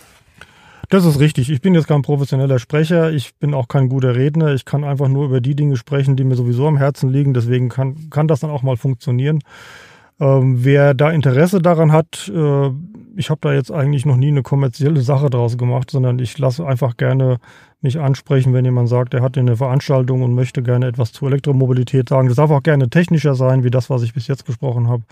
Das 0.92 1.06
ist 1.06 1.22
richtig. 1.22 1.50
Ich 1.50 1.62
bin 1.62 1.74
jetzt 1.74 1.88
kein 1.88 2.02
professioneller 2.02 2.60
Sprecher. 2.60 3.14
Ich 3.14 3.34
bin 3.36 3.54
auch 3.54 3.70
kein 3.70 3.88
guter 3.88 4.14
Redner. 4.14 4.54
Ich 4.54 4.66
kann 4.66 4.84
einfach 4.84 5.08
nur 5.08 5.24
über 5.24 5.40
die 5.40 5.56
Dinge 5.56 5.78
sprechen, 5.78 6.18
die 6.18 6.26
mir 6.26 6.36
sowieso 6.36 6.68
am 6.68 6.76
Herzen 6.76 7.10
liegen. 7.10 7.34
Deswegen 7.34 7.70
kann, 7.70 8.10
kann 8.10 8.28
das 8.28 8.42
dann 8.42 8.50
auch 8.50 8.62
mal 8.62 8.76
funktionieren. 8.76 9.40
Ähm, 10.20 10.66
wer 10.66 10.94
da 10.94 11.10
Interesse 11.10 11.62
daran 11.62 11.94
hat, 11.94 12.30
äh, 12.36 12.72
ich 13.16 13.30
habe 13.30 13.40
da 13.40 13.54
jetzt 13.54 13.72
eigentlich 13.72 14.06
noch 14.06 14.18
nie 14.18 14.28
eine 14.28 14.44
kommerzielle 14.44 15.00
Sache 15.00 15.30
draus 15.30 15.58
gemacht, 15.58 15.90
sondern 15.90 16.20
ich 16.20 16.38
lasse 16.38 16.68
einfach 16.68 16.98
gerne 16.98 17.38
mich 17.80 17.98
ansprechen, 17.98 18.54
wenn 18.54 18.66
jemand 18.66 18.90
sagt, 18.90 19.14
er 19.14 19.22
hat 19.22 19.38
eine 19.38 19.56
Veranstaltung 19.56 20.24
und 20.24 20.36
möchte 20.36 20.62
gerne 20.62 20.88
etwas 20.88 21.14
zu 21.14 21.26
Elektromobilität 21.26 22.10
sagen. 22.10 22.28
Das 22.28 22.36
darf 22.36 22.52
auch 22.52 22.64
gerne 22.64 22.90
technischer 22.90 23.36
sein, 23.36 23.64
wie 23.64 23.72
das, 23.72 23.90
was 23.90 24.04
ich 24.04 24.14
bis 24.14 24.28
jetzt 24.28 24.46
gesprochen 24.46 24.90
habe. 24.90 25.04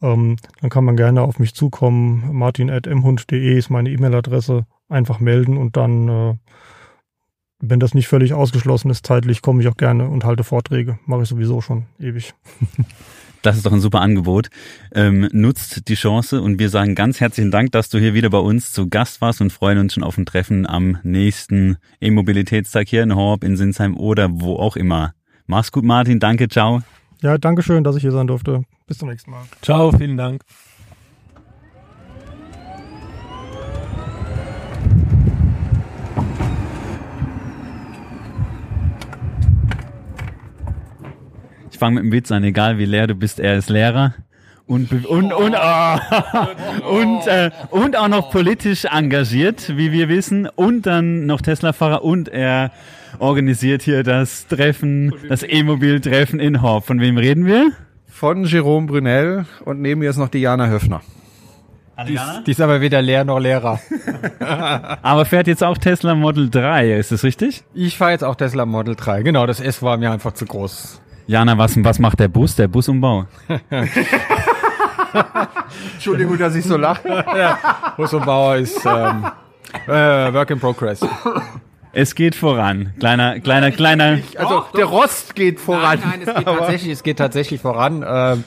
Ähm, 0.00 0.36
dann 0.60 0.70
kann 0.70 0.84
man 0.84 0.96
gerne 0.96 1.22
auf 1.22 1.40
mich 1.40 1.54
zukommen. 1.54 2.30
martin.mhund.de 2.32 3.58
ist 3.58 3.68
meine 3.68 3.90
E-Mail-Adresse. 3.90 4.64
Einfach 4.92 5.20
melden 5.20 5.56
und 5.56 5.76
dann, 5.76 6.08
äh, 6.08 6.34
wenn 7.60 7.80
das 7.80 7.94
nicht 7.94 8.08
völlig 8.08 8.34
ausgeschlossen 8.34 8.90
ist 8.90 9.06
zeitlich, 9.06 9.40
komme 9.40 9.62
ich 9.62 9.68
auch 9.68 9.76
gerne 9.76 10.08
und 10.08 10.24
halte 10.24 10.44
Vorträge. 10.44 10.98
Mache 11.06 11.22
ich 11.22 11.28
sowieso 11.28 11.60
schon 11.60 11.86
ewig. 11.98 12.34
Das 13.42 13.56
ist 13.56 13.66
doch 13.66 13.72
ein 13.72 13.80
super 13.80 14.00
Angebot. 14.00 14.50
Ähm, 14.94 15.28
nutzt 15.32 15.88
die 15.88 15.96
Chance 15.96 16.40
und 16.40 16.60
wir 16.60 16.70
sagen 16.70 16.94
ganz 16.94 17.20
herzlichen 17.20 17.50
Dank, 17.50 17.72
dass 17.72 17.88
du 17.88 17.98
hier 17.98 18.14
wieder 18.14 18.30
bei 18.30 18.38
uns 18.38 18.72
zu 18.72 18.88
Gast 18.88 19.20
warst 19.20 19.40
und 19.40 19.52
freuen 19.52 19.78
uns 19.78 19.94
schon 19.94 20.04
auf 20.04 20.16
ein 20.16 20.26
Treffen 20.26 20.64
am 20.64 20.98
nächsten 21.02 21.76
E-Mobilitätstag 22.00 22.86
hier 22.86 23.02
in 23.02 23.16
Horb, 23.16 23.42
in 23.42 23.56
Sinsheim 23.56 23.96
oder 23.96 24.28
wo 24.30 24.54
auch 24.56 24.76
immer. 24.76 25.14
Mach's 25.46 25.72
gut, 25.72 25.84
Martin. 25.84 26.20
Danke, 26.20 26.48
ciao. 26.48 26.82
Ja, 27.20 27.36
danke 27.36 27.62
schön, 27.62 27.82
dass 27.82 27.96
ich 27.96 28.02
hier 28.02 28.12
sein 28.12 28.28
durfte. 28.28 28.62
Bis 28.86 28.98
zum 28.98 29.08
nächsten 29.08 29.32
Mal. 29.32 29.42
Ciao, 29.60 29.90
vielen 29.90 30.16
Dank. 30.16 30.42
Fange 41.82 41.96
mit 41.96 42.04
dem 42.04 42.12
Witz 42.12 42.30
an, 42.30 42.44
egal 42.44 42.78
wie 42.78 42.84
leer 42.84 43.08
du 43.08 43.16
bist, 43.16 43.40
er 43.40 43.56
ist 43.56 43.68
Lehrer. 43.68 44.14
Und, 44.68 44.92
und, 44.92 45.32
und, 45.32 45.56
oh, 45.56 45.98
und, 46.88 47.26
äh, 47.26 47.50
und 47.70 47.96
auch 47.96 48.06
noch 48.06 48.30
politisch 48.30 48.84
engagiert, 48.84 49.76
wie 49.76 49.90
wir 49.90 50.08
wissen. 50.08 50.46
Und 50.46 50.86
dann 50.86 51.26
noch 51.26 51.40
Tesla-Fahrer 51.40 52.04
und 52.04 52.28
er 52.28 52.70
organisiert 53.18 53.82
hier 53.82 54.04
das 54.04 54.46
Treffen, 54.46 55.12
das 55.28 55.42
E-Mobil-Treffen 55.42 56.38
in 56.38 56.62
Horb. 56.62 56.86
Von 56.86 57.00
wem 57.00 57.16
reden 57.16 57.46
wir? 57.46 57.72
Von 58.06 58.44
Jerome 58.44 58.86
Brunel 58.86 59.46
und 59.64 59.80
neben 59.80 59.98
mir 59.98 60.10
ist 60.10 60.18
noch 60.18 60.28
Diana 60.28 60.68
Höfner. 60.68 61.00
Die 62.06 62.14
ist, 62.14 62.22
die 62.46 62.50
ist 62.52 62.60
aber 62.60 62.80
weder 62.80 63.02
Lehr 63.02 63.24
noch 63.24 63.40
Lehrer. 63.40 63.80
Aber 65.02 65.24
fährt 65.24 65.46
jetzt 65.46 65.62
auch 65.62 65.78
Tesla 65.78 66.14
Model 66.14 66.48
3, 66.48 66.94
ist 66.94 67.12
das 67.12 67.22
richtig? 67.22 67.64
Ich 67.74 67.96
fahre 67.96 68.12
jetzt 68.12 68.24
auch 68.24 68.34
Tesla 68.34 68.66
Model 68.66 68.96
3. 68.96 69.22
Genau, 69.22 69.46
das 69.46 69.60
S 69.60 69.82
war 69.82 69.98
mir 69.98 70.10
einfach 70.10 70.32
zu 70.32 70.46
groß. 70.46 71.02
Jana, 71.26 71.56
was, 71.56 71.82
was 71.82 71.98
macht 71.98 72.20
der 72.20 72.28
Bus, 72.28 72.56
der 72.56 72.68
Busumbau? 72.68 73.26
Entschuldigung, 75.94 76.38
dass 76.38 76.54
ich 76.54 76.64
so 76.64 76.76
lache. 76.76 77.08
ja, 77.08 77.58
Busumbauer 77.96 78.56
ist 78.56 78.84
ähm, 78.86 79.24
äh, 79.86 80.32
Work 80.32 80.50
in 80.50 80.60
Progress. 80.60 81.00
Es 81.92 82.14
geht 82.14 82.34
voran. 82.34 82.94
Kleiner, 82.98 83.40
kleiner, 83.40 83.70
kleiner. 83.70 84.18
Also 84.36 84.64
der 84.76 84.86
Rost 84.86 85.34
geht 85.34 85.60
voran. 85.60 86.00
Nein, 86.02 86.22
nein, 86.24 86.28
es 86.28 86.34
geht 86.34 86.44
tatsächlich, 86.44 86.92
es 86.92 87.02
geht 87.02 87.18
tatsächlich 87.18 87.60
voran. 87.60 88.04
Ähm, 88.06 88.44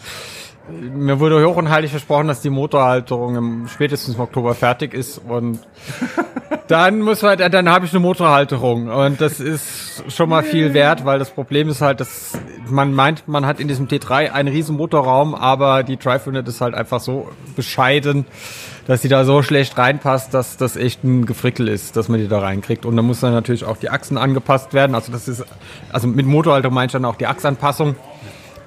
mir 0.69 1.19
wurde 1.19 1.45
hoch 1.45 1.57
und 1.57 1.69
heilig 1.69 1.91
versprochen, 1.91 2.27
dass 2.27 2.41
die 2.41 2.49
Motorhalterung 2.49 3.35
im 3.35 3.67
spätestens 3.67 4.15
im 4.15 4.21
Oktober 4.21 4.55
fertig 4.55 4.93
ist 4.93 5.19
und 5.19 5.59
dann 6.67 7.01
muss 7.01 7.21
man, 7.21 7.37
dann 7.37 7.69
habe 7.69 7.85
ich 7.85 7.91
eine 7.91 7.99
Motorhalterung 7.99 8.87
und 8.87 9.21
das 9.21 9.39
ist 9.39 10.03
schon 10.11 10.29
mal 10.29 10.43
viel 10.43 10.73
wert, 10.73 11.05
weil 11.05 11.19
das 11.19 11.29
Problem 11.29 11.69
ist 11.69 11.81
halt, 11.81 11.99
dass 11.99 12.37
man 12.67 12.93
meint, 12.93 13.27
man 13.27 13.45
hat 13.45 13.59
in 13.59 13.67
diesem 13.67 13.87
T3 13.87 14.31
einen 14.31 14.49
riesen 14.49 14.75
Motorraum, 14.75 15.35
aber 15.35 15.83
die 15.83 15.97
Drive 15.97 16.25
Unit 16.27 16.47
ist 16.47 16.61
halt 16.61 16.73
einfach 16.73 16.99
so 16.99 17.29
bescheiden, 17.55 18.25
dass 18.87 19.01
die 19.01 19.07
da 19.07 19.25
so 19.25 19.41
schlecht 19.41 19.77
reinpasst, 19.77 20.33
dass 20.33 20.57
das 20.57 20.75
echt 20.75 21.03
ein 21.03 21.25
Gefrickel 21.25 21.67
ist, 21.67 21.95
dass 21.95 22.07
man 22.07 22.19
die 22.19 22.27
da 22.27 22.39
reinkriegt. 22.39 22.85
Und 22.85 22.95
dann 22.95 23.05
muss 23.05 23.19
dann 23.19 23.33
natürlich 23.33 23.65
auch 23.65 23.77
die 23.77 23.89
Achsen 23.89 24.17
angepasst 24.17 24.73
werden, 24.73 24.95
also 24.95 25.11
das 25.11 25.27
ist, 25.27 25.43
also 25.91 26.07
mit 26.07 26.25
Motorhalterung 26.25 26.73
meine 26.73 26.87
ich 26.87 26.91
dann 26.91 27.05
auch 27.05 27.15
die 27.15 27.27
Achsanpassung. 27.27 27.95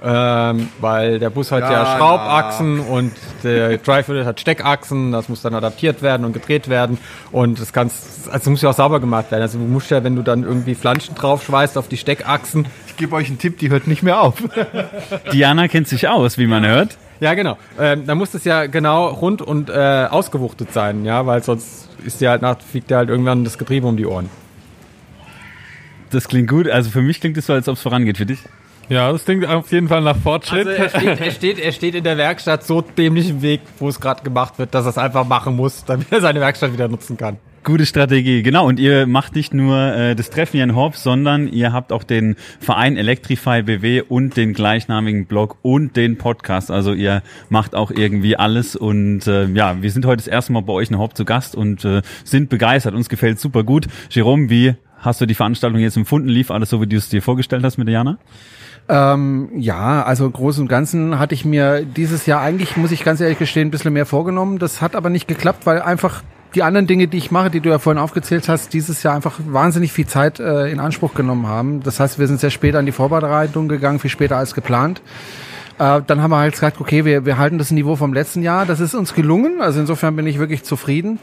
Ähm, 0.03 0.69
weil 0.81 1.19
der 1.19 1.31
Bus 1.31 1.51
hat 1.51 1.63
ja, 1.63 1.73
Ja, 1.73 1.97
Schraubachsen 1.97 2.79
und 2.81 3.13
der 3.43 3.79
Drive 3.79 4.09
Unit 4.09 4.25
hat 4.27 4.39
Steckachsen, 4.41 5.11
das 5.11 5.29
muss 5.29 5.43
dann 5.43 5.55
adaptiert 5.55 6.03
werden 6.03 6.25
und 6.25 6.33
gedreht 6.33 6.69
werden 6.69 6.99
und 7.33 7.61
das 7.61 7.73
kannst, 7.73 8.31
also 8.31 8.51
muss 8.51 8.63
ja 8.63 8.71
auch 8.71 8.75
sauber 8.75 9.01
gemacht 9.01 9.31
werden. 9.33 9.43
Also 9.43 9.59
du 9.59 9.65
musst 9.65 9.91
ja, 9.91 10.05
wenn 10.05 10.15
du 10.15 10.23
dann 10.23 10.45
irgendwie 10.45 10.77
Flanschen 10.77 11.17
drauf 11.17 11.45
schweißt 11.45 11.77
auf 11.77 11.89
die 11.89 11.97
Steckachsen, 11.97 12.67
Ich 12.87 12.97
gebe 12.97 13.15
euch 13.17 13.29
einen 13.29 13.39
Tipp, 13.39 13.59
die 13.59 13.71
hört 13.71 13.89
nicht 13.89 14.03
mehr 14.05 14.21
auf. 14.21 14.35
Diana 15.33 15.67
kennt 15.67 15.89
sich 15.89 16.07
aus, 16.09 16.39
wie 16.39 16.47
man 16.47 16.65
hört. 16.65 16.97
ja 17.19 17.35
genau, 17.35 17.59
ähm, 17.79 18.07
dann 18.07 18.19
muss 18.19 18.31
das 18.31 18.45
ja 18.45 18.67
genau 18.67 19.09
rund 19.09 19.43
und 19.43 19.69
äh, 19.69 20.07
ausgewuchtet 20.09 20.73
sein, 20.73 21.05
ja, 21.05 21.27
weil 21.27 21.43
sonst 21.43 21.89
ist 22.05 22.21
dir 22.21 22.31
halt 22.31 22.43
nach, 22.43 22.61
fliegt 22.61 22.91
dir 22.91 22.99
halt 22.99 23.09
irgendwann 23.09 23.43
das 23.43 23.59
Getriebe 23.59 23.87
um 23.89 23.97
die 23.97 24.07
Ohren. 24.07 24.31
Das 26.11 26.29
klingt 26.29 26.49
gut. 26.49 26.69
Also 26.69 26.91
für 26.91 27.03
mich 27.03 27.21
klingt 27.21 27.37
es 27.37 27.47
so, 27.47 27.53
als 27.53 27.69
ob 27.69 27.75
es 27.77 27.83
vorangeht. 27.83 28.17
Für 28.17 28.27
dich? 28.27 28.39
Ja, 28.89 29.13
das 29.13 29.25
klingt 29.25 29.47
auf 29.47 29.71
jeden 29.71 29.89
Fall 29.89 30.01
nach 30.01 30.17
Fortschritt. 30.17 30.67
Also 30.67 30.81
er 30.81 30.89
steht, 30.89 31.21
er, 31.21 31.31
steht, 31.31 31.59
er 31.59 31.73
steht 31.73 31.95
in 31.95 32.05
der 32.05 32.17
Werkstatt 32.17 32.65
so 32.65 32.81
dämlich 32.81 33.29
im 33.29 33.43
Weg, 33.43 33.61
wo 33.79 33.89
es 33.89 34.01
gerade 34.01 34.23
gemacht 34.23 34.59
wird, 34.59 34.75
dass 34.75 34.87
er 34.87 34.91
es 34.91 34.99
einfach 34.99 35.27
machen 35.27 35.57
muss, 35.57 35.85
damit 35.85 36.11
er 36.11 36.21
seine 36.21 36.41
Werkstatt 36.41 36.73
wieder 36.73 36.89
nutzen 36.89 37.17
kann. 37.17 37.37
Gute 37.65 37.85
Strategie, 37.85 38.43
genau. 38.43 38.67
Und 38.67 38.81
ihr 38.81 39.07
macht 39.07 39.35
nicht 39.35 39.53
nur 39.53 39.77
äh, 39.77 40.15
das 40.15 40.31
Treffen 40.31 40.53
hier 40.53 40.65
in 40.65 40.75
Hobbs, 40.75 41.03
sondern 41.03 41.49
ihr 41.49 41.73
habt 41.73 41.93
auch 41.93 42.03
den 42.03 42.37
Verein 42.61 42.97
Electrify 42.97 43.63
BW 43.63 44.03
und 44.09 44.39
den 44.39 44.55
gleichnamigen 44.55 45.27
Blog 45.27 45.59
und 45.61 45.95
den 45.95 46.17
Podcast. 46.17 46.71
Also 46.71 46.95
ihr 46.95 47.23
macht 47.51 47.75
auch 47.75 47.91
irgendwie 47.91 48.37
alles. 48.37 48.75
Und 48.75 49.27
äh, 49.27 49.47
ja, 49.49 49.83
wir 49.83 49.91
sind 49.91 50.07
heute 50.07 50.19
das 50.19 50.29
erste 50.29 50.53
Mal 50.53 50.63
bei 50.63 50.73
euch 50.73 50.89
in 50.89 50.99
Hobbs 50.99 51.17
zu 51.17 51.27
Gast 51.27 51.55
und 51.55 51.85
äh, 51.85 52.01
sind 52.25 52.49
begeistert. 52.49 52.95
Uns 52.95 53.11
gefällt 53.11 53.39
super 53.39 53.65
gut. 53.65 53.87
Jerome, 54.09 54.49
wie 54.49 54.75
hast 54.97 55.21
du 55.21 55.27
die 55.27 55.35
Veranstaltung 55.35 55.81
jetzt 55.81 55.99
empfunden? 55.99 56.29
Lief 56.29 56.51
alles 56.51 56.71
so, 56.71 56.81
wie 56.81 56.87
du 56.87 56.97
es 56.97 57.11
dir 57.11 57.21
vorgestellt 57.21 57.65
hast 57.65 57.77
mit 57.77 57.89
der 57.89 57.93
Jana? 57.93 58.19
Ähm, 58.89 59.51
ja, 59.55 60.03
also 60.03 60.27
im 60.27 60.33
Großen 60.33 60.63
und 60.63 60.69
Ganzen 60.69 61.19
hatte 61.19 61.35
ich 61.35 61.45
mir 61.45 61.85
dieses 61.85 62.25
Jahr 62.27 62.41
eigentlich, 62.41 62.77
muss 62.77 62.91
ich 62.91 63.05
ganz 63.05 63.21
ehrlich 63.21 63.39
gestehen, 63.39 63.69
ein 63.69 63.71
bisschen 63.71 63.93
mehr 63.93 64.07
vorgenommen. 64.07 64.59
Das 64.59 64.81
hat 64.81 64.97
aber 64.97 65.11
nicht 65.11 65.29
geklappt, 65.29 65.67
weil 65.67 65.83
einfach 65.83 66.23
die 66.55 66.63
anderen 66.63 66.87
Dinge, 66.87 67.09
die 67.09 67.19
ich 67.19 67.31
mache, 67.31 67.51
die 67.51 67.61
du 67.61 67.69
ja 67.69 67.79
vorhin 67.79 68.01
aufgezählt 68.01 68.49
hast, 68.49 68.73
dieses 68.73 69.03
Jahr 69.03 69.15
einfach 69.15 69.39
wahnsinnig 69.47 69.93
viel 69.93 70.07
Zeit 70.07 70.41
äh, 70.41 70.71
in 70.71 70.81
Anspruch 70.81 71.15
genommen 71.15 71.47
haben. 71.47 71.83
Das 71.83 72.01
heißt, 72.01 72.19
wir 72.19 72.27
sind 72.27 72.41
sehr 72.41 72.51
spät 72.51 72.75
an 72.75 72.87
die 72.87 72.93
Vorbereitung 72.93 73.69
gegangen, 73.69 73.99
viel 73.99 74.11
später 74.11 74.39
als 74.39 74.55
geplant. 74.55 75.03
Äh, 75.79 76.03
dann 76.07 76.23
haben 76.23 76.31
wir 76.31 76.39
halt 76.39 76.55
gesagt, 76.55 76.81
okay, 76.81 77.05
wir, 77.05 77.25
wir 77.25 77.39
halten 77.39 77.59
das 77.59 77.71
Niveau 77.71 77.97
vom 77.97 78.13
letzten 78.13 78.43
Jahr. 78.43 78.67
Das 78.67 78.81
ist 78.81 78.95
uns 78.95 79.15
gelungen. 79.15 79.61
Also 79.61 79.81
insofern 79.81 80.17
bin 80.17 80.27
ich 80.27 80.39
wirklich 80.39 80.65
zufrieden. 80.65 81.19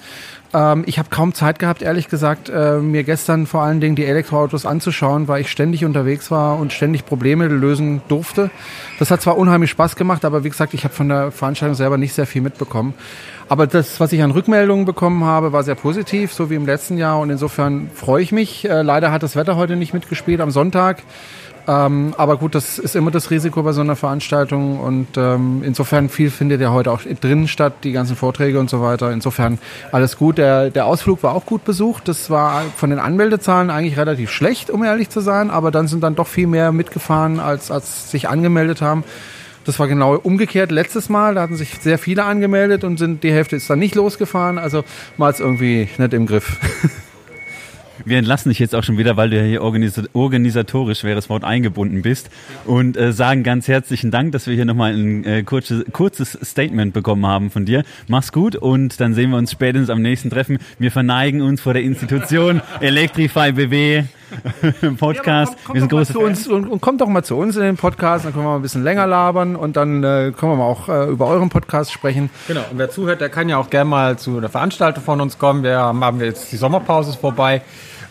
Ähm, 0.54 0.84
ich 0.86 0.98
habe 0.98 1.10
kaum 1.10 1.34
Zeit 1.34 1.60
gehabt, 1.60 1.82
ehrlich 1.82 2.08
gesagt, 2.08 2.50
äh, 2.50 2.78
mir 2.78 3.04
gestern 3.04 3.48
vor 3.48 3.64
allen 3.64 3.82
Dingen 3.82 3.96
die 3.96 4.06
Elektroautos 4.06 4.66
anzuschauen, 4.66 5.28
weil 5.28 5.42
ich 5.42 5.52
ständig 5.52 5.84
unterwegs 5.84 6.32
war 6.32 6.58
und 6.58 6.72
ständig 6.72 7.06
Probleme 7.06 7.48
lösen 7.48 8.02
durfte. 8.08 8.50
Das 8.98 9.12
hat 9.12 9.22
zwar 9.22 9.38
unheimlich 9.38 9.70
Spaß 9.72 9.98
gemacht, 9.98 10.24
aber 10.24 10.44
wie 10.44 10.50
gesagt, 10.50 10.74
ich 10.74 10.86
habe 10.86 10.94
von 10.94 11.10
der 11.10 11.32
Veranstaltung 11.32 11.76
selber 11.76 11.98
nicht 11.98 12.14
sehr 12.14 12.26
viel 12.26 12.42
mitbekommen. 12.42 12.94
Aber 13.48 13.68
das, 13.68 14.00
was 14.00 14.12
ich 14.12 14.24
an 14.24 14.32
Rückmeldungen 14.32 14.86
bekommen 14.86 15.24
habe, 15.24 15.52
war 15.52 15.64
sehr 15.64 15.76
positiv, 15.76 16.34
so 16.34 16.50
wie 16.50 16.56
im 16.56 16.66
letzten 16.66 16.98
Jahr. 16.98 17.20
Und 17.20 17.30
insofern 17.30 17.90
freue 17.94 18.24
ich 18.24 18.32
mich. 18.32 18.68
Äh, 18.68 18.82
leider 18.82 19.12
hat 19.12 19.22
das 19.22 19.36
Wetter 19.36 19.56
heute 19.56 19.76
nicht 19.76 19.94
mitgespielt 19.94 20.40
am 20.40 20.52
Sonntag. 20.52 21.04
Ähm, 21.68 22.14
aber 22.18 22.38
gut, 22.38 22.54
das 22.54 22.78
ist 22.78 22.96
immer 22.96 23.12
das 23.12 23.32
Risiko 23.32 23.64
bei 23.64 23.72
so 23.72 23.82
einer 23.82 23.96
Veranstaltung 23.96 24.80
und 24.80 25.08
ähm, 25.18 25.64
insofern 25.64 26.10
viel 26.10 26.30
findet 26.30 26.62
ja 26.62 26.72
heute 26.72 26.92
auch 26.92 27.02
drinnen 27.02 27.48
statt, 27.48 27.74
die 27.84 27.92
ganzen 27.92 28.16
Vorträge 28.16 28.60
und 28.60 28.70
so 28.70 28.82
weiter. 28.82 29.12
Insofern 29.12 29.58
alles 29.92 30.18
gut. 30.18 30.38
Der, 30.38 30.70
der 30.70 30.86
Ausflug 30.86 31.24
war 31.24 31.34
auch 31.34 31.46
gut 31.46 31.64
besucht. 31.64 32.08
Das 32.08 32.30
war 32.30 32.64
von 32.76 32.92
den 32.92 33.00
Anmeldezahlen 33.00 33.70
eigentlich 33.70 33.98
relativ 33.98 34.30
schlecht, 34.30 34.70
um 34.70 34.84
ehrlich 34.84 35.10
zu 35.10 35.22
sein, 35.22 35.50
aber 35.50 35.72
dann 35.72 35.88
sind 35.88 36.04
dann 36.04 36.16
doch 36.16 36.28
viel 36.28 36.48
mehr 36.48 36.72
mitgefahren, 36.72 37.40
als, 37.40 37.72
als 37.72 38.12
sich 38.12 38.30
angemeldet 38.30 38.82
haben. 38.82 39.04
Das 39.66 39.80
war 39.80 39.88
genau 39.88 40.16
umgekehrt 40.16 40.72
letztes 40.72 41.10
Mal. 41.10 41.34
Da 41.34 41.42
hatten 41.42 41.56
sich 41.56 41.74
sehr 41.82 41.98
viele 41.98 42.24
angemeldet 42.24 42.84
und 42.84 42.98
sind 42.98 43.24
die 43.24 43.32
Hälfte 43.32 43.56
ist 43.56 43.68
dann 43.68 43.80
nicht 43.80 43.96
losgefahren. 43.96 44.60
Also 44.60 44.84
mal 45.18 45.34
irgendwie 45.38 45.90
nicht 45.98 46.14
im 46.14 46.28
Griff. 46.28 46.60
Wir 48.04 48.18
entlassen 48.18 48.50
dich 48.50 48.60
jetzt 48.60 48.76
auch 48.76 48.84
schon 48.84 48.98
wieder, 48.98 49.16
weil 49.16 49.30
du 49.30 49.38
ja 49.38 49.44
hier 49.44 49.62
organisatorisch, 49.62 51.00
schweres 51.00 51.30
Wort, 51.30 51.44
eingebunden 51.44 52.02
bist 52.02 52.30
und 52.66 52.98
äh, 52.98 53.14
sagen 53.14 53.44
ganz 53.44 53.68
herzlichen 53.68 54.12
Dank, 54.12 54.32
dass 54.34 54.48
wir 54.48 54.56
hier 54.56 54.66
nochmal 54.66 54.94
ein 54.94 55.24
äh, 55.24 55.44
kurzes, 55.44 55.86
kurzes 55.92 56.38
Statement 56.44 56.94
bekommen 56.94 57.26
haben 57.26 57.50
von 57.52 57.66
dir. 57.66 57.84
Mach's 58.08 58.32
gut 58.32 58.56
und 58.56 59.00
dann 59.00 59.14
sehen 59.14 59.30
wir 59.30 59.38
uns 59.38 59.52
spätestens 59.52 59.90
am 59.90 60.02
nächsten 60.02 60.30
Treffen. 60.30 60.60
Wir 60.80 60.92
verneigen 60.92 61.42
uns 61.42 61.62
vor 61.62 61.74
der 61.74 61.84
Institution 61.84 62.62
Electrify 62.82 63.54
BW. 63.54 64.04
Podcast. 64.98 65.54
Ja, 65.54 65.58
komm, 65.58 65.66
komm 65.66 65.74
wir 65.74 65.82
sind 65.82 65.90
große 65.92 66.14
zu 66.14 66.20
uns 66.20 66.48
und, 66.48 66.68
und, 66.68 66.82
kommt 66.82 67.02
doch 67.02 67.08
mal 67.08 67.24
zu 67.24 67.36
uns 67.36 67.56
in 67.56 67.64
den 67.64 67.78
Podcast, 67.78 68.26
dann 68.26 68.34
können 68.34 68.46
wir 68.46 68.50
mal 68.50 68.56
ein 68.58 68.62
bisschen 68.62 68.84
länger 68.84 69.08
labern 69.08 69.56
und 69.56 69.76
dann 69.76 70.04
äh, 70.04 70.34
können 70.36 70.54
wir 70.54 70.56
mal 70.56 70.66
auch 70.66 70.90
äh, 70.90 71.06
über 71.06 71.28
euren 71.28 71.50
Podcast 71.50 71.92
sprechen. 71.92 72.30
Genau, 72.48 72.62
und 72.72 72.78
wer 72.78 72.90
zuhört, 72.90 73.22
der 73.22 73.30
kann 73.30 73.50
ja 73.50 73.58
auch 73.58 73.70
gerne 73.70 73.90
mal 73.90 74.18
zu 74.18 74.38
einer 74.38 74.50
Veranstaltung 74.50 75.04
von 75.04 75.22
uns 75.22 75.38
kommen. 75.38 75.64
Wir 75.64 75.78
haben, 75.78 76.04
haben 76.04 76.20
wir 76.20 76.28
jetzt 76.28 76.52
die 76.52 76.58
Sommerpause 76.58 77.12
ist 77.12 77.20
vorbei. 77.20 77.62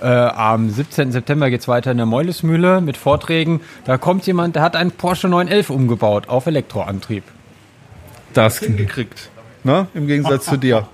Äh, 0.01 0.07
am 0.07 0.69
17. 0.69 1.13
September 1.13 1.51
geht 1.51 1.61
es 1.61 1.69
weiter 1.69 1.91
in 1.91 1.97
der 1.97 2.07
Meulesmühle 2.07 2.81
mit 2.81 2.97
Vorträgen. 2.97 3.61
Da 3.85 3.97
kommt 3.97 4.27
jemand, 4.27 4.57
der 4.57 4.63
hat 4.63 4.77
einen 4.77 4.91
Porsche 4.91 5.29
911 5.29 5.71
umgebaut 5.71 6.29
auf 6.29 6.47
Elektroantrieb. 6.47 7.25
Das 8.35 8.61
gekriegt. 8.61 9.31
Ne? 9.63 9.87
Im 9.95 10.07
Gegensatz 10.07 10.45
zu 10.47 10.57
dir 10.59 10.87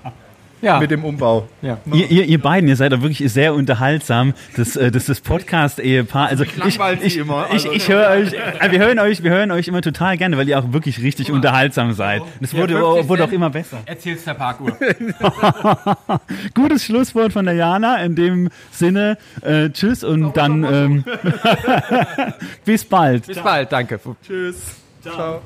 ja. 0.61 0.79
mit 0.79 0.91
dem 0.91 1.03
Umbau. 1.03 1.47
Ja. 1.61 1.79
Ihr, 1.91 2.09
ihr, 2.09 2.25
ihr 2.25 2.41
beiden, 2.41 2.69
ihr 2.69 2.75
seid 2.75 2.91
doch 2.91 3.01
wirklich 3.01 3.31
sehr 3.31 3.53
unterhaltsam. 3.53 4.33
Das, 4.55 4.75
äh, 4.75 4.91
das 4.91 5.09
ist 5.09 5.23
Podcast-Ehepaar. 5.23 6.27
Also 6.27 6.43
ich, 6.43 6.57
ich, 6.57 6.79
ich, 7.03 7.17
immer. 7.17 7.47
Also 7.49 7.71
ich, 7.71 7.77
ich 7.77 7.89
höre 7.89 8.09
euch, 8.09 8.33
äh, 8.33 8.71
wir 8.71 8.79
hören 8.79 8.99
euch, 8.99 9.23
wir 9.23 9.31
hören 9.31 9.51
euch 9.51 9.67
immer 9.67 9.81
total 9.81 10.17
gerne, 10.17 10.37
weil 10.37 10.47
ihr 10.47 10.59
auch 10.59 10.71
wirklich 10.73 11.01
richtig 11.01 11.31
oh. 11.31 11.35
unterhaltsam 11.35 11.93
seid. 11.93 12.21
Das 12.39 12.53
wurde, 12.55 12.75
ja, 12.75 13.07
wurde 13.07 13.23
auch 13.23 13.31
immer 13.31 13.49
besser. 13.49 13.79
Erzähl's 13.85 14.23
der 14.23 14.33
Parkuhr. 14.33 14.77
Gutes 16.53 16.85
Schlusswort 16.85 17.33
von 17.33 17.45
der 17.45 17.55
Jana. 17.55 17.97
In 18.03 18.15
dem 18.15 18.49
Sinne, 18.71 19.17
äh, 19.41 19.69
tschüss 19.69 20.03
und 20.03 20.35
dann 20.37 20.63
ähm, 20.63 21.03
bis 22.65 22.85
bald. 22.85 23.27
Bis 23.27 23.39
bald, 23.39 23.71
danke. 23.71 23.99
Tschüss. 24.25 24.75
Ciao. 25.01 25.13
Ciao. 25.15 25.41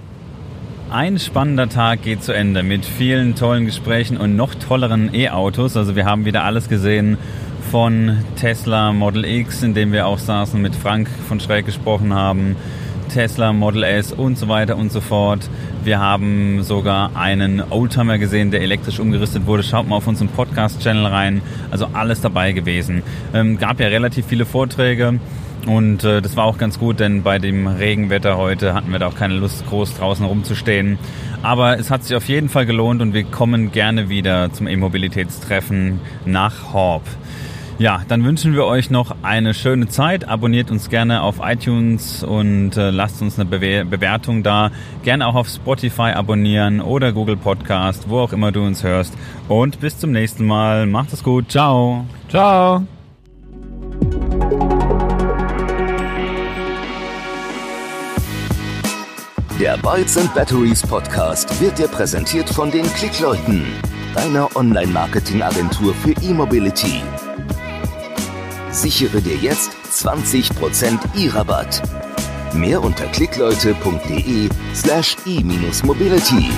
Ein 0.91 1.17
spannender 1.17 1.67
Tag 1.67 2.03
geht 2.03 2.23
zu 2.23 2.31
Ende 2.31 2.61
mit 2.61 2.85
vielen 2.85 3.33
tollen 3.33 3.65
Gesprächen 3.65 4.17
und 4.17 4.35
noch 4.35 4.53
tolleren 4.53 5.13
E-Autos. 5.15 5.75
Also 5.75 5.95
wir 5.95 6.05
haben 6.05 6.25
wieder 6.25 6.43
alles 6.43 6.69
gesehen 6.69 7.17
von 7.71 8.19
Tesla 8.35 8.93
Model 8.93 9.25
X, 9.25 9.63
in 9.63 9.73
dem 9.73 9.91
wir 9.91 10.05
auch 10.05 10.19
saßen, 10.19 10.61
mit 10.61 10.75
Frank 10.75 11.09
von 11.27 11.39
Schräg 11.39 11.65
gesprochen 11.65 12.13
haben, 12.13 12.55
Tesla 13.11 13.51
Model 13.51 13.83
S 13.83 14.13
und 14.13 14.37
so 14.37 14.47
weiter 14.47 14.77
und 14.77 14.91
so 14.91 15.01
fort. 15.01 15.49
Wir 15.83 15.99
haben 15.99 16.61
sogar 16.61 17.15
einen 17.15 17.63
Oldtimer 17.71 18.19
gesehen, 18.19 18.51
der 18.51 18.61
elektrisch 18.61 18.99
umgerüstet 18.99 19.47
wurde. 19.47 19.63
Schaut 19.63 19.87
mal 19.87 19.95
auf 19.95 20.07
unseren 20.07 20.29
Podcast-Channel 20.29 21.07
rein. 21.07 21.41
Also 21.71 21.87
alles 21.93 22.21
dabei 22.21 22.51
gewesen. 22.51 23.01
Ähm, 23.33 23.57
gab 23.57 23.79
ja 23.79 23.87
relativ 23.87 24.27
viele 24.27 24.45
Vorträge. 24.45 25.19
Und 25.65 26.03
äh, 26.03 26.21
das 26.21 26.37
war 26.37 26.45
auch 26.45 26.57
ganz 26.57 26.77
gut, 26.77 26.99
denn 26.99 27.23
bei 27.23 27.39
dem 27.39 27.67
Regenwetter 27.67 28.37
heute 28.37 28.73
hatten 28.73 28.91
wir 28.91 28.99
da 28.99 29.07
auch 29.07 29.15
keine 29.15 29.35
Lust, 29.35 29.65
groß 29.67 29.95
draußen 29.97 30.25
rumzustehen. 30.25 30.99
Aber 31.41 31.79
es 31.79 31.91
hat 31.91 32.03
sich 32.03 32.15
auf 32.15 32.27
jeden 32.27 32.49
Fall 32.49 32.65
gelohnt 32.65 33.01
und 33.01 33.13
wir 33.13 33.23
kommen 33.23 33.71
gerne 33.71 34.09
wieder 34.09 34.51
zum 34.53 34.67
E-Mobilitätstreffen 34.67 35.99
nach 36.25 36.73
Horb. 36.73 37.03
Ja, 37.77 38.01
dann 38.07 38.23
wünschen 38.23 38.53
wir 38.53 38.65
euch 38.65 38.89
noch 38.89 39.17
eine 39.21 39.53
schöne 39.53 39.87
Zeit. 39.87 40.29
Abonniert 40.29 40.71
uns 40.71 40.89
gerne 40.89 41.21
auf 41.21 41.41
iTunes 41.43 42.23
und 42.23 42.77
äh, 42.77 42.89
lasst 42.89 43.21
uns 43.21 43.37
eine 43.37 43.49
Bewer 43.49 43.83
Bewertung 43.83 44.43
da. 44.43 44.71
Gerne 45.03 45.27
auch 45.27 45.35
auf 45.35 45.49
Spotify 45.49 46.13
abonnieren 46.13 46.79
oder 46.79 47.11
Google 47.11 47.35
Podcast, 47.35 48.07
wo 48.07 48.19
auch 48.19 48.31
immer 48.31 48.53
du 48.53 48.61
uns 48.61 48.83
hörst. 48.83 49.13
Und 49.49 49.81
bis 49.81 49.97
zum 49.99 50.13
nächsten 50.13 50.45
Mal. 50.45 50.85
Macht 50.85 51.11
es 51.11 51.21
gut. 51.21 51.51
Ciao. 51.51 52.05
Ciao. 52.29 52.85
Der 59.59 59.77
Bytes 59.77 60.17
and 60.17 60.33
Batteries 60.33 60.81
Podcast 60.81 61.61
wird 61.61 61.77
dir 61.77 61.87
präsentiert 61.87 62.49
von 62.49 62.71
den 62.71 62.85
Klickleuten, 62.95 63.65
deiner 64.13 64.53
Online-Marketing-Agentur 64.53 65.93
für 65.93 66.11
E-Mobility. 66.21 67.01
Sichere 68.71 69.21
dir 69.21 69.37
jetzt 69.37 69.71
20% 69.93 70.99
E-Rabatt. 71.17 71.81
Mehr 72.53 72.83
unter 72.83 73.05
klickleute.de 73.05 74.49
slash 74.73 75.15
e-mobility. 75.25 76.49